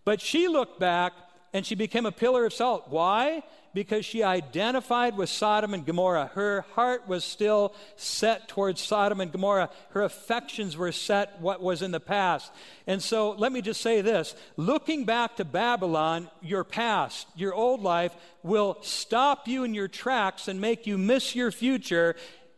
But 0.04 0.20
she 0.20 0.48
looked 0.48 0.80
back 0.80 1.12
and 1.52 1.64
she 1.64 1.74
became 1.74 2.04
a 2.04 2.12
pillar 2.12 2.44
of 2.44 2.52
salt. 2.52 2.88
Why? 2.88 3.42
Because 3.78 4.04
she 4.04 4.24
identified 4.24 5.16
with 5.16 5.28
Sodom 5.28 5.72
and 5.72 5.86
Gomorrah. 5.86 6.32
Her 6.34 6.62
heart 6.74 7.06
was 7.06 7.22
still 7.22 7.72
set 7.94 8.48
towards 8.48 8.80
Sodom 8.80 9.20
and 9.20 9.30
Gomorrah. 9.30 9.70
Her 9.90 10.02
affections 10.02 10.76
were 10.76 10.90
set 10.90 11.40
what 11.40 11.62
was 11.62 11.80
in 11.80 11.92
the 11.92 12.00
past. 12.00 12.50
And 12.88 13.00
so 13.00 13.30
let 13.38 13.52
me 13.52 13.62
just 13.62 13.80
say 13.80 14.00
this 14.00 14.34
looking 14.56 15.04
back 15.04 15.36
to 15.36 15.44
Babylon, 15.44 16.28
your 16.42 16.64
past, 16.64 17.28
your 17.36 17.54
old 17.54 17.80
life, 17.80 18.16
will 18.42 18.78
stop 18.80 19.46
you 19.46 19.62
in 19.62 19.74
your 19.74 19.86
tracks 19.86 20.48
and 20.48 20.60
make 20.60 20.88
you 20.88 20.98
miss 20.98 21.36
your 21.36 21.52
future. 21.52 22.16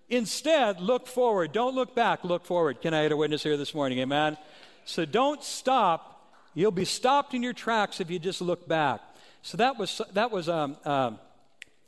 Instead, 0.08 0.80
look 0.80 1.06
forward. 1.06 1.52
Don't 1.52 1.74
look 1.74 1.94
back, 1.94 2.24
look 2.24 2.46
forward. 2.46 2.80
Can 2.80 2.94
I 2.94 3.02
get 3.02 3.12
a 3.12 3.16
witness 3.18 3.42
here 3.42 3.58
this 3.58 3.74
morning? 3.74 3.98
Amen? 3.98 4.38
So 4.86 5.04
don't 5.04 5.44
stop. 5.44 6.32
You'll 6.54 6.70
be 6.70 6.86
stopped 6.86 7.34
in 7.34 7.42
your 7.42 7.52
tracks 7.52 8.00
if 8.00 8.10
you 8.10 8.18
just 8.18 8.40
look 8.40 8.66
back. 8.66 9.02
So 9.42 9.56
that 9.56 9.78
was, 9.78 10.00
that 10.12 10.30
was 10.30 10.48
um, 10.48 10.76
um, 10.84 11.18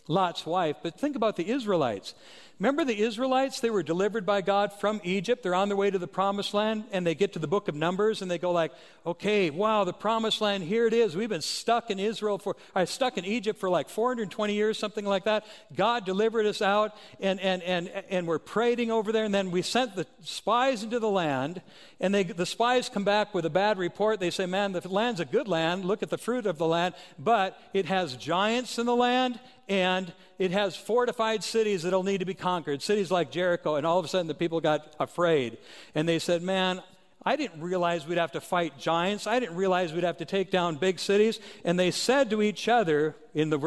Lot's 0.08 0.46
wife. 0.46 0.76
But 0.82 0.98
think 0.98 1.16
about 1.16 1.36
the 1.36 1.48
Israelites. 1.50 2.14
Remember 2.62 2.85
the 2.85 2.96
Israelites? 2.96 3.59
They 3.59 3.70
were 3.70 3.83
delivered 3.83 4.25
by 4.25 4.40
God 4.40 4.72
from 4.72 5.01
Egypt. 5.03 5.42
They're 5.42 5.53
on 5.53 5.68
their 5.68 5.77
way 5.77 5.90
to 5.90 5.98
the 5.98 6.07
promised 6.07 6.55
land, 6.55 6.85
and 6.92 7.05
they 7.05 7.16
get 7.16 7.33
to 7.33 7.40
the 7.40 7.48
book 7.48 7.66
of 7.66 7.75
Numbers, 7.75 8.22
and 8.22 8.31
they 8.31 8.38
go 8.38 8.53
like, 8.53 8.70
okay, 9.05 9.51
wow, 9.51 9.83
the 9.83 9.92
promised 9.92 10.40
land, 10.40 10.62
here 10.62 10.87
it 10.87 10.92
is. 10.92 11.16
We've 11.16 11.29
been 11.29 11.40
stuck 11.40 11.90
in 11.90 11.98
Israel 11.98 12.38
for, 12.38 12.55
uh, 12.77 12.85
stuck 12.85 13.18
in 13.18 13.25
Egypt 13.25 13.59
for 13.59 13.68
like 13.68 13.88
420 13.88 14.55
years, 14.55 14.79
something 14.79 15.05
like 15.05 15.25
that. 15.25 15.44
God 15.75 16.05
delivered 16.05 16.46
us 16.46 16.62
out, 16.62 16.96
and, 17.18 17.40
and, 17.40 17.64
and, 17.64 17.88
and 18.09 18.29
we're 18.29 18.38
parading 18.38 18.92
over 18.92 19.11
there, 19.11 19.25
and 19.25 19.35
then 19.35 19.51
we 19.51 19.62
sent 19.62 19.96
the 19.96 20.07
spies 20.20 20.85
into 20.85 21.01
the 21.01 21.11
land, 21.11 21.62
and 21.98 22.14
they, 22.14 22.22
the 22.22 22.46
spies 22.46 22.88
come 22.88 23.03
back 23.03 23.35
with 23.35 23.44
a 23.44 23.51
bad 23.51 23.77
report. 23.77 24.20
They 24.20 24.31
say, 24.31 24.46
man, 24.46 24.70
the 24.70 24.88
land's 24.88 25.18
a 25.18 25.25
good 25.25 25.48
land. 25.48 25.85
Look 25.85 26.05
at 26.05 26.11
the 26.11 26.18
fruit 26.18 26.46
of 26.46 26.59
the 26.59 26.66
land, 26.68 26.94
but 27.18 27.59
it 27.75 27.87
has 27.87 28.14
giants 28.14 28.79
in 28.79 28.87
the 28.87 28.94
land, 28.94 29.40
and 29.68 30.12
it 30.38 30.51
has 30.51 30.77
fortified 30.77 31.45
cities 31.45 31.83
that'll 31.83 32.03
need 32.03 32.18
to 32.18 32.25
be 32.25 32.35
conquered, 32.35 32.83
cities 32.83 33.11
like 33.11 33.31
Jericho. 33.31 33.77
And 33.77 33.87
all 33.87 33.99
of 33.99 34.05
a 34.05 34.09
sudden, 34.09 34.27
the 34.27 34.35
people 34.35 34.61
got 34.61 34.95
afraid. 34.99 35.59
And 35.95 36.09
they 36.09 36.18
said, 36.18 36.42
Man, 36.42 36.83
I 37.25 37.37
didn't 37.37 37.61
realize 37.61 38.07
we'd 38.07 38.18
have 38.18 38.33
to 38.33 38.40
fight 38.40 38.79
giants. 38.79 39.27
I 39.27 39.38
didn't 39.38 39.57
realize 39.57 39.92
we'd 39.92 40.05
have 40.05 40.18
to 40.18 40.25
take 40.25 40.51
down 40.51 40.77
big 40.77 40.99
cities. 40.99 41.38
And 41.64 41.79
they 41.79 41.90
said 41.90 42.31
to 42.31 42.42
each 42.42 42.68
other 42.68 43.14
in, 43.35 43.51
the, 43.51 43.59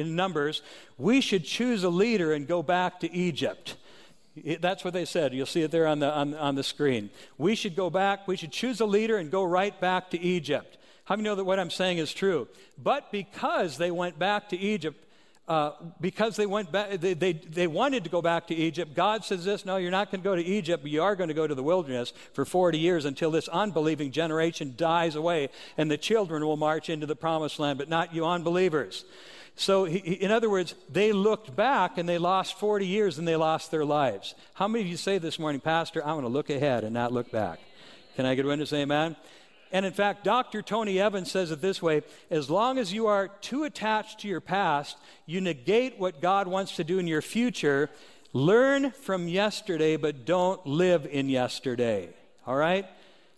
in 0.00 0.14
Numbers, 0.14 0.62
We 0.98 1.20
should 1.20 1.44
choose 1.44 1.82
a 1.84 1.90
leader 1.90 2.32
and 2.32 2.46
go 2.46 2.62
back 2.62 3.00
to 3.00 3.12
Egypt. 3.12 3.76
That's 4.60 4.84
what 4.84 4.94
they 4.94 5.04
said. 5.04 5.32
You'll 5.32 5.46
see 5.46 5.62
it 5.62 5.70
there 5.70 5.86
on 5.86 6.00
the, 6.00 6.12
on, 6.12 6.34
on 6.34 6.54
the 6.54 6.64
screen. 6.64 7.10
We 7.38 7.54
should 7.54 7.76
go 7.76 7.88
back, 7.88 8.26
we 8.26 8.36
should 8.36 8.52
choose 8.52 8.80
a 8.80 8.86
leader 8.86 9.16
and 9.16 9.30
go 9.30 9.44
right 9.44 9.78
back 9.80 10.10
to 10.10 10.20
Egypt. 10.20 10.76
How 11.04 11.16
many 11.16 11.28
know 11.28 11.34
that 11.34 11.44
what 11.44 11.60
I'm 11.60 11.70
saying 11.70 11.98
is 11.98 12.12
true? 12.12 12.48
But 12.82 13.12
because 13.12 13.76
they 13.76 13.90
went 13.90 14.18
back 14.18 14.48
to 14.48 14.58
Egypt, 14.58 15.03
uh, 15.46 15.72
because 16.00 16.36
they 16.36 16.46
went 16.46 16.72
back, 16.72 17.00
they, 17.00 17.12
they, 17.12 17.34
they 17.34 17.66
wanted 17.66 18.02
to 18.04 18.10
go 18.10 18.22
back 18.22 18.46
to 18.46 18.54
Egypt. 18.54 18.94
God 18.94 19.24
says 19.24 19.44
this 19.44 19.66
no, 19.66 19.76
you're 19.76 19.90
not 19.90 20.10
going 20.10 20.22
to 20.22 20.24
go 20.24 20.34
to 20.34 20.42
Egypt, 20.42 20.82
but 20.82 20.90
you 20.90 21.02
are 21.02 21.14
going 21.14 21.28
to 21.28 21.34
go 21.34 21.46
to 21.46 21.54
the 21.54 21.62
wilderness 21.62 22.14
for 22.32 22.44
40 22.44 22.78
years 22.78 23.04
until 23.04 23.30
this 23.30 23.48
unbelieving 23.48 24.10
generation 24.10 24.74
dies 24.76 25.16
away 25.16 25.50
and 25.76 25.90
the 25.90 25.98
children 25.98 26.44
will 26.46 26.56
march 26.56 26.88
into 26.88 27.06
the 27.06 27.16
promised 27.16 27.58
land, 27.58 27.78
but 27.78 27.90
not 27.90 28.14
you 28.14 28.24
unbelievers. 28.24 29.04
So, 29.56 29.84
he, 29.84 29.98
in 29.98 30.30
other 30.32 30.50
words, 30.50 30.74
they 30.90 31.12
looked 31.12 31.54
back 31.54 31.98
and 31.98 32.08
they 32.08 32.18
lost 32.18 32.58
40 32.58 32.86
years 32.86 33.18
and 33.18 33.28
they 33.28 33.36
lost 33.36 33.70
their 33.70 33.84
lives. 33.84 34.34
How 34.54 34.66
many 34.66 34.82
of 34.82 34.88
you 34.88 34.96
say 34.96 35.18
this 35.18 35.38
morning, 35.38 35.60
Pastor, 35.60 36.04
I 36.04 36.12
want 36.14 36.24
to 36.24 36.28
look 36.28 36.50
ahead 36.50 36.84
and 36.84 36.92
not 36.94 37.12
look 37.12 37.30
back? 37.30 37.60
Can 38.16 38.26
I 38.26 38.34
get 38.34 38.46
a 38.46 38.48
witness? 38.48 38.72
Amen. 38.72 39.14
And 39.74 39.84
in 39.84 39.92
fact, 39.92 40.22
Dr. 40.22 40.62
Tony 40.62 41.00
Evans 41.00 41.32
says 41.32 41.50
it 41.50 41.60
this 41.60 41.82
way 41.82 42.02
as 42.30 42.48
long 42.48 42.78
as 42.78 42.92
you 42.92 43.08
are 43.08 43.26
too 43.26 43.64
attached 43.64 44.20
to 44.20 44.28
your 44.28 44.40
past, 44.40 44.96
you 45.26 45.40
negate 45.40 45.98
what 45.98 46.22
God 46.22 46.46
wants 46.46 46.76
to 46.76 46.84
do 46.84 47.00
in 47.00 47.08
your 47.08 47.20
future. 47.20 47.90
Learn 48.32 48.92
from 48.92 49.26
yesterday, 49.26 49.96
but 49.96 50.24
don't 50.24 50.64
live 50.64 51.06
in 51.10 51.28
yesterday. 51.28 52.10
All 52.46 52.54
right? 52.54 52.86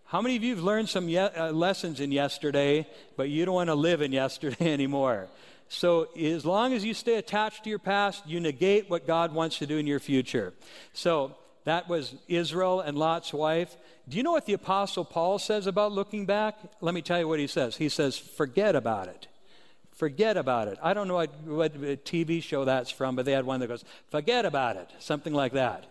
How 0.05 0.20
many 0.20 0.37
of 0.37 0.44
you 0.44 0.55
have 0.55 0.62
learned 0.62 0.90
some 0.90 1.09
ye- 1.09 1.16
uh, 1.16 1.53
lessons 1.53 2.01
in 2.01 2.12
yesterday, 2.12 2.87
but 3.16 3.31
you 3.31 3.46
don't 3.46 3.55
want 3.55 3.70
to 3.70 3.75
live 3.75 4.03
in 4.03 4.12
yesterday 4.12 4.72
anymore? 4.75 5.29
So, 5.68 6.09
as 6.14 6.44
long 6.44 6.75
as 6.75 6.85
you 6.85 6.92
stay 6.92 7.14
attached 7.14 7.64
to 7.64 7.70
your 7.70 7.79
past, 7.79 8.27
you 8.27 8.40
negate 8.40 8.90
what 8.90 9.07
God 9.07 9.33
wants 9.33 9.59
to 9.59 9.66
do 9.66 9.79
in 9.79 9.87
your 9.87 10.01
future. 10.01 10.53
So, 10.92 11.35
that 11.67 11.89
was 11.89 12.15
Israel 12.29 12.81
and 12.81 12.97
Lot's 12.97 13.33
wife. 13.33 13.77
Do 14.09 14.17
you 14.17 14.23
know 14.23 14.31
what 14.31 14.47
the 14.47 14.53
Apostle 14.53 15.05
Paul 15.05 15.41
says 15.41 15.67
about 15.67 15.91
looking 15.91 16.25
back? 16.25 16.57
Let 16.81 16.95
me 16.95 17.03
tell 17.03 17.19
you 17.19 17.27
what 17.27 17.41
he 17.41 17.49
says. 17.49 17.77
He 17.77 17.89
says, 17.89 18.17
forget 18.17 18.77
about 18.77 19.09
it. 19.09 19.27
Forget 19.91 20.37
about 20.37 20.69
it. 20.69 20.79
I 20.81 20.95
don't 20.95 21.09
know 21.09 21.15
what, 21.15 21.35
what 21.41 21.75
TV 22.05 22.41
show 22.41 22.65
that's 22.65 22.93
from, 22.93 23.17
but 23.17 23.25
they 23.25 23.33
had 23.33 23.45
one 23.45 23.59
that 23.61 23.67
goes, 23.67 23.85
forget 24.13 24.45
about 24.45 24.77
it, 24.77 24.89
something 25.01 25.35
like 25.35 25.55
that. 25.55 25.87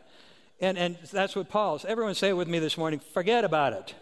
And, 0.61 0.77
and 0.77 0.97
that's 1.11 1.35
what 1.35 1.49
Paul's. 1.49 1.83
Everyone 1.83 2.15
say 2.15 2.29
it 2.29 2.37
with 2.37 2.47
me 2.47 2.59
this 2.59 2.77
morning 2.77 3.01
forget 3.13 3.43
about 3.43 3.73
it. 3.73 3.93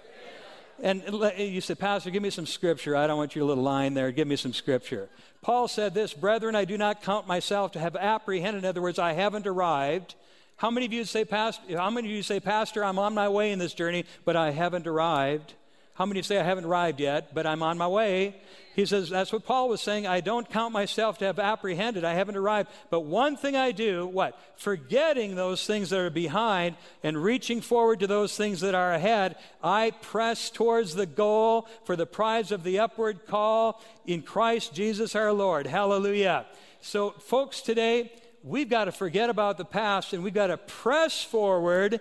And 0.79 1.01
you 1.39 1.61
said, 1.61 1.79
Pastor, 1.79 2.11
give 2.11 2.21
me 2.21 2.29
some 2.29 2.45
scripture. 2.45 2.95
I 2.95 3.07
don't 3.07 3.17
want 3.17 3.35
your 3.35 3.45
little 3.45 3.63
line 3.63 3.95
there. 3.95 4.11
Give 4.11 4.27
me 4.27 4.35
some 4.35 4.53
scripture. 4.53 5.09
Paul 5.41 5.67
said 5.67 5.95
this 5.95 6.13
Brethren, 6.13 6.55
I 6.55 6.65
do 6.65 6.77
not 6.77 7.01
count 7.01 7.25
myself 7.25 7.71
to 7.71 7.79
have 7.79 7.95
apprehended. 7.95 8.63
In 8.63 8.69
other 8.69 8.81
words, 8.81 8.99
I 8.99 9.13
haven't 9.13 9.47
arrived. 9.47 10.13
How 10.63 10.71
many 10.71 10.85
of 10.85 10.93
you 10.93 11.03
say, 11.03 11.25
Pastor, 11.25 11.77
how 11.77 11.89
many 11.89 12.07
of 12.07 12.15
you 12.15 12.23
say, 12.23 12.39
Pastor, 12.39 12.85
I'm 12.85 12.97
on 12.97 13.13
my 13.13 13.27
way 13.27 13.51
in 13.51 13.59
this 13.59 13.73
journey, 13.73 14.05
but 14.23 14.37
I 14.37 14.51
haven't 14.51 14.87
arrived? 14.87 15.55
How 15.95 16.05
many 16.05 16.21
say 16.21 16.39
I 16.39 16.43
haven't 16.43 16.63
arrived 16.63 17.01
yet, 17.01 17.35
but 17.35 17.45
I'm 17.45 17.61
on 17.61 17.77
my 17.77 17.89
way? 17.89 18.37
He 18.73 18.85
says, 18.85 19.09
that's 19.09 19.33
what 19.33 19.45
Paul 19.45 19.67
was 19.67 19.81
saying. 19.81 20.07
I 20.07 20.21
don't 20.21 20.49
count 20.49 20.71
myself 20.71 21.17
to 21.17 21.25
have 21.25 21.37
apprehended. 21.37 22.05
I 22.05 22.13
haven't 22.13 22.37
arrived. 22.37 22.69
But 22.89 23.01
one 23.01 23.35
thing 23.35 23.57
I 23.57 23.73
do, 23.73 24.07
what? 24.07 24.39
Forgetting 24.55 25.35
those 25.35 25.67
things 25.67 25.89
that 25.89 25.99
are 25.99 26.09
behind 26.09 26.77
and 27.03 27.21
reaching 27.21 27.59
forward 27.59 27.99
to 27.99 28.07
those 28.07 28.37
things 28.37 28.61
that 28.61 28.73
are 28.73 28.93
ahead, 28.93 29.35
I 29.61 29.91
press 30.01 30.49
towards 30.49 30.95
the 30.95 31.05
goal 31.05 31.67
for 31.83 31.97
the 31.97 32.05
prize 32.05 32.53
of 32.53 32.63
the 32.63 32.79
upward 32.79 33.27
call 33.27 33.81
in 34.07 34.21
Christ 34.21 34.73
Jesus 34.73 35.13
our 35.13 35.33
Lord. 35.33 35.67
Hallelujah. 35.67 36.45
So, 36.79 37.09
folks, 37.11 37.59
today, 37.59 38.13
we've 38.43 38.69
got 38.69 38.85
to 38.85 38.91
forget 38.91 39.29
about 39.29 39.57
the 39.57 39.65
past 39.65 40.13
and 40.13 40.23
we've 40.23 40.33
got 40.33 40.47
to 40.47 40.57
press 40.57 41.23
forward 41.23 41.99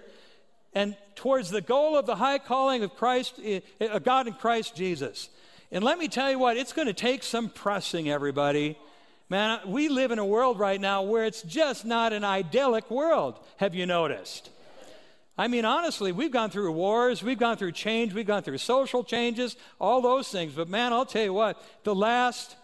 and 0.75 0.97
towards 1.15 1.51
the 1.51 1.61
goal 1.61 1.97
of 1.97 2.07
the 2.07 2.17
high 2.17 2.39
calling 2.39 2.83
of 2.83 2.95
Christ, 2.97 3.35
eh, 3.45 3.61
eh, 3.81 3.99
God 3.99 4.27
in 4.27 4.35
Christ 4.35 4.75
Jesus. 4.75 5.29
And 5.71 5.85
let 5.85 5.99
me 5.99 6.09
tell 6.09 6.31
you 6.31 6.39
what, 6.39 6.57
it's 6.57 6.73
going 6.73 6.89
to 6.89 6.95
take 6.95 7.23
some 7.23 7.49
pressing, 7.49 8.11
everybody. 8.11 8.79
Man, 9.29 9.61
we 9.67 9.89
live 9.89 10.11
in 10.11 10.19
a 10.19 10.25
world 10.25 10.59
right 10.59 10.81
now 10.81 11.03
where 11.03 11.25
it's 11.25 11.43
just 11.43 11.85
not 11.85 12.13
an 12.13 12.25
idyllic 12.25 12.91
world. 12.91 13.39
Have 13.59 13.75
you 13.75 13.87
noticed? 13.87 14.51
I 15.39 15.49
mean, 15.49 15.65
honestly, 15.65 16.13
we've 16.13 16.31
gone 16.31 16.51
through 16.51 16.71
wars, 16.73 17.23
we've 17.23 17.39
gone 17.39 17.57
through 17.57 17.73
change, 17.73 18.13
we've 18.13 18.27
gone 18.27 18.43
through 18.43 18.59
social 18.59 19.03
changes, 19.03 19.57
all 19.81 20.03
those 20.03 20.29
things. 20.29 20.53
But 20.53 20.69
man, 20.69 20.93
I'll 20.93 21.07
tell 21.07 21.25
you 21.25 21.33
what, 21.33 21.63
the 21.85 21.95
last, 21.95 22.57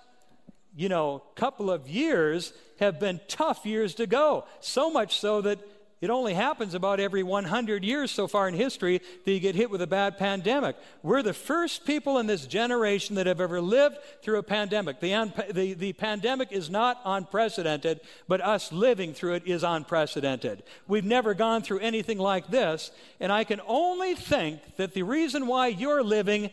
you 0.78 0.88
know, 0.88 1.24
couple 1.34 1.72
of 1.72 1.88
years 1.88 2.52
have 2.78 3.00
been 3.00 3.20
tough 3.26 3.66
years 3.66 3.96
to 3.96 4.06
go. 4.06 4.44
So 4.60 4.92
much 4.92 5.18
so 5.18 5.40
that 5.40 5.58
it 6.00 6.08
only 6.08 6.34
happens 6.34 6.72
about 6.72 7.00
every 7.00 7.24
100 7.24 7.82
years 7.82 8.12
so 8.12 8.28
far 8.28 8.46
in 8.46 8.54
history 8.54 9.00
that 9.24 9.32
you 9.32 9.40
get 9.40 9.56
hit 9.56 9.70
with 9.70 9.82
a 9.82 9.88
bad 9.88 10.18
pandemic. 10.18 10.76
We're 11.02 11.24
the 11.24 11.34
first 11.34 11.84
people 11.84 12.18
in 12.18 12.28
this 12.28 12.46
generation 12.46 13.16
that 13.16 13.26
have 13.26 13.40
ever 13.40 13.60
lived 13.60 13.96
through 14.22 14.38
a 14.38 14.44
pandemic. 14.44 15.00
The, 15.00 15.14
un- 15.14 15.32
the, 15.50 15.74
the 15.74 15.94
pandemic 15.94 16.52
is 16.52 16.70
not 16.70 17.00
unprecedented, 17.04 17.98
but 18.28 18.40
us 18.40 18.70
living 18.70 19.14
through 19.14 19.34
it 19.34 19.48
is 19.48 19.64
unprecedented. 19.64 20.62
We've 20.86 21.04
never 21.04 21.34
gone 21.34 21.62
through 21.62 21.80
anything 21.80 22.18
like 22.18 22.46
this, 22.46 22.92
and 23.18 23.32
I 23.32 23.42
can 23.42 23.60
only 23.66 24.14
think 24.14 24.76
that 24.76 24.94
the 24.94 25.02
reason 25.02 25.48
why 25.48 25.66
you're 25.66 26.04
living 26.04 26.50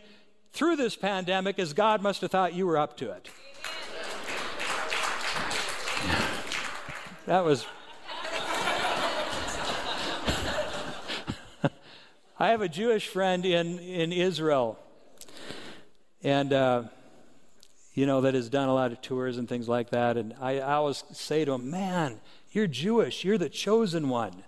through 0.52 0.74
this 0.74 0.96
pandemic 0.96 1.60
is 1.60 1.72
God 1.72 2.02
must 2.02 2.22
have 2.22 2.32
thought 2.32 2.54
you 2.54 2.66
were 2.66 2.78
up 2.78 2.96
to 2.96 3.12
it. 3.12 3.28
That 7.26 7.44
was. 7.44 7.66
I 12.38 12.48
have 12.48 12.62
a 12.62 12.68
Jewish 12.68 13.08
friend 13.08 13.44
in, 13.44 13.80
in 13.80 14.12
Israel, 14.12 14.78
and 16.22 16.52
uh, 16.52 16.84
you 17.96 18.06
know, 18.06 18.20
that 18.20 18.34
has 18.34 18.48
done 18.48 18.68
a 18.68 18.74
lot 18.74 18.92
of 18.92 19.00
tours 19.00 19.38
and 19.38 19.48
things 19.48 19.68
like 19.68 19.90
that. 19.90 20.16
And 20.16 20.34
I, 20.40 20.60
I 20.60 20.74
always 20.74 21.02
say 21.12 21.44
to 21.44 21.52
him, 21.52 21.70
Man, 21.70 22.20
you're 22.52 22.66
Jewish. 22.66 23.24
You're 23.24 23.38
the 23.38 23.48
chosen 23.48 24.08
one. 24.08 24.44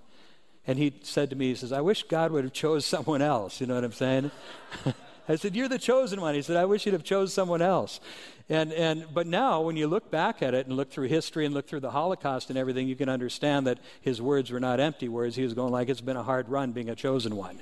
And 0.67 0.79
he 0.79 0.93
said 1.03 1.31
to 1.31 1.37
me, 1.37 1.49
He 1.49 1.55
says, 1.55 1.73
I 1.73 1.81
wish 1.81 2.03
God 2.05 2.31
would 2.31 2.45
have 2.45 2.53
chose 2.53 2.85
someone 2.87 3.23
else. 3.23 3.61
You 3.61 3.67
know 3.67 3.75
what 3.75 3.85
I'm 3.85 3.93
saying? 3.93 4.31
I 5.29 5.37
said, 5.37 5.57
You're 5.57 5.69
the 5.69 5.79
chosen 5.79 6.21
one. 6.21 6.35
He 6.35 6.43
said, 6.43 6.57
I 6.57 6.67
wish 6.67 6.85
you'd 6.85 6.93
have 6.93 7.05
chose 7.05 7.33
someone 7.33 7.63
else. 7.63 8.01
And, 8.51 8.73
and, 8.73 9.07
but 9.13 9.27
now, 9.27 9.61
when 9.61 9.77
you 9.77 9.87
look 9.87 10.11
back 10.11 10.43
at 10.43 10.55
it 10.55 10.67
and 10.67 10.75
look 10.75 10.91
through 10.91 11.09
history 11.09 11.45
and 11.45 11.55
look 11.55 11.69
through 11.69 11.81
the 11.81 11.91
Holocaust 11.91 12.49
and 12.49 12.59
everything, 12.59 12.89
you 12.89 12.97
can 12.97 13.11
understand 13.11 13.67
that 13.67 13.79
his 14.01 14.23
words 14.23 14.51
were 14.51 14.61
not 14.61 14.81
empty 14.81 15.09
words. 15.09 15.37
He 15.37 15.43
was 15.43 15.53
going 15.53 15.71
like, 15.71 15.91
It's 15.91 16.01
been 16.01 16.17
a 16.17 16.23
hard 16.23 16.49
run 16.49 16.73
being 16.73 16.89
a 16.89 16.95
chosen 16.95 17.37
one. 17.37 17.61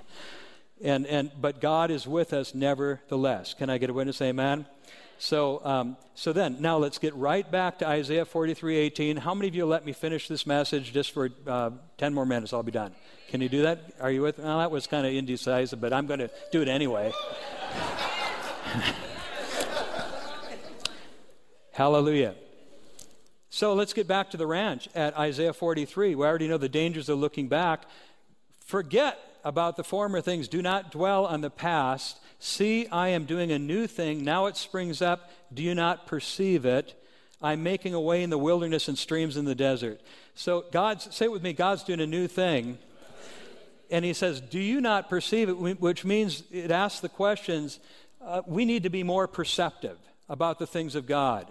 And, 0.83 1.07
and, 1.07 1.33
but 1.41 1.61
God 1.61 1.91
is 1.91 2.07
with 2.07 2.33
us 2.33 2.55
nevertheless. 2.55 3.55
Can 3.55 3.69
I 3.69 3.79
get 3.79 3.91
a 3.91 3.93
witness? 3.93 4.23
Amen. 4.23 4.67
So, 5.19 5.65
um, 5.65 5.97
so 6.15 6.33
then, 6.33 6.59
now 6.61 6.77
let's 6.77 6.99
get 6.99 7.15
right 7.15 7.51
back 7.51 7.79
to 7.79 7.89
Isaiah 7.89 8.27
43 8.27 8.77
18. 8.77 9.17
How 9.17 9.35
many 9.35 9.49
of 9.49 9.55
you 9.55 9.67
let 9.67 9.85
me 9.85 9.93
finish 9.93 10.29
this 10.29 10.47
message 10.47 10.93
just 10.93 11.11
for 11.13 11.31
uh, 11.47 11.71
10 11.99 12.15
more 12.15 12.27
minutes? 12.27 12.53
I'll 12.53 12.63
be 12.63 12.71
done. 12.71 12.95
Can 13.29 13.41
you 13.41 13.49
do 13.49 13.63
that? 13.63 13.95
Are 14.01 14.11
you 14.11 14.23
with 14.23 14.39
me? 14.39 14.45
Well, 14.45 14.59
that 14.59 14.71
was 14.71 14.87
kind 14.87 15.07
of 15.07 15.13
indecisive, 15.13 15.81
but 15.81 15.93
I'm 15.93 16.07
going 16.07 16.21
to 16.21 16.31
do 16.53 16.63
it 16.63 16.69
anyway. 16.69 17.13
Hallelujah. 21.77 22.35
So 23.51 23.75
let's 23.75 23.93
get 23.93 24.09
back 24.09 24.31
to 24.31 24.39
the 24.39 24.47
ranch 24.47 24.89
at 24.95 25.15
Isaiah 25.15 25.53
43. 25.53 26.15
We 26.15 26.25
already 26.25 26.49
know 26.49 26.57
the 26.57 26.71
dangers 26.71 27.11
of 27.11 27.19
looking 27.19 27.49
back. 27.49 27.83
Forget 28.65 29.19
about 29.45 29.77
the 29.77 29.85
former 29.85 30.23
things. 30.23 30.49
Do 30.49 30.63
not 30.63 30.91
dwell 30.91 31.27
on 31.27 31.43
the 31.43 31.51
past. 31.51 32.19
See, 32.39 32.87
I 32.87 33.09
am 33.09 33.27
doing 33.27 33.53
a 33.53 33.59
new 33.59 33.87
thing. 33.87 34.25
Now 34.25 34.47
it 34.47 34.57
springs 34.57 35.03
up. 35.03 35.31
Do 35.53 35.63
you 35.63 35.75
not 35.75 36.07
perceive 36.07 36.65
it? 36.65 36.99
I'm 37.43 37.63
making 37.63 37.93
a 37.93 38.01
way 38.01 38.23
in 38.23 38.31
the 38.31 38.39
wilderness 38.39 38.89
and 38.89 38.97
streams 38.97 39.37
in 39.37 39.45
the 39.45 39.55
desert. 39.55 40.01
So, 40.35 40.65
God's, 40.73 41.15
say 41.15 41.27
it 41.27 41.33
with 41.33 41.43
me, 41.43 41.53
God's 41.53 41.85
doing 41.85 42.01
a 42.01 42.07
new 42.07 42.27
thing. 42.27 42.79
And 43.91 44.03
He 44.03 44.15
says, 44.15 44.41
Do 44.41 44.59
you 44.59 44.81
not 44.81 45.11
perceive 45.11 45.51
it? 45.51 45.59
Which 45.59 46.07
means 46.07 46.43
it 46.51 46.71
asks 46.71 47.01
the 47.01 47.11
questions 47.11 47.81
uh, 48.25 48.41
we 48.47 48.65
need 48.65 48.85
to 48.85 48.91
be 48.91 49.03
more 49.03 49.29
perceptive 49.29 49.99
about 50.27 50.59
the 50.59 50.67
things 50.67 50.95
of 50.95 51.07
God. 51.07 51.47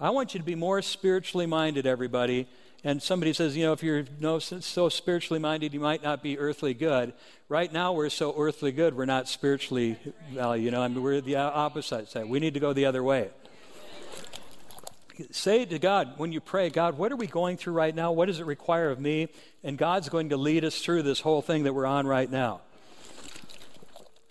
I 0.00 0.10
want 0.10 0.32
you 0.32 0.38
to 0.38 0.46
be 0.46 0.54
more 0.54 0.80
spiritually 0.80 1.46
minded, 1.46 1.84
everybody. 1.84 2.46
And 2.84 3.02
somebody 3.02 3.32
says, 3.32 3.56
you 3.56 3.64
know, 3.64 3.72
if 3.72 3.82
you're 3.82 4.04
no, 4.20 4.38
so 4.38 4.88
spiritually 4.88 5.40
minded, 5.40 5.74
you 5.74 5.80
might 5.80 6.04
not 6.04 6.22
be 6.22 6.38
earthly 6.38 6.72
good. 6.72 7.12
Right 7.48 7.72
now, 7.72 7.92
we're 7.92 8.08
so 8.08 8.32
earthly 8.38 8.70
good, 8.70 8.94
we're 8.94 9.06
not 9.06 9.28
spiritually, 9.28 9.98
you 10.30 10.70
know, 10.70 10.82
I 10.82 10.88
mean, 10.88 11.02
we're 11.02 11.20
the 11.20 11.34
opposite 11.36 12.08
side. 12.08 12.28
We 12.28 12.38
need 12.38 12.54
to 12.54 12.60
go 12.60 12.72
the 12.72 12.86
other 12.86 13.02
way. 13.02 13.30
Say 15.32 15.64
to 15.64 15.80
God 15.80 16.12
when 16.16 16.30
you 16.30 16.40
pray, 16.40 16.70
God, 16.70 16.96
what 16.96 17.10
are 17.10 17.16
we 17.16 17.26
going 17.26 17.56
through 17.56 17.72
right 17.72 17.92
now? 17.92 18.12
What 18.12 18.26
does 18.26 18.38
it 18.38 18.46
require 18.46 18.90
of 18.90 19.00
me? 19.00 19.28
And 19.64 19.76
God's 19.76 20.08
going 20.08 20.28
to 20.28 20.36
lead 20.36 20.64
us 20.64 20.80
through 20.80 21.02
this 21.02 21.18
whole 21.18 21.42
thing 21.42 21.64
that 21.64 21.72
we're 21.72 21.86
on 21.86 22.06
right 22.06 22.30
now. 22.30 22.60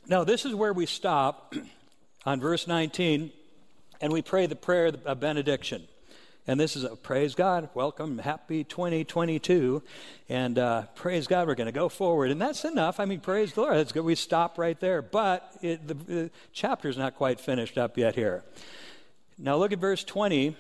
Now, 0.08 0.24
this 0.24 0.46
is 0.46 0.56
where 0.56 0.72
we 0.72 0.86
stop 0.86 1.54
on 2.26 2.40
verse 2.40 2.68
19, 2.68 3.34
and 4.02 4.12
we 4.12 4.22
pray 4.22 4.46
the 4.46 4.56
prayer 4.56 4.92
of 5.06 5.20
benediction. 5.20 5.88
And 6.50 6.58
this 6.58 6.78
is 6.78 6.86
a 6.86 6.96
praise 6.96 7.36
God, 7.36 7.68
welcome, 7.74 8.20
happy 8.20 8.64
2022. 8.64 9.84
And 10.30 10.58
uh, 10.58 10.84
praise 10.96 11.28
God, 11.28 11.46
we're 11.46 11.56
going 11.56 11.66
to 11.66 11.74
go 11.74 11.90
forward. 11.90 12.32
And 12.32 12.42
that's 12.42 12.64
enough. 12.64 13.02
I 13.02 13.06
mean, 13.06 13.20
praise 13.20 13.52
the 13.52 13.62
Lord. 13.62 13.76
That's 13.76 13.92
good. 13.92 14.06
We 14.06 14.16
stop 14.16 14.58
right 14.58 14.80
there. 14.80 15.02
But 15.02 15.52
it, 15.62 15.86
the, 15.86 15.94
the 15.94 16.32
chapter's 16.54 16.98
not 16.98 17.16
quite 17.16 17.42
finished 17.42 17.78
up 17.78 17.98
yet 17.98 18.16
here. 18.16 18.46
Now 19.38 19.58
look 19.58 19.74
at 19.74 19.80
verse 19.80 20.06
20. 20.06 20.56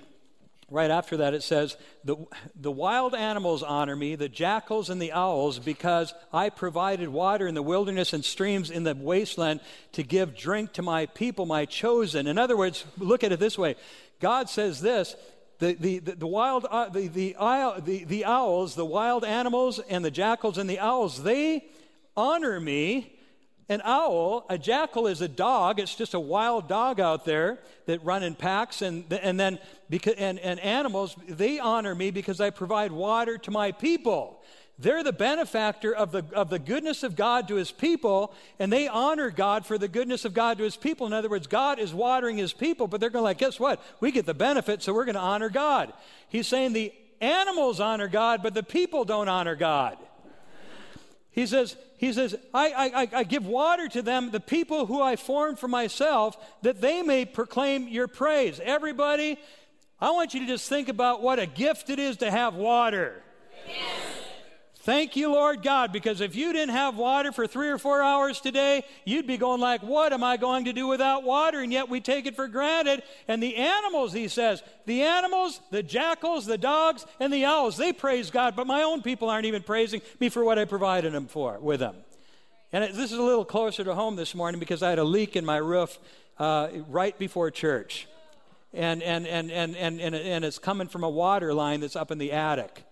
Right 0.70 0.92
after 0.92 1.18
that, 1.18 1.34
it 1.34 1.44
says, 1.44 1.78
the, 2.04 2.18
the 2.54 2.72
wild 2.72 3.16
animals 3.16 3.64
honor 3.64 3.96
me, 3.96 4.16
the 4.16 4.28
jackals 4.28 4.90
and 4.90 5.02
the 5.02 5.14
owls, 5.14 5.60
because 5.60 6.14
I 6.34 6.50
provided 6.50 7.08
water 7.08 7.48
in 7.48 7.56
the 7.56 7.62
wilderness 7.62 8.12
and 8.12 8.24
streams 8.24 8.70
in 8.70 8.84
the 8.84 8.94
wasteland 8.94 9.62
to 9.94 10.04
give 10.04 10.36
drink 10.36 10.74
to 10.74 10.82
my 10.82 11.06
people, 11.06 11.46
my 11.46 11.64
chosen. 11.64 12.28
In 12.28 12.38
other 12.38 12.58
words, 12.58 12.84
look 12.98 13.24
at 13.24 13.32
it 13.32 13.40
this 13.40 13.58
way 13.58 13.76
God 14.20 14.50
says 14.50 14.82
this 14.82 15.16
the, 15.60 15.74
the, 15.74 16.00
the, 16.00 16.16
the 16.16 16.28
wild, 16.28 16.66
uh, 16.70 16.90
the, 16.90 17.08
the, 17.08 17.36
the, 17.84 18.04
the 18.04 18.26
owls, 18.26 18.76
the 18.76 18.86
wild 18.86 19.24
animals, 19.24 19.80
and 19.80 20.04
the 20.04 20.12
jackals 20.12 20.58
and 20.58 20.70
the 20.70 20.80
owls, 20.80 21.24
they 21.24 21.66
honor 22.16 22.60
me. 22.60 23.17
An 23.70 23.82
owl, 23.84 24.46
a 24.50 24.58
jackal 24.58 25.08
is 25.08 25.22
a 25.22 25.28
dog. 25.28 25.80
It's 25.80 25.96
just 25.96 26.14
a 26.14 26.20
wild 26.20 26.70
dog 26.70 27.02
out 27.02 27.26
there 27.26 27.60
that 27.86 28.04
run 28.04 28.24
in 28.24 28.34
packs. 28.34 28.82
And, 28.82 29.12
and 29.12 29.38
then, 29.38 29.60
because, 29.90 30.14
and, 30.14 30.40
and 30.40 30.58
animals, 30.62 31.18
they 31.28 31.60
honor 31.60 31.94
me 31.94 32.12
because 32.12 32.40
I 32.40 32.50
provide 32.50 32.94
water 32.94 33.38
to 33.40 33.52
my 33.52 33.74
people. 33.74 34.42
They're 34.80 35.04
the 35.04 35.12
benefactor 35.12 35.94
of 35.94 36.12
the, 36.12 36.24
of 36.34 36.50
the 36.50 36.60
goodness 36.60 37.02
of 37.04 37.16
God 37.16 37.48
to 37.48 37.56
his 37.56 37.72
people, 37.72 38.34
and 38.60 38.72
they 38.72 38.88
honor 38.88 39.32
God 39.32 39.66
for 39.66 39.78
the 39.78 39.88
goodness 39.88 40.24
of 40.24 40.36
God 40.36 40.60
to 40.60 40.64
his 40.64 40.78
people. 40.78 41.08
In 41.08 41.14
other 41.14 41.30
words, 41.30 41.48
God 41.48 41.80
is 41.80 41.94
watering 41.94 42.38
his 42.38 42.54
people, 42.54 42.88
but 42.88 43.02
they're 43.02 43.10
going 43.10 43.22
to 43.22 43.26
like, 43.26 43.40
guess 43.40 43.60
what? 43.60 43.82
We 44.00 44.12
get 44.12 44.28
the 44.28 44.36
benefit, 44.36 44.84
so 44.84 44.94
we're 44.94 45.06
going 45.06 45.16
to 45.16 45.22
honor 45.22 45.50
God. 45.50 45.94
He's 46.30 46.48
saying 46.48 46.74
the 46.74 46.94
animals 47.20 47.80
honor 47.80 48.08
God, 48.08 48.44
but 48.44 48.54
the 48.54 48.62
people 48.62 49.04
don't 49.04 49.28
honor 49.28 49.56
God. 49.56 49.98
He 51.38 51.46
says, 51.46 51.78
he 51.98 52.12
says 52.14 52.36
I, 52.52 52.92
I, 52.96 53.20
I 53.20 53.24
give 53.24 53.46
water 53.46 53.88
to 53.90 54.02
them, 54.02 54.32
the 54.32 54.40
people 54.40 54.88
who 54.88 55.04
I 55.04 55.16
formed 55.18 55.60
for 55.60 55.68
myself, 55.68 56.36
that 56.64 56.82
they 56.82 57.04
may 57.04 57.26
proclaim 57.26 57.88
your 57.88 58.08
praise. 58.08 58.60
Everybody, 58.60 59.38
I 60.02 60.10
want 60.10 60.34
you 60.34 60.40
to 60.40 60.48
just 60.48 60.68
think 60.68 60.90
about 60.90 61.22
what 61.22 61.38
a 61.38 61.46
gift 61.46 61.92
it 61.92 62.00
is 62.00 62.18
to 62.18 62.32
have 62.32 62.56
water. 62.56 63.22
Yes. 63.68 64.17
Thank 64.88 65.18
you, 65.18 65.34
Lord 65.34 65.64
God, 65.64 65.92
because 65.92 66.22
if 66.22 66.34
you 66.34 66.54
didn't 66.54 66.74
have 66.74 66.96
water 66.96 67.34
for 67.34 67.46
three 67.46 67.68
or 67.68 67.78
four 67.78 68.02
hours 68.02 68.40
today, 68.40 68.86
you'd 69.04 69.28
be 69.28 69.36
going 69.36 69.60
like, 69.60 69.84
what 69.84 70.14
am 70.14 70.24
I 70.24 70.38
going 70.38 70.64
to 70.64 70.72
do 70.72 70.88
without 70.88 71.24
water? 71.24 71.60
And 71.60 71.74
yet 71.74 71.90
we 71.90 72.00
take 72.00 72.26
it 72.26 72.38
for 72.38 72.48
granted. 72.48 73.04
And 73.28 73.44
the 73.44 73.58
animals, 73.58 74.14
he 74.14 74.30
says, 74.30 74.64
the 74.86 75.02
animals, 75.02 75.60
the 75.72 75.84
jackals, 75.84 76.46
the 76.46 76.58
dogs, 76.58 77.06
and 77.20 77.34
the 77.34 77.44
owls, 77.44 77.76
they 77.76 77.92
praise 77.92 78.32
God, 78.32 78.56
but 78.56 78.66
my 78.66 78.84
own 78.84 79.02
people 79.02 79.30
aren't 79.30 79.46
even 79.46 79.62
praising 79.62 80.02
me 80.22 80.30
for 80.30 80.46
what 80.46 80.58
I 80.58 80.64
provided 80.64 81.12
them 81.12 81.28
for, 81.28 81.60
with 81.60 81.82
them. 81.82 81.98
And 82.72 82.86
it, 82.86 82.94
this 82.94 83.12
is 83.12 83.18
a 83.18 83.24
little 83.24 83.44
closer 83.44 83.84
to 83.84 83.94
home 83.94 84.16
this 84.16 84.34
morning 84.34 84.58
because 84.58 84.82
I 84.82 84.90
had 84.90 85.00
a 85.00 85.04
leak 85.04 85.36
in 85.36 85.44
my 85.44 85.58
roof 85.58 86.00
uh, 86.38 86.70
right 86.88 87.20
before 87.20 87.52
church. 87.52 88.08
And, 88.74 89.04
and, 89.04 89.28
and, 89.28 89.52
and, 89.52 89.76
and, 89.76 90.00
and, 90.00 90.16
and 90.16 90.46
it's 90.46 90.60
coming 90.60 90.88
from 90.88 91.04
a 91.04 91.10
water 91.10 91.54
line 91.54 91.82
that's 91.82 91.98
up 91.98 92.10
in 92.10 92.20
the 92.20 92.32
attic. 92.32 92.86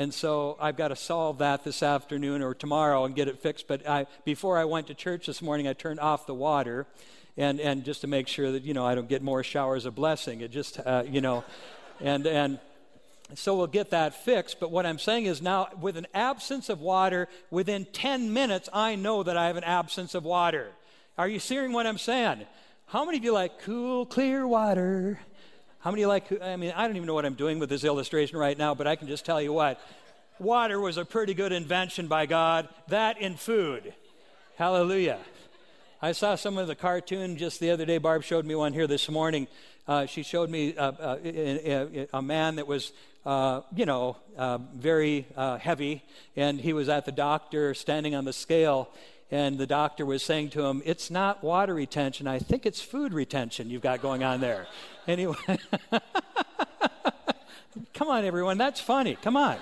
And 0.00 0.14
so 0.14 0.56
I've 0.58 0.78
got 0.78 0.88
to 0.88 0.96
solve 0.96 1.36
that 1.40 1.62
this 1.62 1.82
afternoon 1.82 2.40
or 2.40 2.54
tomorrow 2.54 3.04
and 3.04 3.14
get 3.14 3.28
it 3.28 3.38
fixed. 3.38 3.68
But 3.68 3.86
I, 3.86 4.06
before 4.24 4.56
I 4.56 4.64
went 4.64 4.86
to 4.86 4.94
church 4.94 5.26
this 5.26 5.42
morning, 5.42 5.68
I 5.68 5.74
turned 5.74 6.00
off 6.00 6.24
the 6.24 6.32
water. 6.32 6.86
And, 7.36 7.60
and 7.60 7.84
just 7.84 8.00
to 8.00 8.06
make 8.06 8.26
sure 8.26 8.50
that, 8.52 8.62
you 8.62 8.72
know, 8.72 8.86
I 8.86 8.94
don't 8.94 9.10
get 9.10 9.20
more 9.20 9.42
showers 9.42 9.84
of 9.84 9.94
blessing. 9.94 10.40
It 10.40 10.52
just, 10.52 10.80
uh, 10.80 11.02
you 11.06 11.20
know, 11.20 11.44
and, 12.00 12.26
and 12.26 12.58
so 13.34 13.54
we'll 13.58 13.66
get 13.66 13.90
that 13.90 14.14
fixed. 14.24 14.58
But 14.58 14.70
what 14.70 14.86
I'm 14.86 14.98
saying 14.98 15.26
is 15.26 15.42
now, 15.42 15.68
with 15.78 15.98
an 15.98 16.06
absence 16.14 16.70
of 16.70 16.80
water, 16.80 17.28
within 17.50 17.84
10 17.84 18.32
minutes, 18.32 18.70
I 18.72 18.94
know 18.94 19.22
that 19.22 19.36
I 19.36 19.48
have 19.48 19.58
an 19.58 19.64
absence 19.64 20.14
of 20.14 20.24
water. 20.24 20.70
Are 21.18 21.28
you 21.28 21.38
hearing 21.38 21.74
what 21.74 21.86
I'm 21.86 21.98
saying? 21.98 22.46
How 22.86 23.04
many 23.04 23.18
of 23.18 23.24
you 23.24 23.34
like 23.34 23.60
cool, 23.60 24.06
clear 24.06 24.46
water? 24.48 25.20
How 25.80 25.90
many 25.90 26.04
like, 26.04 26.30
I 26.42 26.56
mean, 26.56 26.74
I 26.76 26.86
don't 26.86 26.96
even 26.96 27.06
know 27.06 27.14
what 27.14 27.24
I'm 27.24 27.34
doing 27.34 27.58
with 27.58 27.70
this 27.70 27.84
illustration 27.84 28.38
right 28.38 28.56
now, 28.56 28.74
but 28.74 28.86
I 28.86 28.96
can 28.96 29.08
just 29.08 29.24
tell 29.24 29.40
you 29.40 29.52
what. 29.52 29.80
Water 30.38 30.78
was 30.78 30.98
a 30.98 31.06
pretty 31.06 31.32
good 31.32 31.52
invention 31.52 32.06
by 32.06 32.26
God. 32.26 32.68
That 32.88 33.18
in 33.18 33.36
food. 33.36 33.94
Hallelujah. 34.56 35.18
I 36.02 36.12
saw 36.12 36.34
some 36.34 36.58
of 36.58 36.66
the 36.66 36.74
cartoon 36.74 37.38
just 37.38 37.60
the 37.60 37.70
other 37.70 37.86
day. 37.86 37.96
Barb 37.96 38.24
showed 38.24 38.44
me 38.44 38.54
one 38.54 38.74
here 38.74 38.86
this 38.86 39.08
morning. 39.08 39.48
Uh, 39.88 40.04
she 40.04 40.22
showed 40.22 40.50
me 40.50 40.76
uh, 40.76 40.92
uh, 40.92 41.16
a, 41.24 42.08
a, 42.12 42.22
man 42.22 42.56
that 42.56 42.66
was, 42.66 42.92
uh, 43.24 43.62
you 43.74 43.86
know, 43.86 44.18
uh, 44.36 44.58
very 44.74 45.26
uh, 45.34 45.56
heavy, 45.56 46.02
and 46.36 46.60
he 46.60 46.74
was 46.74 46.90
at 46.90 47.06
the 47.06 47.12
doctor 47.12 47.72
standing 47.72 48.14
on 48.14 48.26
the 48.26 48.32
scale, 48.34 48.90
and 49.30 49.58
the 49.58 49.66
doctor 49.66 50.04
was 50.04 50.22
saying 50.22 50.50
to 50.50 50.64
him, 50.64 50.82
It's 50.84 51.10
not 51.10 51.42
water 51.42 51.74
retention, 51.74 52.26
I 52.26 52.38
think 52.38 52.66
it's 52.66 52.80
food 52.80 53.12
retention 53.12 53.70
you've 53.70 53.82
got 53.82 54.02
going 54.02 54.22
on 54.24 54.40
there. 54.40 54.66
Anyway, 55.08 55.34
come 57.94 58.08
on, 58.08 58.24
everyone, 58.24 58.58
that's 58.58 58.80
funny. 58.80 59.16
Come 59.22 59.36
on. 59.36 59.56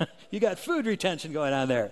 you 0.30 0.40
got 0.40 0.58
food 0.58 0.86
retention 0.86 1.32
going 1.32 1.52
on 1.52 1.68
there. 1.68 1.90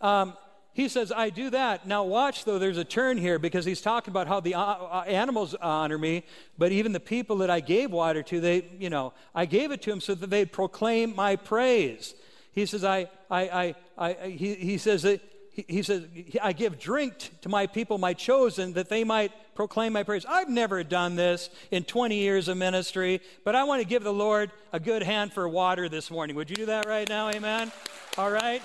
Um, 0.00 0.32
he 0.72 0.88
says, 0.88 1.12
I 1.12 1.30
do 1.30 1.50
that. 1.50 1.86
Now, 1.86 2.02
watch 2.02 2.44
though, 2.44 2.58
there's 2.58 2.78
a 2.78 2.84
turn 2.84 3.18
here 3.18 3.38
because 3.38 3.64
he's 3.64 3.82
talking 3.82 4.10
about 4.10 4.26
how 4.26 4.40
the 4.40 4.54
uh, 4.54 4.60
uh, 4.60 5.04
animals 5.06 5.54
honor 5.54 5.98
me, 5.98 6.24
but 6.56 6.72
even 6.72 6.92
the 6.92 7.00
people 7.00 7.36
that 7.38 7.50
I 7.50 7.60
gave 7.60 7.92
water 7.92 8.22
to, 8.24 8.40
they, 8.40 8.64
you 8.78 8.88
know, 8.90 9.12
I 9.34 9.44
gave 9.44 9.70
it 9.70 9.82
to 9.82 9.90
them 9.90 10.00
so 10.00 10.14
that 10.14 10.30
they'd 10.30 10.50
proclaim 10.50 11.14
my 11.14 11.36
praise. 11.36 12.14
He 12.52 12.66
says, 12.66 12.84
I, 12.84 13.08
I, 13.30 13.42
I, 13.42 13.74
I 13.98 14.28
he, 14.28 14.54
he 14.54 14.78
says 14.78 15.02
that 15.02 15.20
he, 15.54 15.82
says, 15.82 16.04
I 16.40 16.54
give 16.54 16.78
drink 16.78 17.30
to 17.42 17.50
my 17.50 17.66
people, 17.66 17.98
my 17.98 18.14
chosen, 18.14 18.72
that 18.72 18.88
they 18.88 19.04
might 19.04 19.32
proclaim 19.54 19.92
my 19.92 20.02
praise. 20.02 20.24
I've 20.26 20.48
never 20.48 20.82
done 20.82 21.14
this 21.14 21.50
in 21.70 21.84
20 21.84 22.16
years 22.16 22.48
of 22.48 22.56
ministry, 22.56 23.20
but 23.44 23.54
I 23.54 23.64
want 23.64 23.82
to 23.82 23.86
give 23.86 24.02
the 24.02 24.14
Lord 24.14 24.50
a 24.72 24.80
good 24.80 25.02
hand 25.02 25.34
for 25.34 25.46
water 25.46 25.90
this 25.90 26.10
morning. 26.10 26.36
Would 26.36 26.48
you 26.48 26.56
do 26.56 26.66
that 26.66 26.86
right 26.86 27.06
now? 27.06 27.28
Amen. 27.28 27.70
All 28.16 28.30
right. 28.30 28.62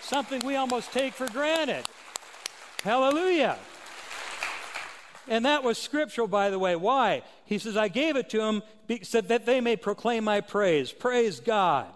Something 0.00 0.40
we 0.46 0.56
almost 0.56 0.92
take 0.92 1.12
for 1.12 1.28
granted. 1.28 1.84
Hallelujah. 2.82 3.58
And 5.28 5.44
that 5.44 5.62
was 5.62 5.76
scriptural, 5.76 6.26
by 6.26 6.48
the 6.48 6.58
way. 6.58 6.74
Why? 6.74 7.22
He 7.44 7.58
says, 7.58 7.76
I 7.76 7.88
gave 7.88 8.16
it 8.16 8.30
to 8.30 8.38
them 8.38 8.62
so 9.02 9.20
that 9.20 9.44
they 9.44 9.60
may 9.60 9.76
proclaim 9.76 10.24
my 10.24 10.40
praise. 10.40 10.90
Praise 10.90 11.38
God. 11.38 11.86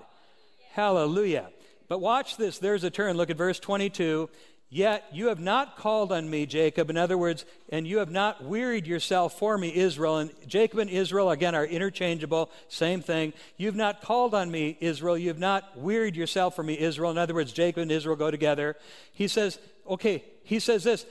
Hallelujah. 0.75 1.51
But 1.87 2.01
watch 2.01 2.37
this. 2.37 2.59
There's 2.59 2.83
a 2.83 2.91
turn. 2.91 3.16
Look 3.16 3.31
at 3.31 3.37
verse 3.37 3.61
22. 3.61 4.29
Yet 4.70 5.05
you 5.12 5.29
have 5.29 5.39
not 5.39 5.77
called 5.77 6.11
on 6.11 6.29
me, 6.29 6.47
Jacob. 6.47 6.91
In 6.91 6.97
other 6.97 7.16
words, 7.16 7.45
and 7.68 7.87
you 7.87 7.99
have 7.99 8.11
not 8.11 8.43
wearied 8.43 8.85
yourself 8.85 9.39
for 9.39 9.57
me, 9.57 9.72
Israel. 9.72 10.18
And 10.18 10.33
Jacob 10.49 10.81
and 10.81 10.91
Israel, 10.91 11.31
again, 11.31 11.55
are 11.55 11.64
interchangeable. 11.64 12.51
Same 12.66 13.03
thing. 13.03 13.35
You've 13.57 13.77
not 13.77 14.03
called 14.03 14.35
on 14.35 14.51
me, 14.51 14.77
Israel. 14.81 15.16
You 15.16 15.29
have 15.29 15.39
not 15.39 15.79
wearied 15.79 16.16
yourself 16.16 16.57
for 16.57 16.64
me, 16.64 16.77
Israel. 16.77 17.12
In 17.12 17.18
other 17.18 17.35
words, 17.35 17.53
Jacob 17.53 17.83
and 17.83 17.93
Israel 17.93 18.16
go 18.16 18.33
together. 18.33 18.75
He 19.12 19.29
says, 19.29 19.61
okay, 19.89 20.25
he 20.43 20.59
says 20.59 20.83
this, 20.83 21.07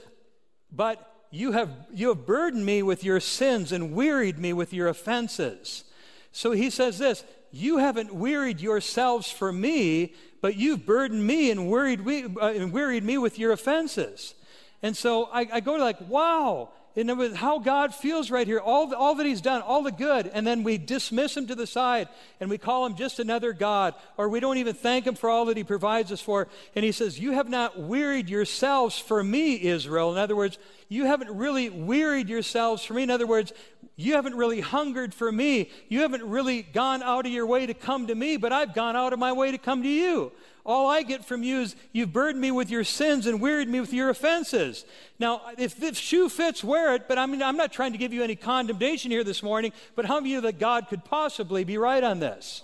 but 0.70 1.24
you 1.30 1.52
have, 1.52 1.70
you 1.90 2.08
have 2.08 2.26
burdened 2.26 2.66
me 2.66 2.82
with 2.82 3.02
your 3.02 3.18
sins 3.18 3.72
and 3.72 3.94
wearied 3.94 4.38
me 4.38 4.52
with 4.52 4.74
your 4.74 4.88
offenses. 4.88 5.84
So 6.32 6.50
he 6.50 6.68
says 6.68 6.98
this 6.98 7.24
You 7.54 7.78
haven't 7.78 8.12
wearied 8.12 8.60
yourselves 8.60 9.30
for 9.30 9.52
me, 9.52 10.14
but 10.40 10.56
you've 10.56 10.84
burdened 10.84 11.24
me 11.24 11.52
and 11.52 11.68
worried 11.68 12.04
me, 12.04 12.24
uh, 12.24 12.48
and 12.48 12.72
wearied 12.72 13.04
me 13.04 13.16
with 13.16 13.38
your 13.38 13.52
offenses. 13.52 14.34
And 14.82 14.96
so 14.96 15.26
I, 15.32 15.46
I 15.52 15.60
go 15.60 15.76
to 15.76 15.82
like, 15.82 16.00
wow, 16.08 16.70
and 16.96 17.36
how 17.36 17.58
God 17.58 17.92
feels 17.92 18.30
right 18.30 18.46
here, 18.46 18.60
all, 18.60 18.86
the, 18.86 18.96
all 18.96 19.16
that 19.16 19.26
He's 19.26 19.40
done, 19.40 19.62
all 19.62 19.82
the 19.82 19.90
good, 19.90 20.28
and 20.32 20.46
then 20.46 20.62
we 20.62 20.78
dismiss 20.78 21.36
Him 21.36 21.48
to 21.48 21.56
the 21.56 21.66
side 21.66 22.08
and 22.38 22.48
we 22.48 22.56
call 22.56 22.86
Him 22.86 22.94
just 22.94 23.18
another 23.18 23.52
God, 23.52 23.94
or 24.16 24.28
we 24.28 24.38
don't 24.38 24.58
even 24.58 24.74
thank 24.74 25.04
Him 25.06 25.16
for 25.16 25.28
all 25.28 25.46
that 25.46 25.56
He 25.56 25.64
provides 25.64 26.12
us 26.12 26.20
for. 26.20 26.46
And 26.76 26.84
He 26.84 26.92
says, 26.92 27.18
You 27.18 27.32
have 27.32 27.48
not 27.48 27.80
wearied 27.80 28.28
yourselves 28.28 28.96
for 28.96 29.24
me, 29.24 29.60
Israel. 29.60 30.12
In 30.12 30.18
other 30.18 30.36
words, 30.36 30.56
you 30.88 31.06
haven't 31.06 31.36
really 31.36 31.68
wearied 31.68 32.28
yourselves 32.28 32.84
for 32.84 32.94
me. 32.94 33.02
In 33.02 33.10
other 33.10 33.26
words, 33.26 33.52
you 33.96 34.14
haven't 34.14 34.34
really 34.34 34.60
hungered 34.60 35.14
for 35.14 35.30
me. 35.30 35.70
You 35.88 36.00
haven't 36.00 36.24
really 36.24 36.62
gone 36.62 37.02
out 37.02 37.26
of 37.26 37.32
your 37.32 37.46
way 37.46 37.66
to 37.66 37.74
come 37.74 38.08
to 38.08 38.14
me, 38.14 38.36
but 38.36 38.52
I've 38.52 38.74
gone 38.74 38.96
out 38.96 39.12
of 39.12 39.18
my 39.18 39.32
way 39.32 39.52
to 39.52 39.58
come 39.58 39.82
to 39.82 39.88
you. 39.88 40.32
All 40.66 40.90
I 40.90 41.02
get 41.02 41.24
from 41.24 41.42
you 41.42 41.60
is 41.60 41.76
you've 41.92 42.12
burdened 42.12 42.40
me 42.40 42.50
with 42.50 42.70
your 42.70 42.84
sins 42.84 43.26
and 43.26 43.40
wearied 43.40 43.68
me 43.68 43.80
with 43.80 43.92
your 43.92 44.10
offenses. 44.10 44.84
Now, 45.18 45.42
if 45.58 45.78
the 45.78 45.94
shoe 45.94 46.28
fits, 46.28 46.64
wear 46.64 46.94
it, 46.94 47.06
but 47.06 47.18
I 47.18 47.26
mean, 47.26 47.42
I'm 47.42 47.56
not 47.56 47.72
trying 47.72 47.92
to 47.92 47.98
give 47.98 48.12
you 48.12 48.24
any 48.24 48.34
condemnation 48.34 49.10
here 49.10 49.24
this 49.24 49.42
morning, 49.42 49.72
but 49.94 50.06
how 50.06 50.20
many 50.20 50.34
of 50.34 50.44
you 50.44 50.50
that 50.50 50.58
God 50.58 50.88
could 50.88 51.04
possibly 51.04 51.64
be 51.64 51.78
right 51.78 52.02
on 52.02 52.18
this? 52.18 52.62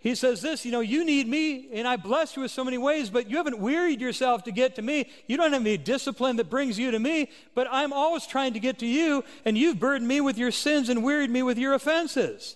He 0.00 0.14
says 0.14 0.40
this, 0.40 0.64
you 0.64 0.70
know, 0.70 0.80
you 0.80 1.04
need 1.04 1.26
me, 1.26 1.68
and 1.72 1.86
I 1.86 1.96
bless 1.96 2.36
you 2.36 2.42
with 2.42 2.52
so 2.52 2.64
many 2.64 2.78
ways, 2.78 3.10
but 3.10 3.28
you 3.28 3.36
haven't 3.36 3.58
wearied 3.58 4.00
yourself 4.00 4.44
to 4.44 4.52
get 4.52 4.76
to 4.76 4.82
me. 4.82 5.10
You 5.26 5.36
don't 5.36 5.52
have 5.52 5.62
any 5.62 5.76
discipline 5.76 6.36
that 6.36 6.48
brings 6.48 6.78
you 6.78 6.92
to 6.92 7.00
me, 7.00 7.30
but 7.54 7.66
I'm 7.68 7.92
always 7.92 8.24
trying 8.24 8.52
to 8.52 8.60
get 8.60 8.78
to 8.78 8.86
you, 8.86 9.24
and 9.44 9.58
you've 9.58 9.80
burdened 9.80 10.06
me 10.06 10.20
with 10.20 10.38
your 10.38 10.52
sins 10.52 10.88
and 10.88 11.02
wearied 11.02 11.30
me 11.30 11.42
with 11.42 11.58
your 11.58 11.74
offenses. 11.74 12.54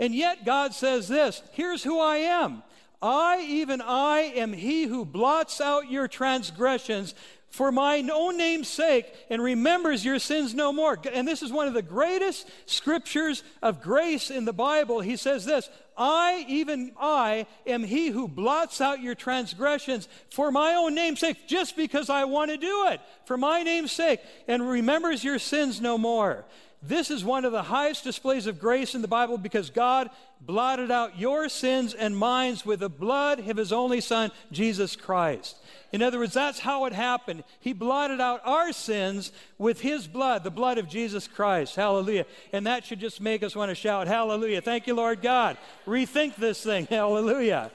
And 0.00 0.14
yet 0.14 0.44
God 0.44 0.74
says 0.74 1.06
this 1.06 1.42
here's 1.52 1.84
who 1.84 2.00
I 2.00 2.16
am. 2.16 2.64
I, 3.02 3.46
even 3.48 3.80
I, 3.80 4.32
am 4.34 4.52
he 4.52 4.84
who 4.84 5.04
blots 5.04 5.60
out 5.60 5.90
your 5.90 6.08
transgressions 6.08 7.14
for 7.50 7.72
my 7.72 8.02
own 8.12 8.36
name's 8.36 8.68
sake 8.68 9.12
and 9.28 9.42
remembers 9.42 10.04
your 10.04 10.20
sins 10.20 10.54
no 10.54 10.72
more. 10.72 10.98
And 11.12 11.26
this 11.26 11.42
is 11.42 11.52
one 11.52 11.66
of 11.66 11.74
the 11.74 11.82
greatest 11.82 12.48
scriptures 12.66 13.42
of 13.60 13.82
grace 13.82 14.30
in 14.30 14.44
the 14.44 14.52
Bible. 14.52 15.00
He 15.00 15.16
says 15.16 15.44
this 15.44 15.68
I, 15.96 16.46
even 16.48 16.92
I, 16.98 17.46
am 17.66 17.82
he 17.82 18.08
who 18.08 18.28
blots 18.28 18.80
out 18.80 19.02
your 19.02 19.16
transgressions 19.16 20.08
for 20.30 20.50
my 20.50 20.74
own 20.74 20.94
name's 20.94 21.20
sake, 21.20 21.48
just 21.48 21.76
because 21.76 22.08
I 22.08 22.24
want 22.24 22.52
to 22.52 22.56
do 22.56 22.86
it, 22.88 23.00
for 23.26 23.36
my 23.36 23.62
name's 23.62 23.92
sake, 23.92 24.20
and 24.46 24.66
remembers 24.66 25.24
your 25.24 25.38
sins 25.38 25.80
no 25.80 25.98
more. 25.98 26.46
This 26.82 27.10
is 27.10 27.22
one 27.22 27.44
of 27.44 27.52
the 27.52 27.64
highest 27.64 28.04
displays 28.04 28.46
of 28.46 28.58
grace 28.58 28.94
in 28.94 29.02
the 29.02 29.08
Bible 29.08 29.36
because 29.36 29.68
God 29.68 30.08
blotted 30.40 30.90
out 30.90 31.18
your 31.18 31.50
sins 31.50 31.92
and 31.92 32.16
mine 32.16 32.56
with 32.64 32.80
the 32.80 32.88
blood 32.88 33.40
of 33.40 33.58
his 33.58 33.70
only 33.70 34.00
Son, 34.00 34.30
Jesus 34.50 34.96
Christ. 34.96 35.58
In 35.92 36.02
other 36.02 36.18
words, 36.18 36.34
that's 36.34 36.60
how 36.60 36.84
it 36.84 36.92
happened. 36.92 37.42
He 37.58 37.72
blotted 37.72 38.20
out 38.20 38.40
our 38.44 38.72
sins 38.72 39.32
with 39.58 39.80
his 39.80 40.06
blood, 40.06 40.44
the 40.44 40.50
blood 40.50 40.78
of 40.78 40.88
Jesus 40.88 41.26
Christ. 41.26 41.74
Hallelujah. 41.74 42.26
And 42.52 42.66
that 42.66 42.84
should 42.84 43.00
just 43.00 43.20
make 43.20 43.42
us 43.42 43.56
want 43.56 43.70
to 43.70 43.74
shout, 43.74 44.06
Hallelujah. 44.06 44.60
Thank 44.60 44.86
you, 44.86 44.94
Lord 44.94 45.20
God. 45.20 45.56
Rethink 45.86 46.36
this 46.36 46.62
thing. 46.62 46.86
Hallelujah. 46.90 47.70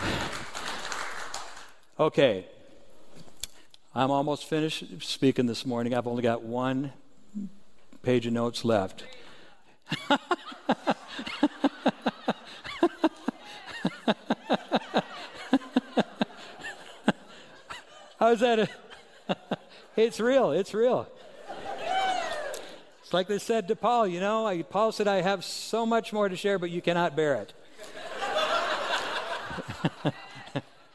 Okay. 2.00 2.46
I'm 3.94 4.10
almost 4.10 4.46
finished 4.46 5.02
speaking 5.02 5.44
this 5.44 5.66
morning. 5.66 5.94
I've 5.94 6.06
only 6.06 6.22
got 6.22 6.42
one 6.42 6.90
page 8.02 8.26
of 8.26 8.32
notes 8.32 8.64
left. 8.64 9.04
How's 18.22 18.38
that? 18.38 18.60
A, 18.60 18.68
it's 19.96 20.20
real. 20.20 20.52
It's 20.52 20.72
real. 20.72 21.08
It's 23.02 23.12
like 23.12 23.26
they 23.26 23.40
said 23.40 23.66
to 23.66 23.74
Paul, 23.74 24.06
you 24.06 24.20
know, 24.20 24.46
I, 24.46 24.62
Paul 24.62 24.92
said, 24.92 25.08
I 25.08 25.22
have 25.22 25.44
so 25.44 25.84
much 25.84 26.12
more 26.12 26.28
to 26.28 26.36
share, 26.36 26.56
but 26.56 26.70
you 26.70 26.80
cannot 26.80 27.16
bear 27.16 27.34
it. 27.34 27.52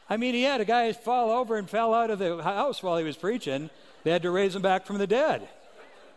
I 0.08 0.16
mean, 0.16 0.32
he 0.32 0.44
had 0.44 0.62
a 0.62 0.64
guy 0.64 0.90
fall 0.94 1.30
over 1.30 1.56
and 1.56 1.68
fell 1.68 1.92
out 1.92 2.08
of 2.08 2.18
the 2.18 2.42
house 2.42 2.82
while 2.82 2.96
he 2.96 3.04
was 3.04 3.18
preaching. 3.18 3.68
They 4.04 4.10
had 4.10 4.22
to 4.22 4.30
raise 4.30 4.56
him 4.56 4.62
back 4.62 4.86
from 4.86 4.96
the 4.96 5.06
dead. 5.06 5.50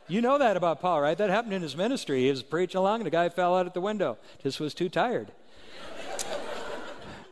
You 0.07 0.22
know 0.22 0.38
that 0.38 0.55
about 0.55 0.80
Paul, 0.80 1.01
right? 1.01 1.18
That 1.18 1.30
happened 1.30 1.53
in 1.53 1.62
his 1.62 1.76
ministry. 1.76 2.24
He 2.24 2.30
was 2.30 2.41
preaching 2.41 2.80
along, 2.80 3.01
and 3.01 3.07
a 3.07 3.12
guy 3.12 3.28
fell 3.28 3.57
out 3.57 3.66
at 3.66 3.74
the 3.74 3.82
window. 3.82 4.18
Just 4.41 4.62
was 4.62 4.74
too 4.74 4.88
tired. 4.88 5.34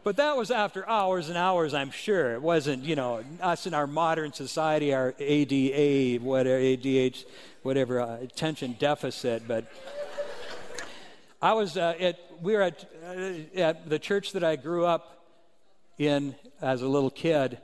But 0.03 0.15
that 0.15 0.37
was 0.37 0.49
after 0.49 0.87
hours 0.87 1.27
and 1.27 1.37
hours, 1.37 1.73
I'm 1.73 1.91
sure. 1.91 2.33
It 2.33 2.41
wasn't, 2.41 2.83
you 2.85 2.95
know, 2.95 3.21
us 3.41 3.67
in 3.67 3.73
our 3.73 3.85
modern 3.85 4.31
society, 4.31 4.93
our 4.93 5.13
ADA, 5.19 6.23
whatever, 6.23 6.57
ADH, 6.57 7.25
whatever, 7.63 7.99
uh, 7.99 8.17
attention 8.21 8.77
deficit. 8.79 9.43
But 9.45 9.65
I 11.41 11.51
was 11.51 11.75
uh, 11.75 11.95
at, 11.99 12.17
we 12.41 12.53
were 12.53 12.61
at, 12.61 12.89
uh, 13.05 13.59
at 13.59 13.89
the 13.89 13.99
church 13.99 14.31
that 14.33 14.43
I 14.43 14.55
grew 14.55 14.85
up 14.85 15.25
in 15.97 16.33
as 16.61 16.81
a 16.81 16.87
little 16.87 17.11
kid. 17.11 17.57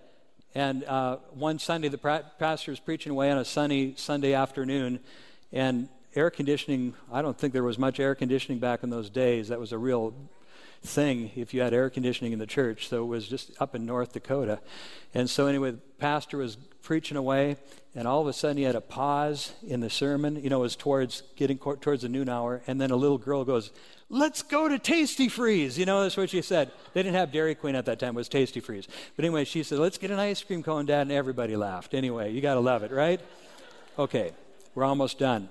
And 0.54 0.84
uh, 0.84 1.18
one 1.32 1.58
Sunday, 1.58 1.88
the 1.88 1.98
pra- 1.98 2.26
pastor 2.38 2.72
was 2.72 2.82
preaching 2.82 3.14
away 3.14 3.32
on 3.32 3.38
a 3.38 3.46
sunny 3.46 3.94
Sunday 3.96 4.34
afternoon. 4.34 5.00
And 5.54 5.88
air 6.14 6.30
conditioning, 6.30 6.96
I 7.14 7.22
don't 7.22 7.38
think 7.38 7.54
there 7.54 7.64
was 7.64 7.80
much 7.80 7.98
air 8.00 8.14
conditioning 8.14 8.60
back 8.60 8.84
in 8.84 8.90
those 8.90 9.10
days. 9.10 9.48
That 9.48 9.60
was 9.60 9.72
a 9.72 9.78
real 9.78 10.14
thing 10.86 11.32
if 11.36 11.54
you 11.54 11.62
had 11.62 11.74
air 11.74 11.90
conditioning 11.90 12.34
in 12.34 12.40
the 12.40 12.48
church. 12.48 12.88
So 12.88 13.04
it 13.04 13.08
was 13.08 13.28
just 13.28 13.52
up 13.60 13.76
in 13.76 13.86
North 13.86 14.14
Dakota. 14.14 14.60
And 15.14 15.30
so, 15.30 15.48
anyway, 15.48 15.72
the 15.72 15.78
pastor 15.98 16.38
was 16.38 16.58
preaching 16.82 17.18
away, 17.18 17.58
and 17.96 18.08
all 18.08 18.22
of 18.22 18.28
a 18.28 18.34
sudden 18.34 18.58
he 18.58 18.64
had 18.64 18.76
a 18.76 18.82
pause 18.82 19.54
in 19.66 19.80
the 19.80 19.90
sermon. 19.90 20.42
You 20.42 20.50
know, 20.50 20.60
it 20.60 20.62
was 20.62 20.76
towards 20.76 21.24
getting 21.36 21.58
towards 21.58 22.04
the 22.04 22.10
noon 22.10 22.30
hour, 22.30 22.62
and 22.68 22.80
then 22.80 22.92
a 22.92 22.96
little 22.96 23.18
girl 23.18 23.44
goes, 23.44 23.72
Let's 24.08 24.44
go 24.44 24.68
to 24.70 24.78
Tastee-Freez. 24.78 25.80
You 25.80 25.88
know, 25.88 26.04
that's 26.04 26.16
what 26.16 26.30
she 26.30 26.44
said. 26.44 26.72
They 26.94 27.02
didn't 27.02 27.16
have 27.16 27.32
Dairy 27.32 27.56
Queen 27.56 27.74
at 27.74 27.86
that 27.86 27.98
time, 27.98 28.10
it 28.10 28.18
was 28.18 28.30
Tastee-Freez. 28.30 28.88
But 29.16 29.26
anyway, 29.26 29.46
she 29.46 29.64
said, 29.64 29.80
Let's 29.80 29.98
get 29.98 30.12
an 30.12 30.20
ice 30.20 30.44
cream 30.44 30.62
cone, 30.62 30.86
Dad, 30.86 31.02
and 31.02 31.12
everybody 31.12 31.56
laughed. 31.56 31.94
Anyway, 31.94 32.32
you 32.32 32.42
got 32.42 32.54
to 32.54 32.60
love 32.60 32.84
it, 32.84 32.92
right? 32.92 33.20
Okay, 33.98 34.32
we're 34.76 34.84
almost 34.84 35.18
done. 35.18 35.50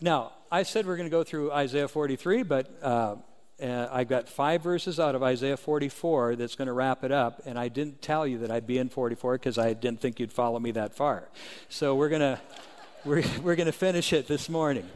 Now, 0.00 0.32
I 0.50 0.62
said 0.62 0.86
we're 0.86 0.96
going 0.96 1.08
to 1.08 1.16
go 1.16 1.24
through 1.24 1.52
Isaiah 1.52 1.88
43, 1.88 2.42
but 2.42 2.70
uh, 2.82 3.16
uh, 3.62 3.88
I 3.90 4.04
got 4.04 4.28
five 4.28 4.62
verses 4.62 5.00
out 5.00 5.14
of 5.14 5.22
Isaiah 5.22 5.56
44 5.56 6.36
that's 6.36 6.54
going 6.54 6.66
to 6.66 6.72
wrap 6.72 7.02
it 7.02 7.10
up, 7.10 7.42
and 7.44 7.58
I 7.58 7.68
didn't 7.68 8.02
tell 8.02 8.26
you 8.26 8.38
that 8.38 8.50
I'd 8.50 8.66
be 8.66 8.78
in 8.78 8.88
44 8.88 9.34
because 9.34 9.58
I 9.58 9.72
didn't 9.72 10.00
think 10.00 10.20
you'd 10.20 10.32
follow 10.32 10.60
me 10.60 10.70
that 10.72 10.94
far. 10.94 11.28
So 11.68 11.94
we're 11.94 12.08
going 12.08 12.20
to 12.20 12.40
we're, 13.04 13.22
we're 13.42 13.56
going 13.56 13.66
to 13.66 13.72
finish 13.72 14.12
it 14.12 14.28
this 14.28 14.48
morning. 14.48 14.88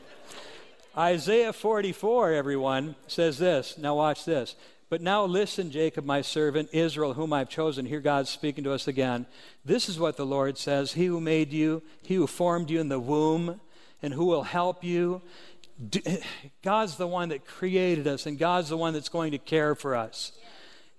Isaiah 0.97 1.53
44, 1.53 2.33
everyone, 2.33 2.95
says 3.07 3.39
this. 3.39 3.79
Now 3.79 3.97
watch 3.97 4.25
this. 4.25 4.55
But 4.91 5.01
now 5.01 5.25
listen, 5.25 5.71
Jacob, 5.71 6.05
my 6.05 6.21
servant, 6.21 6.69
Israel, 6.73 7.15
whom 7.15 7.33
I've 7.33 7.49
chosen. 7.49 7.87
Here 7.87 8.01
God's 8.01 8.29
speaking 8.29 8.63
to 8.65 8.73
us 8.73 8.87
again. 8.87 9.25
This 9.65 9.89
is 9.89 9.99
what 9.99 10.19
the 10.19 10.27
Lord 10.27 10.59
says 10.59 10.93
He 10.93 11.07
who 11.07 11.19
made 11.19 11.51
you, 11.51 11.83
He 12.03 12.17
who 12.17 12.27
formed 12.27 12.69
you 12.69 12.79
in 12.79 12.91
the 12.91 13.01
womb, 13.01 13.59
and 14.03 14.13
who 14.13 14.27
will 14.27 14.43
help 14.43 14.85
you. 14.85 15.23
God's 16.63 16.97
the 16.97 17.07
one 17.07 17.31
that 17.31 17.47
created 17.47 18.07
us, 18.07 18.27
and 18.27 18.39
God's 18.39 18.69
the 18.69 18.77
one 18.77 18.93
that's 18.93 19.09
going 19.09 19.33
to 19.33 19.39
care 19.39 19.75
for 19.75 19.97
us. 19.97 20.33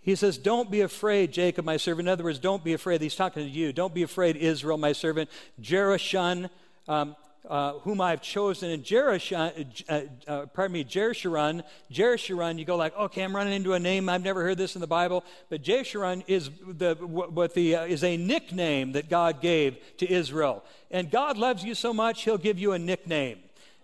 He 0.02 0.16
says, 0.16 0.38
Don't 0.38 0.70
be 0.70 0.82
afraid, 0.82 1.32
Jacob, 1.32 1.66
my 1.66 1.78
servant. 1.78 2.08
In 2.08 2.12
other 2.12 2.26
words, 2.26 2.40
don't 2.40 2.64
be 2.64 2.74
afraid. 2.74 3.02
He's 3.02 3.16
talking 3.16 3.44
to 3.44 3.50
you. 3.50 3.72
Don't 3.72 3.94
be 3.94 4.04
afraid, 4.04 4.36
Israel, 4.36 4.78
my 4.78 4.92
servant. 4.92 5.30
Jerushan, 5.62 6.50
um, 6.90 7.16
uh, 7.50 7.74
whom 7.80 8.02
I've 8.02 8.22
chosen. 8.22 8.70
And 8.70 8.84
Jerushan, 8.84 9.84
uh, 9.90 10.02
uh, 10.32 10.46
pardon 10.48 10.74
me, 10.74 10.84
Jeshurun, 10.84 11.64
Jeshurun, 11.92 12.60
you 12.60 12.66
go 12.66 12.76
like, 12.76 12.96
okay, 12.98 13.22
I'm 13.22 13.36
running 13.36 13.54
into 13.54 13.74
a 13.74 13.80
name. 13.80 14.10
I've 14.10 14.24
never 14.24 14.44
heard 14.44 14.58
this 14.58 14.76
in 14.76 14.82
the 14.82 14.88
Bible. 14.88 15.24
But 15.50 15.64
Jeshurun 15.64 16.24
is, 16.28 16.50
the, 16.68 16.96
what 16.96 17.54
the, 17.54 17.76
uh, 17.78 17.86
is 17.86 18.04
a 18.04 18.18
nickname 18.18 18.94
that 18.94 19.10
God 19.10 19.42
gave 19.42 19.78
to 19.98 20.12
Israel. 20.12 20.64
And 20.92 21.10
God 21.10 21.38
loves 21.38 21.64
you 21.64 21.76
so 21.76 21.94
much, 21.94 22.24
he'll 22.24 22.38
give 22.38 22.60
you 22.60 22.74
a 22.74 22.80
nickname. 22.80 23.40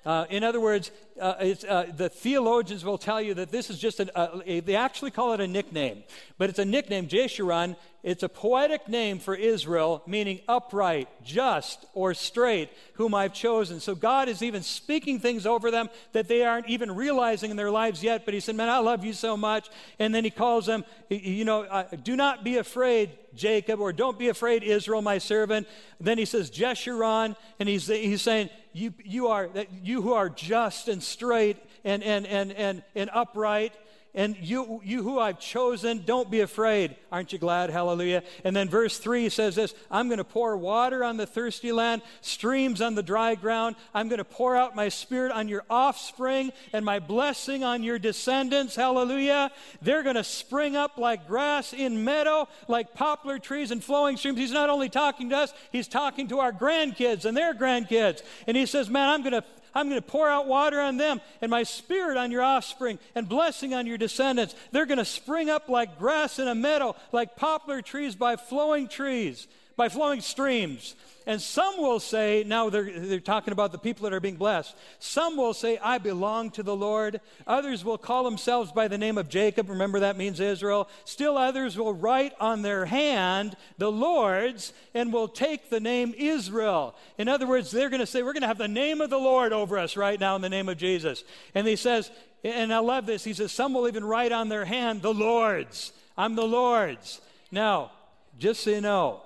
Uh, 0.06 0.26
in 0.30 0.44
other 0.44 0.62
words, 0.62 0.92
uh, 1.20 1.56
uh, 1.68 1.86
the 1.96 2.10
theologians 2.10 2.84
will 2.84 2.98
tell 2.98 3.22
you 3.22 3.34
that 3.36 3.52
this 3.52 3.70
is 3.70 3.80
just 3.80 4.00
a, 4.00 4.42
a, 4.46 4.60
they 4.62 4.76
actually 4.76 5.12
call 5.12 5.34
it 5.34 5.42
a 5.42 5.48
nickname, 5.48 6.04
but 6.38 6.50
it's 6.50 6.60
a 6.60 6.66
nickname, 6.66 7.08
Jeshurun. 7.08 7.76
It's 8.02 8.24
a 8.24 8.30
poetic 8.30 8.88
name 8.88 9.20
for 9.20 9.36
Israel, 9.36 10.02
meaning 10.08 10.40
upright, 10.48 11.10
just, 11.22 11.86
or 11.94 12.14
straight, 12.14 12.70
whom 12.94 13.14
I've 13.14 13.34
chosen. 13.34 13.82
So 13.82 13.94
God 13.94 14.30
is 14.30 14.42
even 14.42 14.64
speaking 14.64 15.20
things 15.20 15.46
over 15.46 15.70
them 15.70 15.90
that 16.14 16.30
they 16.30 16.44
aren't 16.44 16.70
even 16.70 16.96
realizing 16.96 17.52
in 17.52 17.58
their 17.58 17.72
lives 17.72 18.02
yet. 18.02 18.24
But 18.24 18.34
He 18.34 18.40
said, 18.40 18.56
Man, 18.56 18.70
I 18.70 18.78
love 18.78 19.04
you 19.04 19.12
so 19.12 19.36
much. 19.36 19.70
And 20.00 20.16
then 20.16 20.24
He 20.24 20.30
calls 20.30 20.66
them, 20.66 20.86
you 21.10 21.44
know, 21.44 21.64
uh, 21.64 21.84
do 22.02 22.16
not 22.16 22.46
be 22.46 22.56
afraid, 22.56 23.12
Jacob, 23.36 23.82
or 23.82 23.92
don't 23.92 24.18
be 24.18 24.30
afraid, 24.30 24.64
Israel, 24.64 25.02
my 25.02 25.18
servant. 25.18 25.68
Then 26.00 26.18
He 26.18 26.26
says, 26.26 26.50
Jeshurun, 26.50 27.36
and 27.60 27.68
He's, 27.68 27.88
he's 27.88 28.22
saying, 28.22 28.50
you, 28.72 28.94
you, 29.04 29.28
are, 29.28 29.50
you 29.84 30.02
who 30.02 30.14
are 30.14 30.30
just 30.30 30.88
and 30.88 31.04
straight 31.10 31.58
and, 31.84 32.04
and, 32.04 32.26
and, 32.28 32.52
and, 32.52 32.84
and 32.96 33.10
upright 33.14 33.74
and 34.16 34.36
you, 34.38 34.82
you 34.84 35.04
who 35.04 35.20
I've 35.20 35.40
chosen, 35.40 36.04
don't 36.04 36.32
be 36.32 36.40
afraid. 36.40 36.96
Aren't 37.12 37.32
you 37.32 37.38
glad? 37.38 37.70
Hallelujah. 37.70 38.24
And 38.44 38.56
then 38.56 38.68
verse 38.68 38.98
3 38.98 39.30
says 39.30 39.56
this 39.56 39.76
I'm 39.92 40.08
going 40.08 40.18
to 40.18 40.24
pour 40.24 40.58
water 40.58 41.04
on 41.04 41.18
the 41.18 41.28
thirsty 41.28 41.72
land, 41.72 42.02
streams 42.22 42.82
on 42.82 42.96
the 42.96 43.04
dry 43.04 43.36
ground. 43.36 43.76
I'm 43.94 44.10
going 44.10 44.18
to 44.18 44.26
pour 44.26 44.56
out 44.56 44.76
my 44.76 44.90
spirit 44.90 45.32
on 45.32 45.48
your 45.48 45.64
offspring 45.70 46.52
and 46.74 46.84
my 46.84 46.98
blessing 46.98 47.64
on 47.64 47.84
your 47.84 48.00
descendants. 48.00 48.76
Hallelujah. 48.76 49.52
They're 49.82 50.04
going 50.04 50.16
to 50.16 50.24
spring 50.24 50.76
up 50.76 50.98
like 50.98 51.28
grass 51.28 51.72
in 51.72 52.04
meadow, 52.04 52.48
like 52.68 52.96
poplar 52.96 53.38
trees 53.38 53.70
and 53.70 53.84
flowing 53.84 54.18
streams. 54.18 54.40
He's 54.40 54.52
not 54.52 54.72
only 54.72 54.90
talking 54.90 55.30
to 55.30 55.38
us, 55.38 55.54
he's 55.72 55.88
talking 55.88 56.28
to 56.30 56.40
our 56.40 56.52
grandkids 56.52 57.26
and 57.26 57.38
their 57.38 57.54
grandkids. 57.54 58.24
And 58.48 58.58
he 58.58 58.66
says, 58.66 58.90
Man, 58.90 59.08
I'm 59.08 59.22
going 59.22 59.34
to 59.34 59.44
I'm 59.74 59.90
going 59.90 60.02
to 60.02 60.08
pour 60.08 60.28
out 60.28 60.48
water 60.48 60.80
on 60.80 60.98
them 60.98 61.22
and 61.42 61.50
my 61.50 61.64
spirit 61.64 62.18
on 62.18 62.32
your 62.32 62.42
offspring 62.42 63.00
and 63.16 63.28
blessing 63.28 63.74
on 63.74 63.88
your 63.88 63.98
descendants. 63.98 64.56
They're 64.72 64.86
going 64.86 64.98
to 64.98 65.06
spring 65.06 65.50
up 65.50 65.70
like 65.70 66.00
grass 66.00 66.40
in 66.40 66.48
a 66.48 66.56
meadow, 66.56 66.96
like 67.12 67.36
poplar 67.36 67.82
trees 67.82 68.16
by 68.16 68.36
flowing 68.36 68.88
trees, 68.88 69.48
by 69.80 69.90
flowing 69.90 70.20
streams. 70.20 70.96
And 71.26 71.42
some 71.42 71.78
will 71.78 72.00
say, 72.00 72.44
now 72.46 72.70
they're, 72.70 72.92
they're 72.92 73.20
talking 73.20 73.54
about 73.54 73.72
the 73.72 73.78
people 73.78 74.04
that 74.04 74.14
are 74.14 74.20
being 74.20 74.36
blessed. 74.36 74.76
Some 75.00 75.38
will 75.38 75.54
say, 75.54 75.78
I 75.78 76.00
belong 76.00 76.52
to 76.52 76.64
the 76.64 76.76
Lord. 76.76 77.22
Others 77.48 77.86
will 77.86 77.98
call 77.98 78.24
themselves 78.24 78.72
by 78.72 78.88
the 78.88 78.98
name 78.98 79.18
of 79.18 79.30
Jacob. 79.30 79.70
Remember, 79.70 80.02
that 80.02 80.18
means 80.18 80.40
Israel. 80.40 80.90
Still 81.06 81.38
others 81.38 81.78
will 81.78 81.94
write 81.94 82.34
on 82.40 82.62
their 82.62 82.86
hand 82.86 83.56
the 83.78 83.92
Lord's 83.92 84.74
and 84.94 85.14
will 85.14 85.28
take 85.28 85.70
the 85.70 85.80
name 85.80 86.14
Israel. 86.18 86.96
In 87.18 87.30
other 87.30 87.48
words, 87.48 87.72
they're 87.72 87.90
going 87.90 88.02
to 88.02 88.08
say, 88.08 88.22
We're 88.22 88.34
going 88.34 88.42
to 88.42 88.48
have 88.48 88.58
the 88.58 88.68
name 88.68 89.00
of 89.00 89.10
the 89.10 89.18
Lord 89.18 89.54
over 89.54 89.78
us 89.78 89.96
right 89.96 90.20
now 90.20 90.36
in 90.36 90.42
the 90.42 90.50
name 90.50 90.68
of 90.68 90.78
Jesus. 90.78 91.24
And 91.56 91.66
he 91.66 91.76
says, 91.76 92.12
and 92.44 92.74
I 92.74 92.80
love 92.80 93.06
this, 93.06 93.24
he 93.24 93.34
says, 93.34 93.52
Some 93.52 93.74
will 93.74 93.88
even 93.88 94.04
write 94.04 94.32
on 94.32 94.50
their 94.50 94.66
hand 94.66 95.02
the 95.02 95.14
Lord's. 95.14 95.94
I'm 96.18 96.36
the 96.36 96.48
Lord's. 96.48 97.22
Now, 97.52 97.92
just 98.40 98.64
so 98.64 98.72
you 98.72 98.82
know, 98.82 99.22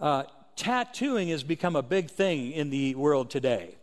uh, 0.00 0.24
tattooing 0.56 1.28
has 1.28 1.42
become 1.42 1.76
a 1.76 1.82
big 1.82 2.10
thing 2.10 2.52
in 2.52 2.70
the 2.70 2.94
world 2.94 3.30
today. 3.30 3.76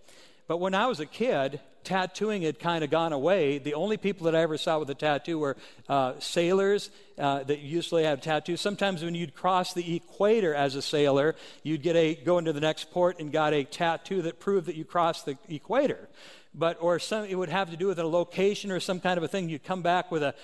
But 0.47 0.57
when 0.57 0.75
I 0.75 0.87
was 0.87 0.99
a 0.99 1.05
kid, 1.05 1.59
tattooing 1.83 2.43
had 2.43 2.59
kind 2.59 2.83
of 2.83 2.89
gone 2.89 3.13
away. 3.13 3.57
The 3.57 3.73
only 3.73 3.97
people 3.97 4.25
that 4.25 4.35
I 4.35 4.41
ever 4.41 4.57
saw 4.57 4.79
with 4.79 4.89
a 4.89 4.95
tattoo 4.95 5.39
were 5.39 5.57
uh, 5.89 6.13
sailors 6.19 6.89
uh, 7.17 7.43
that 7.43 7.59
usually 7.59 8.03
have 8.03 8.21
tattoos. 8.21 8.61
Sometimes 8.61 9.03
when 9.03 9.15
you'd 9.15 9.35
cross 9.35 9.73
the 9.73 9.95
equator 9.95 10.53
as 10.53 10.75
a 10.75 10.81
sailor, 10.81 11.35
you'd 11.61 11.81
get 11.81 11.95
a 11.95 12.15
go 12.15 12.37
into 12.37 12.53
the 12.53 12.61
next 12.61 12.91
port 12.91 13.19
and 13.19 13.31
got 13.31 13.53
a 13.53 13.63
tattoo 13.63 14.21
that 14.23 14.39
proved 14.39 14.67
that 14.67 14.75
you 14.75 14.85
crossed 14.85 15.25
the 15.25 15.37
equator 15.49 16.07
but 16.55 16.77
or 16.79 16.99
some 16.99 17.25
it 17.25 17.35
would 17.35 17.49
have 17.49 17.71
to 17.71 17.77
do 17.77 17.87
with 17.87 17.99
a 17.99 18.05
location 18.05 18.71
or 18.71 18.79
some 18.79 18.99
kind 18.99 19.17
of 19.17 19.23
a 19.23 19.27
thing. 19.27 19.49
You'd 19.49 19.63
come 19.63 19.81
back 19.81 20.11
with 20.11 20.23
a, 20.23 20.35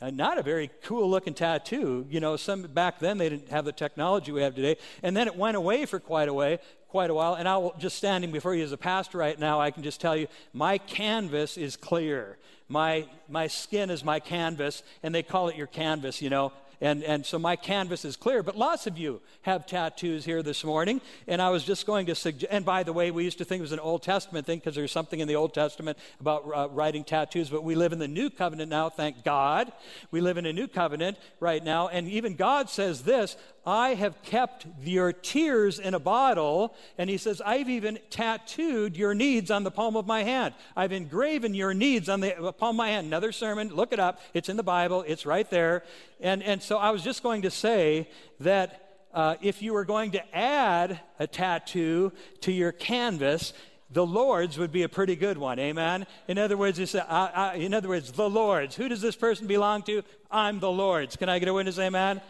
a, 0.00 0.10
not 0.10 0.38
a 0.38 0.42
very 0.42 0.70
cool 0.82 1.08
looking 1.10 1.34
tattoo. 1.34 2.06
You 2.08 2.20
know, 2.20 2.36
some 2.36 2.62
back 2.62 2.98
then 2.98 3.18
they 3.18 3.28
didn't 3.28 3.50
have 3.50 3.64
the 3.64 3.72
technology 3.72 4.32
we 4.32 4.42
have 4.42 4.54
today, 4.54 4.76
and 5.02 5.16
then 5.16 5.26
it 5.26 5.36
went 5.36 5.56
away 5.56 5.86
for 5.86 5.98
quite 5.98 6.28
a 6.28 6.34
way, 6.34 6.58
quite 6.88 7.10
a 7.10 7.14
while. 7.14 7.34
And 7.34 7.48
I 7.48 7.56
will 7.56 7.74
just 7.78 7.96
standing 7.96 8.30
before 8.30 8.54
you 8.54 8.64
as 8.64 8.72
a 8.72 8.76
pastor 8.76 9.18
right 9.18 9.38
now, 9.38 9.60
I 9.60 9.70
can 9.70 9.82
just 9.82 10.00
tell 10.00 10.16
you 10.16 10.28
my 10.52 10.78
canvas 10.78 11.56
is 11.56 11.76
clear. 11.76 12.38
My 12.68 13.06
my 13.28 13.46
skin 13.46 13.90
is 13.90 14.04
my 14.04 14.18
canvas, 14.20 14.82
and 15.02 15.14
they 15.14 15.22
call 15.22 15.48
it 15.48 15.56
your 15.56 15.68
canvas. 15.68 16.20
You 16.20 16.30
know, 16.30 16.52
and, 16.80 17.02
and 17.04 17.24
so 17.24 17.38
my 17.38 17.56
canvas 17.56 18.04
is 18.04 18.16
clear. 18.16 18.42
But 18.42 18.56
lots 18.56 18.86
of 18.86 18.98
you 18.98 19.20
have 19.42 19.66
tattoos 19.66 20.24
here 20.24 20.42
this 20.42 20.64
morning. 20.64 21.00
And 21.26 21.40
I 21.40 21.50
was 21.50 21.64
just 21.64 21.86
going 21.86 22.06
to 22.06 22.14
suggest, 22.14 22.52
and 22.52 22.64
by 22.64 22.82
the 22.82 22.92
way, 22.92 23.10
we 23.10 23.24
used 23.24 23.38
to 23.38 23.44
think 23.44 23.60
it 23.60 23.62
was 23.62 23.72
an 23.72 23.78
Old 23.80 24.02
Testament 24.02 24.46
thing 24.46 24.58
because 24.58 24.74
there's 24.74 24.92
something 24.92 25.20
in 25.20 25.28
the 25.28 25.36
Old 25.36 25.54
Testament 25.54 25.98
about 26.20 26.44
uh, 26.54 26.68
writing 26.70 27.04
tattoos. 27.04 27.48
But 27.48 27.64
we 27.64 27.74
live 27.74 27.92
in 27.92 27.98
the 27.98 28.08
new 28.08 28.30
covenant 28.30 28.70
now, 28.70 28.90
thank 28.90 29.24
God. 29.24 29.72
We 30.10 30.20
live 30.20 30.36
in 30.36 30.46
a 30.46 30.52
new 30.52 30.68
covenant 30.68 31.18
right 31.40 31.64
now. 31.64 31.88
And 31.88 32.08
even 32.08 32.36
God 32.36 32.68
says 32.68 33.02
this 33.02 33.36
I 33.66 33.94
have 33.94 34.22
kept 34.22 34.66
your 34.80 35.12
tears 35.12 35.80
in 35.80 35.94
a 35.94 35.98
bottle. 35.98 36.74
And 36.96 37.10
he 37.10 37.16
says, 37.16 37.42
I've 37.44 37.68
even 37.68 37.98
tattooed 38.10 38.96
your 38.96 39.12
needs 39.12 39.50
on 39.50 39.64
the 39.64 39.70
palm 39.70 39.96
of 39.96 40.06
my 40.06 40.22
hand. 40.22 40.54
I've 40.76 40.92
engraven 40.92 41.52
your 41.52 41.74
needs 41.74 42.08
on 42.08 42.20
the 42.20 42.54
palm 42.56 42.76
of 42.76 42.76
my 42.76 42.90
hand. 42.90 43.08
Another 43.08 43.32
sermon, 43.32 43.68
look 43.74 43.92
it 43.92 43.98
up. 43.98 44.20
It's 44.32 44.48
in 44.48 44.56
the 44.56 44.62
Bible, 44.62 45.04
it's 45.06 45.26
right 45.26 45.50
there. 45.50 45.82
And, 46.20 46.42
and 46.42 46.62
so 46.62 46.78
I 46.78 46.90
was 46.90 47.02
just 47.02 47.22
going 47.22 47.42
to 47.42 47.50
say 47.50 48.08
that 48.40 48.82
uh, 49.12 49.34
if 49.40 49.62
you 49.62 49.72
were 49.72 49.84
going 49.84 50.12
to 50.12 50.36
add 50.36 51.00
a 51.18 51.26
tattoo 51.26 52.12
to 52.42 52.52
your 52.52 52.70
canvas, 52.70 53.52
the 53.90 54.04
Lord's 54.04 54.58
would 54.58 54.72
be 54.72 54.82
a 54.82 54.88
pretty 54.88 55.16
good 55.16 55.38
one, 55.38 55.58
amen. 55.58 56.06
In 56.28 56.38
other 56.38 56.56
words, 56.56 56.78
it's, 56.78 56.94
uh, 56.94 57.52
in 57.54 57.72
other 57.72 57.88
words, 57.88 58.12
the 58.12 58.28
Lord's. 58.28 58.76
Who 58.76 58.88
does 58.88 59.00
this 59.00 59.16
person 59.16 59.46
belong 59.46 59.82
to? 59.84 60.02
I'm 60.30 60.60
the 60.60 60.70
Lord's. 60.70 61.16
Can 61.16 61.28
I 61.28 61.38
get 61.38 61.48
a 61.48 61.54
witness, 61.54 61.78
amen? 61.78 62.20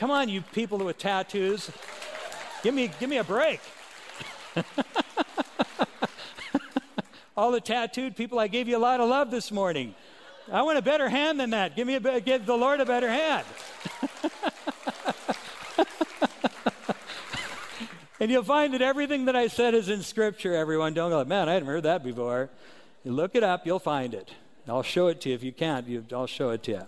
Come 0.00 0.10
on, 0.10 0.28
you 0.30 0.40
people 0.40 0.78
with 0.78 0.96
tattoos. 0.96 1.70
Give 2.62 2.72
me, 2.72 2.90
give 2.98 3.10
me 3.10 3.18
a 3.18 3.24
break. 3.24 3.60
All 7.36 7.50
the 7.50 7.60
tattooed 7.60 8.16
people, 8.16 8.38
I 8.38 8.48
gave 8.48 8.66
you 8.66 8.78
a 8.78 8.80
lot 8.80 9.00
of 9.00 9.10
love 9.10 9.30
this 9.30 9.52
morning. 9.52 9.94
I 10.50 10.62
want 10.62 10.78
a 10.78 10.82
better 10.82 11.10
hand 11.10 11.38
than 11.38 11.50
that. 11.50 11.76
Give 11.76 11.86
me 11.86 11.96
a, 11.96 12.20
give 12.22 12.46
the 12.46 12.56
Lord 12.56 12.80
a 12.80 12.86
better 12.86 13.10
hand. 13.10 13.44
and 18.20 18.30
you'll 18.30 18.42
find 18.42 18.72
that 18.72 18.80
everything 18.80 19.26
that 19.26 19.36
I 19.36 19.48
said 19.48 19.74
is 19.74 19.90
in 19.90 20.02
Scripture. 20.02 20.54
Everyone, 20.54 20.94
don't 20.94 21.10
go, 21.10 21.18
like, 21.18 21.26
man, 21.26 21.46
I 21.46 21.52
hadn't 21.52 21.68
heard 21.68 21.82
that 21.82 22.02
before. 22.02 22.48
You 23.04 23.12
look 23.12 23.34
it 23.34 23.42
up, 23.42 23.66
you'll 23.66 23.78
find 23.78 24.14
it. 24.14 24.32
I'll 24.66 24.82
show 24.82 25.08
it 25.08 25.20
to 25.20 25.28
you 25.28 25.34
if 25.34 25.44
you 25.44 25.52
can't. 25.52 25.86
You, 25.86 26.06
I'll 26.10 26.26
show 26.26 26.48
it 26.48 26.62
to 26.62 26.70
you. 26.72 26.86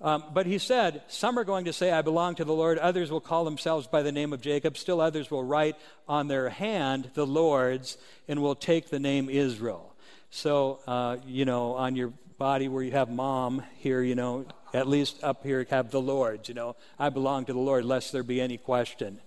Um, 0.00 0.24
but 0.32 0.46
he 0.46 0.58
said, 0.58 1.02
Some 1.08 1.38
are 1.38 1.44
going 1.44 1.64
to 1.64 1.72
say, 1.72 1.90
I 1.90 2.02
belong 2.02 2.34
to 2.36 2.44
the 2.44 2.52
Lord. 2.52 2.78
Others 2.78 3.10
will 3.10 3.20
call 3.20 3.44
themselves 3.44 3.86
by 3.86 4.02
the 4.02 4.12
name 4.12 4.32
of 4.32 4.40
Jacob. 4.40 4.76
Still 4.76 5.00
others 5.00 5.30
will 5.30 5.44
write 5.44 5.76
on 6.06 6.28
their 6.28 6.50
hand 6.50 7.10
the 7.14 7.26
Lord's 7.26 7.96
and 8.28 8.42
will 8.42 8.54
take 8.54 8.90
the 8.90 8.98
name 8.98 9.30
Israel. 9.30 9.94
So, 10.30 10.80
uh, 10.86 11.16
you 11.26 11.44
know, 11.44 11.74
on 11.74 11.96
your 11.96 12.12
body 12.36 12.68
where 12.68 12.82
you 12.82 12.92
have 12.92 13.08
mom 13.08 13.62
here, 13.78 14.02
you 14.02 14.14
know, 14.14 14.44
at 14.74 14.86
least 14.86 15.22
up 15.24 15.42
here 15.42 15.66
have 15.70 15.90
the 15.90 16.00
Lord's, 16.00 16.48
you 16.48 16.54
know, 16.54 16.76
I 16.98 17.08
belong 17.08 17.46
to 17.46 17.52
the 17.54 17.58
Lord, 17.58 17.84
lest 17.86 18.12
there 18.12 18.22
be 18.22 18.40
any 18.40 18.58
question. 18.58 19.20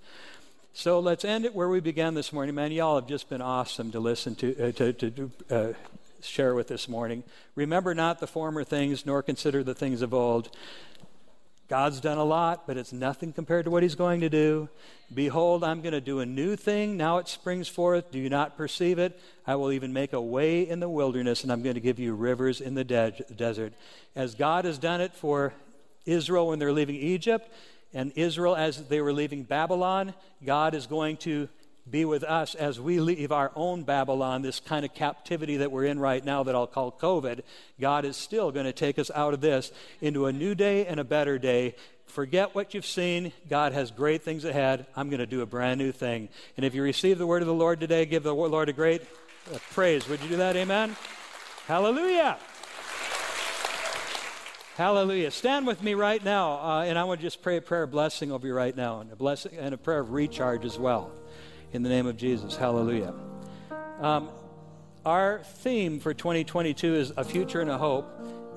So 0.74 1.00
let's 1.00 1.26
end 1.26 1.46
it 1.46 1.56
where 1.56 1.68
we 1.68 1.80
began 1.80 2.14
this 2.14 2.32
morning. 2.32 2.54
Man, 2.54 2.72
y'all 2.72 3.00
have 3.00 3.08
just 3.08 3.28
been 3.28 3.42
awesome 3.42 3.92
to 3.92 4.00
listen 4.00 4.36
to, 4.36 4.70
uh, 4.70 4.72
to, 4.74 4.94
to 4.94 5.32
uh, 5.50 5.74
share 6.22 6.54
with 6.54 6.68
this 6.68 6.88
morning. 6.88 7.24
Remember 7.56 7.94
not 7.94 8.20
the 8.20 8.28
former 8.28 8.64
things, 8.64 9.06
nor 9.06 9.24
consider 9.24 9.64
the 9.64 9.76
things 9.76 10.02
of 10.02 10.14
old. 10.14 10.50
God's 11.70 12.00
done 12.00 12.18
a 12.18 12.24
lot, 12.24 12.66
but 12.66 12.78
it's 12.78 12.92
nothing 12.92 13.32
compared 13.32 13.66
to 13.66 13.72
what 13.72 13.84
He's 13.84 13.94
going 13.94 14.22
to 14.22 14.30
do. 14.30 14.70
Behold, 15.14 15.64
I'm 15.64 15.82
going 15.82 15.94
to 15.94 16.02
do 16.02 16.20
a 16.20 16.26
new 16.26 16.56
thing. 16.56 16.98
Now 16.98 17.20
it 17.20 17.28
springs 17.28 17.68
forth. 17.68 18.12
Do 18.12 18.18
you 18.18 18.30
not 18.30 18.58
perceive 18.58 18.98
it? 18.98 19.20
I 19.46 19.56
will 19.56 19.72
even 19.72 19.94
make 19.94 20.14
a 20.14 20.22
way 20.22 20.68
in 20.68 20.80
the 20.80 20.90
wilderness, 20.90 21.44
and 21.44 21.52
I'm 21.52 21.62
going 21.62 21.76
to 21.76 21.82
give 21.82 22.00
you 22.00 22.16
rivers 22.16 22.60
in 22.60 22.74
the 22.74 22.84
de- 22.84 23.12
desert. 23.36 23.74
As 24.16 24.34
God 24.34 24.66
has 24.66 24.80
done 24.80 25.00
it 25.00 25.14
for 25.14 25.54
Israel 26.06 26.48
when 26.48 26.58
they're 26.58 26.74
leaving 26.74 26.96
Egypt, 26.96 27.48
and 27.94 28.12
Israel 28.16 28.56
as 28.56 28.88
they 28.88 29.02
were 29.02 29.14
leaving 29.14 29.44
Babylon, 29.44 30.14
God 30.44 30.74
is 30.74 30.88
going 30.88 31.18
to 31.18 31.50
be 31.90 32.06
with 32.06 32.24
us 32.24 32.56
as 32.56 32.80
we 32.80 33.00
leave 33.00 33.32
our 33.32 33.52
own 33.56 33.84
Babylon, 33.84 34.42
this 34.42 34.60
kind 34.60 34.86
of 34.86 34.94
captivity 34.94 35.58
that 35.58 35.72
we're 35.72 35.86
in 35.86 36.00
right 36.00 36.24
now 36.24 36.44
that 36.44 36.56
I'll 36.56 36.68
call 36.68 36.92
COVID. 36.92 37.42
God 37.80 38.06
is 38.06 38.18
still 38.18 38.52
going 38.52 38.66
to 38.66 38.74
take 38.74 39.00
us 39.00 39.10
out 39.14 39.34
of 39.34 39.42
this 39.42 39.72
into 40.02 40.26
a 40.26 40.34
new 40.34 40.56
day 40.56 40.86
and 40.86 41.00
a 41.00 41.04
better 41.04 41.38
day. 41.38 41.76
Forget 42.06 42.56
what 42.56 42.74
you've 42.74 42.86
seen. 42.86 43.32
God 43.50 43.74
has 43.74 43.92
great 43.92 44.24
things 44.24 44.46
ahead. 44.46 44.88
I'm 44.96 45.10
going 45.10 45.20
to 45.20 45.28
do 45.28 45.42
a 45.42 45.46
brand 45.46 45.80
new 45.80 45.92
thing. 45.92 46.30
And 46.58 46.66
if 46.66 46.74
you 46.74 46.82
receive 46.82 47.18
the 47.18 47.28
word 47.28 47.42
of 47.42 47.48
the 47.48 47.54
Lord 47.54 47.80
today, 47.80 48.06
give 48.06 48.24
the 48.24 48.34
Lord 48.34 48.70
a 48.70 48.74
great 48.74 49.04
uh, 49.54 49.58
praise. 49.72 50.08
Would 50.10 50.22
you 50.22 50.30
do 50.30 50.38
that? 50.38 50.56
Amen? 50.56 50.96
Hallelujah. 51.68 52.38
Hallelujah. 54.76 55.30
Stand 55.30 55.68
with 55.68 55.84
me 55.84 55.94
right 55.94 56.24
now, 56.24 56.54
uh, 56.54 56.84
and 56.84 56.98
I 56.98 57.04
want 57.04 57.20
to 57.20 57.26
just 57.26 57.42
pray 57.42 57.58
a 57.58 57.62
prayer 57.62 57.84
of 57.84 57.92
blessing 57.92 58.32
over 58.32 58.48
you 58.48 58.54
right 58.54 58.76
now, 58.76 59.02
and 59.02 59.12
a 59.12 59.16
blessing 59.16 59.58
and 59.58 59.74
a 59.74 59.78
prayer 59.78 60.00
of 60.00 60.12
recharge 60.12 60.64
as 60.64 60.80
well 60.80 61.12
in 61.74 61.84
the 61.84 61.90
name 61.90 62.08
of 62.08 62.18
Jesus. 62.18 62.56
Hallelujah. 62.56 63.14
Um, 64.00 64.30
our 65.06 65.42
theme 65.44 66.00
for 66.00 66.14
2022 66.14 66.96
is 66.96 67.14
a 67.16 67.24
future 67.24 67.62
and 67.62 67.70
a 67.70 67.78
hope. 67.78 68.08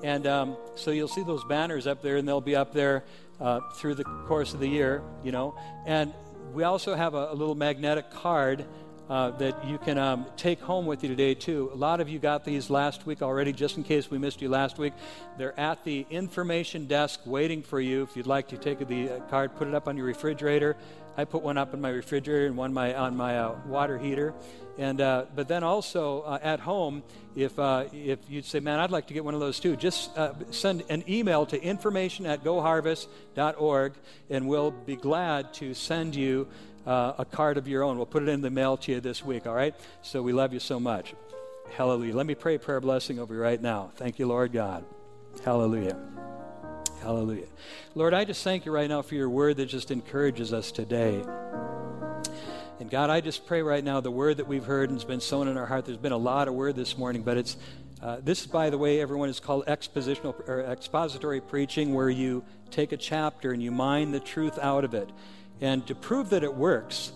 And 0.03 0.27
um, 0.27 0.57
so 0.75 0.91
you'll 0.91 1.07
see 1.07 1.23
those 1.23 1.43
banners 1.45 1.87
up 1.87 2.01
there, 2.01 2.17
and 2.17 2.27
they'll 2.27 2.41
be 2.41 2.55
up 2.55 2.73
there 2.73 3.05
uh, 3.39 3.61
through 3.75 3.95
the 3.95 4.03
course 4.03 4.53
of 4.53 4.59
the 4.59 4.67
year, 4.67 5.01
you 5.23 5.31
know. 5.31 5.55
And 5.85 6.13
we 6.53 6.63
also 6.63 6.95
have 6.95 7.13
a, 7.13 7.31
a 7.31 7.33
little 7.33 7.55
magnetic 7.55 8.11
card 8.11 8.65
uh, 9.09 9.31
that 9.31 9.65
you 9.67 9.77
can 9.77 9.97
um, 9.97 10.25
take 10.37 10.61
home 10.61 10.85
with 10.85 11.03
you 11.03 11.09
today, 11.09 11.33
too. 11.33 11.69
A 11.73 11.75
lot 11.75 11.99
of 11.99 12.07
you 12.07 12.19
got 12.19 12.45
these 12.45 12.69
last 12.69 13.05
week 13.05 13.21
already, 13.21 13.51
just 13.51 13.77
in 13.77 13.83
case 13.83 14.09
we 14.09 14.17
missed 14.17 14.41
you 14.41 14.49
last 14.49 14.77
week. 14.77 14.93
They're 15.37 15.59
at 15.59 15.83
the 15.83 16.05
information 16.09 16.85
desk 16.85 17.19
waiting 17.25 17.61
for 17.61 17.81
you. 17.81 18.03
If 18.03 18.15
you'd 18.15 18.27
like 18.27 18.47
to 18.49 18.57
take 18.57 18.85
the 18.87 19.09
uh, 19.09 19.19
card, 19.21 19.55
put 19.55 19.67
it 19.67 19.73
up 19.73 19.87
on 19.87 19.97
your 19.97 20.05
refrigerator. 20.05 20.77
I 21.15 21.25
put 21.25 21.43
one 21.43 21.57
up 21.57 21.73
in 21.73 21.81
my 21.81 21.89
refrigerator 21.89 22.47
and 22.47 22.57
one 22.57 22.73
my, 22.73 22.95
on 22.95 23.15
my 23.15 23.37
uh, 23.37 23.55
water 23.67 23.99
heater. 23.99 24.33
And, 24.79 24.99
uh, 24.99 25.25
but 25.35 25.47
then 25.47 25.63
also 25.63 26.21
uh, 26.21 26.39
at 26.41 26.59
home, 26.59 27.03
if, 27.35 27.59
uh, 27.59 27.85
if 27.93 28.17
you'd 28.27 28.45
say, 28.45 28.59
man, 28.59 28.79
I'd 28.79 28.89
like 28.89 29.07
to 29.07 29.13
get 29.13 29.23
one 29.23 29.35
of 29.35 29.39
those 29.39 29.59
too, 29.59 29.75
just 29.75 30.09
send 30.49 30.83
an 30.89 31.03
email 31.07 31.45
to 31.47 31.61
information 31.61 32.25
at 32.25 32.43
goharvest.org 32.43 33.93
and 34.31 34.47
we'll 34.47 34.71
be 34.71 34.95
glad 34.95 35.53
to 35.55 35.75
send 35.75 36.15
you 36.15 36.47
uh, 36.85 37.13
a 37.17 37.25
card 37.25 37.57
of 37.57 37.67
your 37.67 37.83
own. 37.83 37.97
We'll 37.97 38.05
put 38.05 38.23
it 38.23 38.29
in 38.29 38.41
the 38.41 38.49
mail 38.49 38.77
to 38.77 38.91
you 38.91 38.99
this 38.99 39.23
week, 39.23 39.47
all 39.47 39.53
right? 39.53 39.75
So 40.01 40.21
we 40.21 40.33
love 40.33 40.53
you 40.53 40.59
so 40.59 40.79
much. 40.79 41.13
Hallelujah. 41.71 42.15
Let 42.15 42.25
me 42.25 42.35
pray 42.35 42.55
a 42.55 42.59
prayer 42.59 42.79
blessing 42.79 43.19
over 43.19 43.33
you 43.33 43.39
right 43.41 43.61
now. 43.61 43.91
Thank 43.95 44.19
you, 44.19 44.27
Lord 44.27 44.51
God. 44.51 44.85
Hallelujah. 45.43 45.97
Hallelujah. 47.01 47.47
Lord, 47.95 48.13
I 48.13 48.25
just 48.25 48.43
thank 48.43 48.65
you 48.65 48.71
right 48.71 48.87
now 48.87 49.01
for 49.01 49.15
your 49.15 49.29
word 49.29 49.57
that 49.57 49.65
just 49.65 49.91
encourages 49.91 50.53
us 50.53 50.71
today. 50.71 51.23
And 52.79 52.89
God, 52.89 53.09
I 53.09 53.21
just 53.21 53.45
pray 53.45 53.61
right 53.61 53.83
now 53.83 54.01
the 54.01 54.11
word 54.11 54.37
that 54.37 54.47
we've 54.47 54.65
heard 54.65 54.89
and 54.89 54.97
has 54.97 55.05
been 55.05 55.21
sown 55.21 55.47
in 55.47 55.57
our 55.57 55.65
heart. 55.65 55.85
There's 55.85 55.97
been 55.97 56.11
a 56.11 56.17
lot 56.17 56.47
of 56.47 56.53
word 56.53 56.75
this 56.75 56.97
morning, 56.97 57.23
but 57.23 57.37
it's 57.37 57.57
uh, 58.01 58.17
this, 58.21 58.45
by 58.45 58.69
the 58.69 58.77
way, 58.77 58.99
everyone 58.99 59.29
is 59.29 59.39
called 59.39 59.65
expositional 59.65 60.35
or 60.49 60.61
expository 60.61 61.39
preaching, 61.39 61.93
where 61.93 62.09
you 62.09 62.43
take 62.69 62.91
a 62.91 62.97
chapter 62.97 63.53
and 63.53 63.63
you 63.63 63.71
mine 63.71 64.11
the 64.11 64.19
truth 64.19 64.59
out 64.59 64.83
of 64.83 64.93
it. 64.93 65.09
And 65.61 65.85
to 65.87 65.95
prove 65.95 66.29
that 66.31 66.43
it 66.43 66.53
works, 66.53 67.11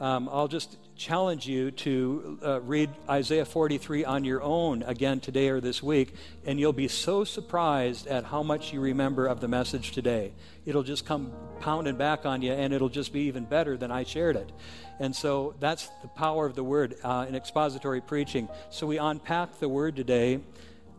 um, 0.00 0.28
I'll 0.32 0.48
just 0.48 0.78
challenge 0.96 1.48
you 1.48 1.70
to 1.70 2.38
uh, 2.44 2.60
read 2.60 2.90
Isaiah 3.08 3.44
43 3.44 4.04
on 4.04 4.24
your 4.24 4.42
own 4.42 4.82
again 4.84 5.20
today 5.20 5.48
or 5.48 5.60
this 5.60 5.82
week, 5.82 6.14
and 6.44 6.60
you'll 6.60 6.72
be 6.72 6.88
so 6.88 7.24
surprised 7.24 8.06
at 8.06 8.24
how 8.24 8.42
much 8.42 8.72
you 8.72 8.80
remember 8.80 9.26
of 9.26 9.40
the 9.40 9.48
message 9.48 9.92
today. 9.92 10.32
It'll 10.64 10.82
just 10.82 11.06
come 11.06 11.32
pounding 11.60 11.96
back 11.96 12.26
on 12.26 12.42
you, 12.42 12.52
and 12.52 12.72
it'll 12.72 12.88
just 12.88 13.12
be 13.12 13.22
even 13.22 13.44
better 13.44 13.76
than 13.76 13.90
I 13.90 14.04
shared 14.04 14.36
it. 14.36 14.52
And 15.00 15.14
so 15.14 15.54
that's 15.58 15.88
the 16.02 16.08
power 16.08 16.46
of 16.46 16.54
the 16.54 16.64
word 16.64 16.96
uh, 17.02 17.26
in 17.28 17.34
expository 17.34 18.00
preaching. 18.00 18.48
So 18.70 18.86
we 18.86 18.98
unpack 18.98 19.58
the 19.58 19.68
word 19.68 19.96
today. 19.96 20.40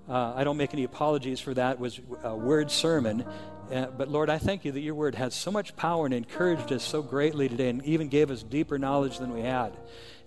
Uh, 0.10 0.34
I 0.36 0.44
don't 0.44 0.58
make 0.58 0.74
any 0.74 0.84
apologies 0.84 1.40
for 1.40 1.54
that. 1.54 1.74
It 1.74 1.80
was 1.80 2.02
a 2.24 2.36
word 2.36 2.72
sermon. 2.72 3.26
Uh, 3.72 3.88
but 3.88 4.08
Lord, 4.08 4.30
I 4.30 4.38
thank 4.38 4.66
you 4.66 4.72
that 4.72 4.82
your 4.82 4.96
word 4.96 5.16
has 5.16 5.34
so 5.34 5.52
much 5.52 5.76
power 5.76 6.06
and 6.06 6.14
encouraged 6.14 6.72
us 6.72 6.84
so 6.84 7.02
greatly 7.02 7.50
today 7.50 7.70
and 7.70 7.84
even 7.86 8.08
gave 8.08 8.30
us 8.30 8.44
deeper 8.44 8.78
knowledge 8.78 9.20
than 9.20 9.34
we 9.34 9.42
had. 9.42 9.74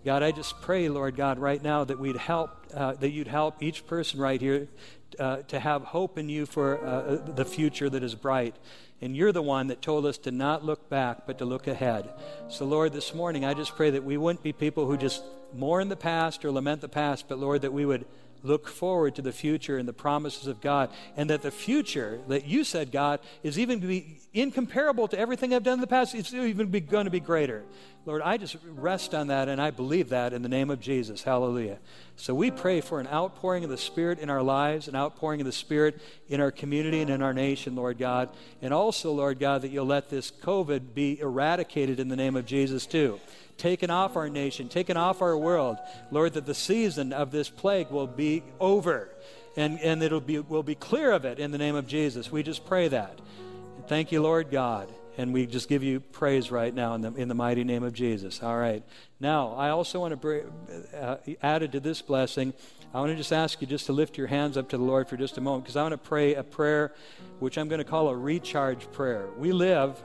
God, 0.04 0.22
I 0.22 0.30
just 0.30 0.60
pray, 0.60 0.88
Lord 0.88 1.16
God, 1.16 1.38
right 1.38 1.62
now 1.62 1.84
that 1.84 1.98
we'd 1.98 2.16
help, 2.16 2.50
uh, 2.72 2.92
that 2.94 3.10
you'd 3.10 3.26
help 3.26 3.62
each 3.62 3.86
person 3.86 4.20
right 4.20 4.40
here 4.40 4.68
uh, 5.18 5.38
to 5.48 5.58
have 5.58 5.82
hope 5.82 6.16
in 6.16 6.28
you 6.28 6.46
for 6.46 6.84
uh, 6.84 7.16
the 7.34 7.44
future 7.44 7.90
that 7.90 8.02
is 8.02 8.14
bright. 8.14 8.56
And 9.00 9.16
you're 9.16 9.32
the 9.32 9.42
one 9.42 9.66
that 9.66 9.82
told 9.82 10.06
us 10.06 10.16
to 10.18 10.30
not 10.30 10.64
look 10.64 10.88
back, 10.88 11.26
but 11.26 11.38
to 11.38 11.44
look 11.44 11.66
ahead. 11.66 12.08
So, 12.48 12.64
Lord, 12.64 12.92
this 12.92 13.14
morning, 13.14 13.44
I 13.44 13.52
just 13.52 13.76
pray 13.76 13.90
that 13.90 14.04
we 14.04 14.16
wouldn't 14.16 14.42
be 14.42 14.52
people 14.52 14.86
who 14.86 14.96
just 14.96 15.22
mourn 15.52 15.88
the 15.88 15.96
past 15.96 16.44
or 16.44 16.50
lament 16.50 16.80
the 16.80 16.88
past, 16.88 17.26
but, 17.28 17.38
Lord, 17.38 17.62
that 17.62 17.72
we 17.72 17.84
would 17.84 18.06
look 18.46 18.68
forward 18.68 19.14
to 19.16 19.22
the 19.22 19.32
future 19.32 19.76
and 19.76 19.88
the 19.88 19.92
promises 19.92 20.46
of 20.46 20.60
God, 20.60 20.90
and 21.16 21.30
that 21.30 21.42
the 21.42 21.50
future 21.50 22.20
that 22.28 22.46
you 22.46 22.64
said, 22.64 22.92
God, 22.92 23.20
is 23.42 23.58
even 23.58 23.80
be 23.80 24.18
incomparable 24.32 25.08
to 25.08 25.18
everything 25.18 25.54
I've 25.54 25.62
done 25.62 25.74
in 25.74 25.80
the 25.80 25.86
past. 25.86 26.14
It's 26.14 26.32
even 26.32 26.68
be, 26.68 26.80
going 26.80 27.04
to 27.04 27.10
be 27.10 27.20
greater. 27.20 27.64
Lord, 28.04 28.22
I 28.22 28.36
just 28.36 28.56
rest 28.64 29.14
on 29.14 29.26
that, 29.28 29.48
and 29.48 29.60
I 29.60 29.72
believe 29.72 30.10
that 30.10 30.32
in 30.32 30.42
the 30.42 30.48
name 30.48 30.70
of 30.70 30.80
Jesus. 30.80 31.24
Hallelujah. 31.24 31.78
So 32.14 32.34
we 32.34 32.52
pray 32.52 32.80
for 32.80 33.00
an 33.00 33.08
outpouring 33.08 33.64
of 33.64 33.70
the 33.70 33.76
Spirit 33.76 34.20
in 34.20 34.30
our 34.30 34.42
lives, 34.42 34.86
an 34.86 34.94
outpouring 34.94 35.40
of 35.40 35.46
the 35.46 35.52
Spirit 35.52 36.00
in 36.28 36.40
our 36.40 36.52
community 36.52 37.00
and 37.00 37.10
in 37.10 37.20
our 37.20 37.34
nation, 37.34 37.74
Lord 37.74 37.98
God. 37.98 38.28
And 38.62 38.72
also, 38.72 39.12
Lord 39.12 39.40
God, 39.40 39.62
that 39.62 39.70
you'll 39.70 39.86
let 39.86 40.08
this 40.08 40.30
COVID 40.30 40.94
be 40.94 41.18
eradicated 41.18 41.98
in 41.98 42.08
the 42.08 42.16
name 42.16 42.36
of 42.36 42.46
Jesus, 42.46 42.86
too 42.86 43.18
taken 43.58 43.90
off 43.90 44.16
our 44.16 44.28
nation, 44.28 44.68
taken 44.68 44.96
off 44.96 45.22
our 45.22 45.36
world. 45.36 45.78
Lord, 46.10 46.34
that 46.34 46.46
the 46.46 46.54
season 46.54 47.12
of 47.12 47.30
this 47.30 47.48
plague 47.48 47.90
will 47.90 48.06
be 48.06 48.42
over 48.60 49.10
and, 49.56 49.80
and 49.80 50.02
it'll 50.02 50.20
be, 50.20 50.38
we'll 50.38 50.62
be 50.62 50.74
clear 50.74 51.12
of 51.12 51.24
it 51.24 51.38
in 51.38 51.50
the 51.50 51.58
name 51.58 51.74
of 51.74 51.86
Jesus. 51.86 52.30
We 52.30 52.42
just 52.42 52.66
pray 52.66 52.88
that. 52.88 53.18
Thank 53.88 54.12
you, 54.12 54.22
Lord 54.22 54.50
God. 54.50 54.92
And 55.18 55.32
we 55.32 55.46
just 55.46 55.70
give 55.70 55.82
you 55.82 56.00
praise 56.00 56.50
right 56.50 56.74
now 56.74 56.92
in 56.92 57.00
the, 57.00 57.14
in 57.14 57.28
the 57.28 57.34
mighty 57.34 57.64
name 57.64 57.82
of 57.82 57.94
Jesus. 57.94 58.42
All 58.42 58.56
right. 58.56 58.82
Now, 59.18 59.54
I 59.54 59.70
also 59.70 59.98
want 60.00 60.10
to 60.10 60.16
bring, 60.18 60.44
uh, 60.94 61.16
added 61.42 61.72
to 61.72 61.80
this 61.80 62.02
blessing, 62.02 62.52
I 62.92 63.00
want 63.00 63.12
to 63.12 63.16
just 63.16 63.32
ask 63.32 63.60
you 63.62 63.66
just 63.66 63.86
to 63.86 63.94
lift 63.94 64.18
your 64.18 64.26
hands 64.26 64.58
up 64.58 64.68
to 64.70 64.76
the 64.76 64.84
Lord 64.84 65.08
for 65.08 65.16
just 65.16 65.38
a 65.38 65.40
moment 65.40 65.64
because 65.64 65.76
I 65.76 65.82
want 65.82 65.92
to 65.92 65.98
pray 65.98 66.34
a 66.34 66.42
prayer 66.42 66.92
which 67.38 67.56
I'm 67.56 67.68
going 67.68 67.78
to 67.78 67.84
call 67.84 68.08
a 68.08 68.16
recharge 68.16 68.90
prayer. 68.92 69.28
We 69.38 69.52
live 69.52 70.02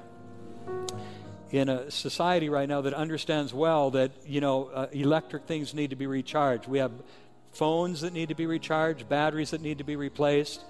in 1.52 1.68
a 1.68 1.92
society 1.92 2.50
right 2.50 2.68
now 2.68 2.82
that 2.82 2.94
understands 2.94 3.54
well 3.54 3.92
that 3.92 4.12
you 4.26 4.42
know 4.42 4.70
uh, 4.74 4.88
electric 4.92 5.46
things 5.46 5.74
need 5.74 5.90
to 5.90 5.96
be 5.96 6.08
recharged. 6.08 6.68
We 6.68 6.80
have 6.80 6.92
phones 7.52 8.02
that 8.02 8.14
need 8.14 8.30
to 8.30 8.36
be 8.36 8.46
recharged, 8.46 9.08
batteries 9.10 9.52
that 9.52 9.62
need 9.62 9.80
to 9.80 9.84
be 9.84 9.98
replaced, 9.98 10.64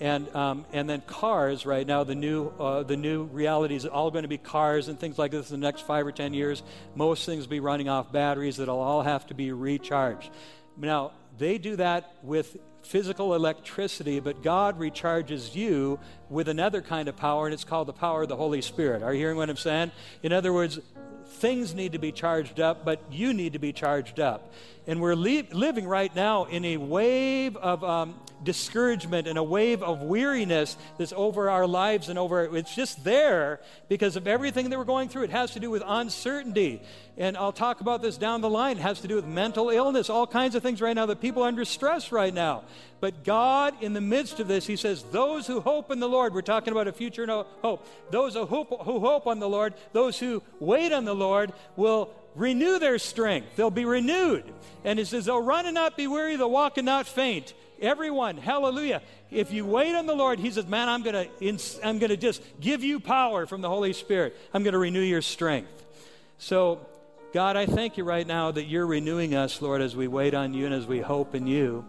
and 0.00 0.34
um, 0.34 0.64
and 0.72 0.88
then 0.88 1.02
cars. 1.02 1.66
Right 1.66 1.86
now, 1.86 2.02
the 2.04 2.14
new 2.14 2.48
uh, 2.58 2.82
the 2.82 2.96
new 2.96 3.24
reality 3.24 3.76
is 3.76 3.84
all 3.84 4.10
going 4.10 4.22
to 4.22 4.28
be 4.28 4.38
cars 4.38 4.88
and 4.88 4.98
things 4.98 5.18
like 5.18 5.30
this 5.30 5.50
in 5.50 5.60
the 5.60 5.66
next 5.66 5.86
five 5.86 6.06
or 6.06 6.12
ten 6.12 6.32
years. 6.32 6.62
Most 6.94 7.26
things 7.26 7.44
will 7.44 7.50
be 7.50 7.60
running 7.60 7.88
off 7.88 8.10
batteries 8.10 8.56
that'll 8.56 8.80
all 8.80 9.02
have 9.02 9.26
to 9.26 9.34
be 9.34 9.52
recharged. 9.52 10.30
Now 10.78 11.12
they 11.38 11.58
do 11.58 11.76
that 11.76 12.14
with 12.22 12.56
physical 12.82 13.34
electricity, 13.34 14.20
but 14.20 14.42
God 14.42 14.78
recharges 14.78 15.54
you 15.54 15.98
with 16.28 16.48
another 16.48 16.82
kind 16.82 17.08
of 17.08 17.16
power, 17.16 17.46
and 17.46 17.54
it's 17.54 17.64
called 17.64 17.88
the 17.88 17.92
power 17.92 18.22
of 18.22 18.28
the 18.28 18.36
Holy 18.36 18.62
Spirit. 18.62 19.02
Are 19.02 19.12
you 19.12 19.20
hearing 19.20 19.36
what 19.36 19.50
I'm 19.50 19.56
saying? 19.56 19.92
In 20.22 20.32
other 20.32 20.52
words, 20.52 20.78
things 21.26 21.74
need 21.74 21.92
to 21.92 21.98
be 21.98 22.12
charged 22.12 22.60
up, 22.60 22.84
but 22.84 23.00
you 23.10 23.34
need 23.34 23.52
to 23.52 23.58
be 23.58 23.72
charged 23.72 24.20
up. 24.20 24.52
And 24.86 25.00
we're 25.00 25.14
li- 25.14 25.48
living 25.52 25.86
right 25.86 26.14
now 26.14 26.44
in 26.44 26.64
a 26.64 26.76
wave 26.76 27.56
of 27.56 27.82
um, 27.82 28.14
discouragement 28.44 29.26
and 29.26 29.36
a 29.38 29.42
wave 29.42 29.82
of 29.82 30.02
weariness 30.02 30.76
that's 30.98 31.12
over 31.16 31.50
our 31.50 31.66
lives 31.66 32.08
and 32.08 32.18
over 32.18 32.56
it's 32.56 32.74
just 32.74 33.02
there 33.02 33.60
because 33.88 34.16
of 34.16 34.26
everything 34.26 34.70
that 34.70 34.78
we're 34.78 34.84
going 34.84 35.08
through. 35.08 35.24
It 35.24 35.30
has 35.30 35.52
to 35.52 35.60
do 35.60 35.70
with 35.70 35.82
uncertainty. 35.84 36.82
And 37.16 37.36
I'll 37.36 37.52
talk 37.52 37.80
about 37.80 38.02
this 38.02 38.16
down 38.16 38.40
the 38.42 38.50
line. 38.50 38.78
It 38.78 38.82
has 38.82 39.00
to 39.00 39.08
do 39.08 39.16
with 39.16 39.26
mental 39.26 39.70
illness, 39.70 40.08
all 40.10 40.26
kinds 40.26 40.54
of 40.54 40.62
things 40.62 40.80
right 40.80 40.94
now 40.94 41.06
that 41.06 41.20
people 41.20 41.42
are 41.42 41.48
under 41.48 41.64
stress 41.64 42.12
right 42.12 42.32
now. 42.32 42.64
But 43.00 43.24
God, 43.24 43.74
in 43.82 43.92
the 43.92 44.00
midst 44.00 44.40
of 44.40 44.48
this, 44.48 44.66
He 44.66 44.76
says, 44.76 45.02
Those 45.10 45.46
who 45.46 45.60
hope 45.60 45.90
in 45.90 46.00
the 46.00 46.08
Lord, 46.08 46.32
we're 46.32 46.42
talking 46.42 46.72
about 46.72 46.88
a 46.88 46.92
future 46.92 47.26
hope. 47.26 47.86
Those 48.10 48.34
who 48.34 48.46
hope, 48.46 48.84
who 48.84 49.00
hope 49.00 49.26
on 49.26 49.38
the 49.38 49.48
Lord, 49.48 49.74
those 49.92 50.18
who 50.18 50.42
wait 50.60 50.92
on 50.92 51.04
the 51.04 51.14
Lord 51.14 51.52
will 51.76 52.10
renew 52.34 52.78
their 52.78 52.98
strength. 52.98 53.56
They'll 53.56 53.70
be 53.70 53.84
renewed. 53.84 54.44
And 54.84 54.98
He 54.98 55.04
says, 55.04 55.26
They'll 55.26 55.42
run 55.42 55.66
and 55.66 55.74
not 55.74 55.96
be 55.96 56.06
weary, 56.06 56.36
they'll 56.36 56.50
walk 56.50 56.78
and 56.78 56.86
not 56.86 57.06
faint. 57.06 57.52
Everyone, 57.80 58.38
hallelujah. 58.38 59.02
If 59.30 59.52
you 59.52 59.66
wait 59.66 59.94
on 59.94 60.06
the 60.06 60.14
Lord, 60.14 60.38
He 60.38 60.50
says, 60.50 60.66
Man, 60.66 60.88
I'm 60.88 61.02
going 61.02 61.28
to 61.28 61.86
I'm 61.86 61.98
going 61.98 62.10
to 62.10 62.16
just 62.16 62.42
give 62.60 62.82
you 62.82 62.98
power 62.98 63.46
from 63.46 63.60
the 63.60 63.68
Holy 63.68 63.92
Spirit. 63.92 64.36
I'm 64.54 64.62
going 64.62 64.72
to 64.72 64.78
renew 64.78 65.00
your 65.00 65.22
strength. 65.22 65.84
So, 66.38 66.86
God, 67.34 67.56
I 67.56 67.66
thank 67.66 67.98
you 67.98 68.04
right 68.04 68.26
now 68.26 68.50
that 68.52 68.64
you're 68.64 68.86
renewing 68.86 69.34
us, 69.34 69.60
Lord, 69.60 69.82
as 69.82 69.94
we 69.94 70.08
wait 70.08 70.32
on 70.32 70.54
you 70.54 70.64
and 70.64 70.74
as 70.74 70.86
we 70.86 71.00
hope 71.00 71.34
in 71.34 71.46
you. 71.46 71.84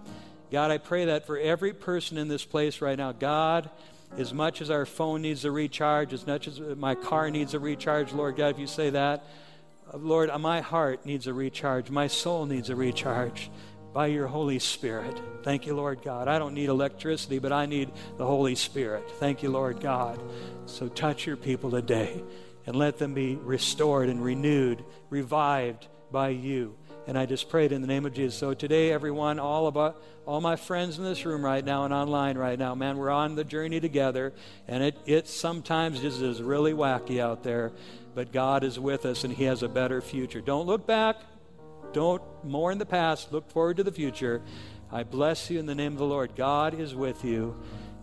God, 0.52 0.72
I 0.72 0.78
pray 0.78 1.06
that 1.06 1.26
for 1.28 1.38
every 1.38 1.74
person 1.74 2.18
in 2.18 2.28
this 2.28 2.46
place 2.46 2.82
right 2.82 2.98
now, 2.98 3.12
God, 3.12 3.70
as 4.18 4.34
much 4.34 4.62
as 4.62 4.70
our 4.70 4.86
phone 4.86 5.22
needs 5.22 5.44
a 5.46 5.52
recharge, 5.52 6.14
as 6.14 6.26
much 6.26 6.48
as 6.48 6.60
my 6.60 6.96
car 6.96 7.30
needs 7.30 7.54
a 7.54 7.60
recharge, 7.60 8.14
Lord 8.14 8.38
God, 8.38 8.48
if 8.50 8.60
you 8.60 8.68
say 8.68 8.90
that, 8.92 9.26
Lord, 9.94 10.30
my 10.40 10.62
heart 10.62 11.06
needs 11.06 11.28
a 11.28 11.34
recharge. 11.34 11.90
My 11.90 12.08
soul 12.08 12.46
needs 12.46 12.70
a 12.70 12.76
recharge 12.76 13.50
by 13.94 14.08
your 14.08 14.28
Holy 14.28 14.60
Spirit. 14.60 15.20
Thank 15.44 15.66
you, 15.66 15.76
Lord 15.76 16.02
God. 16.04 16.28
I 16.28 16.40
don't 16.40 16.54
need 16.54 16.70
electricity, 16.70 17.40
but 17.40 17.52
I 17.52 17.66
need 17.66 17.92
the 18.18 18.26
Holy 18.26 18.56
Spirit. 18.56 19.10
Thank 19.20 19.44
you, 19.44 19.50
Lord 19.50 19.80
God. 19.80 20.22
So 20.66 20.88
touch 20.88 21.26
your 21.26 21.38
people 21.38 21.72
today 21.72 22.22
and 22.66 22.76
let 22.76 22.98
them 22.98 23.14
be 23.14 23.38
restored 23.38 24.10
and 24.10 24.24
renewed, 24.24 24.84
revived 25.10 25.88
by 26.12 26.30
you. 26.30 26.76
And 27.08 27.18
I 27.18 27.26
just 27.26 27.50
prayed 27.50 27.72
in 27.72 27.82
the 27.82 27.88
name 27.88 28.06
of 28.06 28.14
Jesus. 28.14 28.38
So 28.38 28.54
today, 28.54 28.92
everyone, 28.92 29.40
all 29.40 29.68
about 29.68 30.02
all 30.26 30.42
my 30.42 30.58
friends 30.58 30.98
in 30.98 31.06
this 31.06 31.26
room 31.26 31.44
right 31.44 31.64
now 31.64 31.86
and 31.86 31.94
online 31.94 32.38
right 32.38 32.60
now, 32.60 32.76
man, 32.76 32.98
we're 32.98 33.10
on 33.10 33.36
the 33.36 33.46
journey 33.46 33.80
together, 33.80 34.34
and 34.68 34.84
it 34.84 34.98
it 35.06 35.28
sometimes 35.28 36.02
just 36.02 36.22
is 36.22 36.42
really 36.42 36.74
wacky 36.74 37.22
out 37.22 37.44
there, 37.44 37.72
but 38.14 38.34
God 38.34 38.66
is 38.66 38.78
with 38.78 39.06
us, 39.06 39.24
and 39.24 39.34
He 39.34 39.46
has 39.46 39.64
a 39.64 39.70
better 39.70 40.02
future. 40.02 40.42
Don't 40.42 40.68
look 40.68 40.86
back. 40.86 41.16
Don't 41.94 42.22
mourn 42.44 42.78
the 42.78 42.86
past. 42.86 43.32
Look 43.32 43.50
forward 43.50 43.78
to 43.78 43.84
the 43.84 43.92
future. 43.92 44.42
I 44.92 45.04
bless 45.04 45.50
you 45.50 45.60
in 45.60 45.66
the 45.66 45.76
name 45.76 45.94
of 45.94 46.00
the 46.00 46.06
Lord. 46.06 46.36
God 46.36 46.78
is 46.78 46.94
with 46.94 47.24
you. 47.24 47.56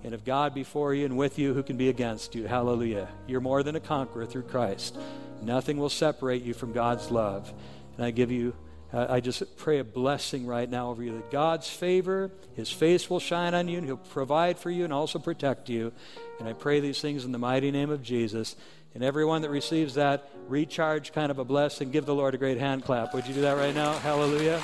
And 0.02 0.14
if 0.14 0.24
God 0.24 0.52
be 0.54 0.64
for 0.64 0.94
you 0.94 1.06
and 1.06 1.16
with 1.16 1.38
you, 1.38 1.54
who 1.54 1.62
can 1.62 1.78
be 1.78 1.88
against 1.88 2.34
you? 2.34 2.46
Hallelujah. 2.46 3.08
You're 3.26 3.40
more 3.40 3.62
than 3.62 3.74
a 3.74 3.80
conqueror 3.80 4.26
through 4.26 4.42
Christ. 4.42 4.98
Nothing 5.42 5.78
will 5.78 5.88
separate 5.88 6.42
you 6.42 6.52
from 6.52 6.72
God's 6.72 7.10
love. 7.10 7.52
And 7.96 8.04
I 8.04 8.10
give 8.10 8.30
you, 8.30 8.54
I 8.96 9.18
just 9.18 9.56
pray 9.56 9.80
a 9.80 9.84
blessing 9.84 10.46
right 10.46 10.70
now 10.70 10.90
over 10.90 11.02
you 11.02 11.14
that 11.14 11.30
God's 11.30 11.68
favor, 11.68 12.30
His 12.54 12.70
face 12.70 13.10
will 13.10 13.18
shine 13.18 13.52
on 13.52 13.66
you, 13.66 13.78
and 13.78 13.86
He'll 13.86 13.96
provide 13.96 14.56
for 14.56 14.70
you 14.70 14.84
and 14.84 14.92
also 14.92 15.18
protect 15.18 15.68
you. 15.68 15.92
And 16.38 16.48
I 16.48 16.52
pray 16.52 16.78
these 16.78 17.00
things 17.00 17.24
in 17.24 17.32
the 17.32 17.38
mighty 17.38 17.72
name 17.72 17.90
of 17.90 18.02
Jesus. 18.02 18.54
And 18.94 19.02
everyone 19.02 19.42
that 19.42 19.50
receives 19.50 19.94
that 19.94 20.30
recharge 20.46 21.12
kind 21.12 21.32
of 21.32 21.40
a 21.40 21.44
blessing, 21.44 21.90
give 21.90 22.06
the 22.06 22.14
Lord 22.14 22.34
a 22.36 22.38
great 22.38 22.58
hand 22.58 22.84
clap. 22.84 23.12
Would 23.14 23.26
you 23.26 23.34
do 23.34 23.40
that 23.40 23.56
right 23.56 23.74
now? 23.74 23.94
Hallelujah. 23.94 24.60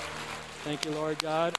Thank 0.63 0.85
you, 0.85 0.93
Lord 0.93 1.19
God. 1.19 1.57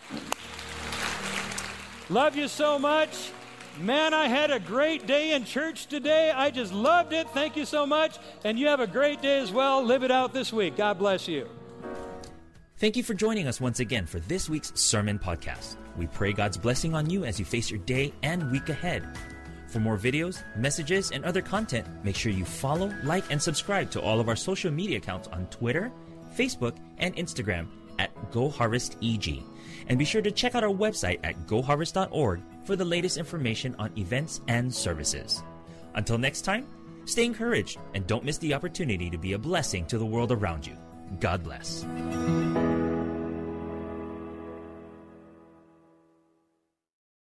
Love 2.10 2.38
you 2.38 2.48
so 2.48 2.80
much. 2.80 3.32
Man, 3.80 4.14
I 4.14 4.28
had 4.28 4.52
a 4.52 4.60
great 4.60 5.08
day 5.08 5.34
in 5.34 5.44
church 5.44 5.88
today. 5.88 6.32
I 6.32 6.52
just 6.52 6.72
loved 6.72 7.12
it. 7.12 7.28
Thank 7.30 7.58
you 7.58 7.66
so 7.66 7.86
much. 7.86 8.18
And 8.46 8.58
you 8.58 8.68
have 8.68 8.80
a 8.80 8.88
great 8.88 9.22
day 9.22 9.40
as 9.40 9.52
well. 9.52 9.84
Live 9.84 10.04
it 10.04 10.12
out 10.12 10.34
this 10.34 10.54
week. 10.54 10.78
God 10.78 10.98
bless 10.98 11.28
you. 11.28 11.50
Thank 12.82 12.98
you 12.98 13.04
for 13.04 13.14
joining 13.14 13.48
us 13.48 13.62
once 13.62 13.80
again 13.80 14.08
for 14.08 14.20
this 14.22 14.50
week's 14.50 14.72
Sermon 14.74 15.20
Podcast. 15.20 15.76
We 15.98 16.08
pray 16.08 16.34
God's 16.34 16.58
blessing 16.58 16.96
on 16.96 17.08
you 17.12 17.26
as 17.26 17.38
you 17.38 17.46
face 17.46 17.70
your 17.70 17.80
day 17.82 18.12
and 18.24 18.50
week 18.50 18.70
ahead. 18.70 19.08
For 19.68 19.80
more 19.80 20.00
videos, 20.00 20.42
messages, 20.58 21.12
and 21.12 21.24
other 21.24 21.44
content, 21.44 21.86
make 22.04 22.16
sure 22.16 22.32
you 22.32 22.44
follow, 22.44 22.92
like, 23.04 23.24
and 23.30 23.40
subscribe 23.40 23.92
to 23.92 24.02
all 24.02 24.20
of 24.20 24.28
our 24.28 24.36
social 24.36 24.72
media 24.72 24.98
accounts 24.98 25.28
on 25.28 25.46
Twitter, 25.52 25.92
Facebook, 26.36 26.76
and 26.98 27.16
Instagram 27.18 27.68
at 28.00 28.16
GoHarvestEG. 28.32 29.44
And 29.88 30.00
be 30.00 30.04
sure 30.04 30.24
to 30.24 30.32
check 30.32 30.56
out 30.56 30.64
our 30.64 30.74
website 30.74 31.20
at 31.24 31.46
goharvest.org 31.46 32.42
for 32.64 32.76
the 32.76 32.84
latest 32.84 33.18
information 33.18 33.76
on 33.78 33.96
events 33.96 34.42
and 34.48 34.74
services. 34.74 35.44
Until 35.94 36.18
next 36.18 36.42
time, 36.42 36.66
stay 37.06 37.26
encouraged 37.26 37.78
and 37.94 38.08
don't 38.08 38.26
miss 38.26 38.40
the 38.40 38.56
opportunity 38.56 39.12
to 39.12 39.20
be 39.20 39.34
a 39.34 39.38
blessing 39.38 39.86
to 39.86 40.00
the 40.00 40.06
world 40.08 40.32
around 40.32 40.66
you. 40.66 40.76
God 41.20 41.44
bless. 41.44 41.86